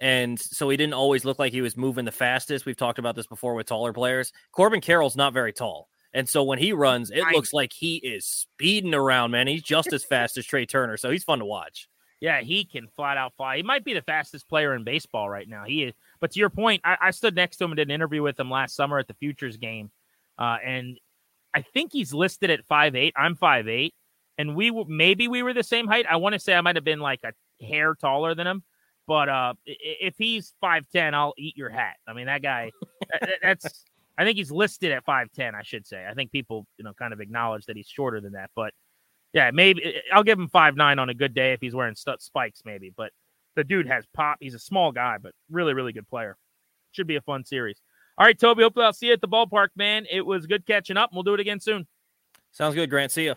and 0.02 0.38
so 0.38 0.68
he 0.68 0.76
didn't 0.76 0.94
always 0.94 1.24
look 1.24 1.38
like 1.38 1.52
he 1.52 1.60
was 1.60 1.76
moving 1.76 2.04
the 2.04 2.10
fastest. 2.10 2.66
We've 2.66 2.76
talked 2.76 2.98
about 2.98 3.14
this 3.14 3.28
before 3.28 3.54
with 3.54 3.68
taller 3.68 3.92
players. 3.92 4.32
Corbin 4.50 4.80
Carroll's 4.80 5.16
not 5.16 5.32
very 5.32 5.52
tall. 5.52 5.88
And 6.12 6.28
so 6.28 6.42
when 6.42 6.58
he 6.58 6.72
runs, 6.72 7.12
it 7.12 7.24
looks 7.32 7.52
like 7.52 7.72
he 7.72 7.96
is 7.96 8.26
speeding 8.26 8.94
around, 8.94 9.30
man. 9.30 9.46
He's 9.46 9.62
just 9.62 9.92
as 9.92 10.04
fast 10.04 10.36
as 10.36 10.44
Trea 10.44 10.66
Turner. 10.66 10.96
So 10.96 11.10
he's 11.10 11.22
fun 11.22 11.38
to 11.38 11.44
watch. 11.44 11.88
Yeah, 12.20 12.40
he 12.40 12.64
can 12.64 12.88
flat 12.96 13.16
out 13.16 13.34
fly. 13.36 13.56
He 13.56 13.62
might 13.62 13.84
be 13.84 13.94
the 13.94 14.02
fastest 14.02 14.48
player 14.48 14.74
in 14.74 14.82
baseball 14.82 15.30
right 15.30 15.48
now. 15.48 15.64
He 15.64 15.84
is. 15.84 15.94
But 16.22 16.30
to 16.30 16.38
your 16.38 16.48
point, 16.48 16.80
I, 16.84 16.96
I 17.00 17.10
stood 17.10 17.34
next 17.34 17.58
to 17.58 17.64
him 17.64 17.72
and 17.72 17.76
did 17.76 17.88
an 17.88 17.94
interview 17.94 18.22
with 18.22 18.40
him 18.40 18.50
last 18.50 18.74
summer 18.74 18.98
at 18.98 19.08
the 19.08 19.14
Futures 19.14 19.58
game. 19.58 19.90
Uh, 20.38 20.56
and 20.64 20.98
I 21.52 21.60
think 21.60 21.92
he's 21.92 22.14
listed 22.14 22.48
at 22.48 22.64
five 22.66 22.94
eight. 22.94 23.12
I'm 23.16 23.34
five 23.34 23.68
eight, 23.68 23.92
And 24.38 24.56
we 24.56 24.70
maybe 24.88 25.28
we 25.28 25.42
were 25.42 25.52
the 25.52 25.62
same 25.62 25.86
height. 25.86 26.06
I 26.08 26.16
want 26.16 26.32
to 26.34 26.38
say 26.38 26.54
I 26.54 26.60
might 26.62 26.76
have 26.76 26.84
been 26.84 27.00
like 27.00 27.20
a 27.24 27.32
hair 27.66 27.94
taller 27.94 28.34
than 28.34 28.46
him. 28.46 28.62
But 29.06 29.28
uh, 29.28 29.54
if 29.66 30.14
he's 30.16 30.54
five 30.60 30.86
ten, 30.90 31.12
I'll 31.12 31.34
eat 31.36 31.56
your 31.56 31.70
hat. 31.70 31.96
I 32.06 32.14
mean, 32.14 32.26
that 32.26 32.40
guy. 32.40 32.70
that's 33.42 33.84
I 34.18 34.24
think 34.24 34.36
he's 34.36 34.52
listed 34.52 34.92
at 34.92 35.06
5'10, 35.06 35.54
I 35.54 35.62
should 35.62 35.86
say. 35.86 36.06
I 36.08 36.14
think 36.14 36.30
people, 36.32 36.66
you 36.76 36.84
know, 36.84 36.92
kind 36.92 37.12
of 37.12 37.20
acknowledge 37.20 37.66
that 37.66 37.76
he's 37.76 37.88
shorter 37.88 38.20
than 38.20 38.32
that. 38.32 38.50
But 38.54 38.74
yeah, 39.32 39.50
maybe 39.50 40.00
I'll 40.12 40.22
give 40.22 40.38
him 40.38 40.48
five 40.48 40.76
nine 40.76 40.98
on 40.98 41.08
a 41.08 41.14
good 41.14 41.34
day 41.34 41.52
if 41.52 41.60
he's 41.60 41.74
wearing 41.74 41.94
st- 41.94 42.20
spikes, 42.20 42.62
maybe. 42.64 42.92
But 42.94 43.12
the 43.56 43.64
dude 43.64 43.86
has 43.86 44.04
pop. 44.14 44.38
He's 44.40 44.54
a 44.54 44.58
small 44.58 44.92
guy, 44.92 45.16
but 45.22 45.32
really, 45.50 45.74
really 45.74 45.92
good 45.92 46.08
player. 46.08 46.36
Should 46.92 47.06
be 47.06 47.16
a 47.16 47.20
fun 47.20 47.44
series. 47.44 47.80
All 48.18 48.26
right, 48.26 48.38
Tobi. 48.38 48.62
Hopefully, 48.62 48.84
I'll 48.84 48.92
see 48.92 49.06
you 49.06 49.12
at 49.12 49.20
the 49.20 49.28
ballpark, 49.28 49.68
man. 49.76 50.06
It 50.10 50.24
was 50.24 50.46
good 50.46 50.66
catching 50.66 50.96
up. 50.96 51.10
We'll 51.12 51.22
do 51.22 51.34
it 51.34 51.40
again 51.40 51.60
soon. 51.60 51.86
Sounds 52.50 52.74
good, 52.74 52.90
Grant. 52.90 53.12
See 53.12 53.26
ya. 53.26 53.34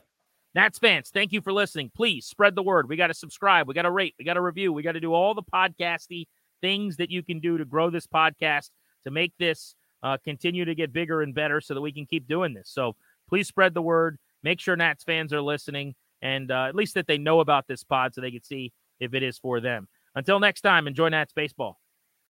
Nats 0.53 0.79
fans, 0.79 1.09
thank 1.09 1.33
you 1.33 1.41
for 1.41 1.51
listening. 1.51 1.91
Please 1.93 2.25
spread 2.25 2.55
the 2.55 2.63
word. 2.63 2.87
We 2.87 2.95
got 2.95 3.07
to 3.07 3.13
subscribe. 3.13 3.67
We 3.67 3.73
got 3.73 3.81
to 3.81 3.91
rate. 3.91 4.15
We 4.17 4.23
got 4.23 4.35
to 4.35 4.41
review. 4.41 4.71
We 4.71 4.83
got 4.83 4.93
to 4.93 5.01
do 5.01 5.13
all 5.13 5.33
the 5.33 5.43
podcasty 5.43 6.27
things 6.61 6.95
that 6.95 7.11
you 7.11 7.23
can 7.23 7.41
do 7.41 7.57
to 7.57 7.65
grow 7.65 7.89
this 7.89 8.07
podcast 8.07 8.69
to 9.03 9.11
make 9.11 9.33
this 9.37 9.75
uh, 10.01 10.17
continue 10.23 10.63
to 10.63 10.73
get 10.73 10.93
bigger 10.93 11.21
and 11.21 11.35
better 11.35 11.59
so 11.59 11.73
that 11.73 11.81
we 11.81 11.91
can 11.91 12.05
keep 12.05 12.25
doing 12.25 12.53
this. 12.53 12.69
So 12.69 12.95
please 13.27 13.49
spread 13.49 13.73
the 13.73 13.81
word. 13.81 14.17
Make 14.43 14.61
sure 14.61 14.77
Nats 14.77 15.03
fans 15.03 15.33
are 15.33 15.41
listening 15.41 15.93
and 16.21 16.49
uh, 16.49 16.65
at 16.69 16.75
least 16.75 16.93
that 16.93 17.05
they 17.05 17.17
know 17.17 17.41
about 17.41 17.67
this 17.67 17.83
pod 17.83 18.13
so 18.13 18.21
they 18.21 18.31
can 18.31 18.43
see 18.43 18.71
if 19.01 19.13
it 19.13 19.23
is 19.23 19.37
for 19.37 19.59
them. 19.59 19.89
Until 20.15 20.39
next 20.39 20.61
time, 20.61 20.87
enjoy 20.87 21.09
Nats 21.09 21.33
baseball. 21.33 21.79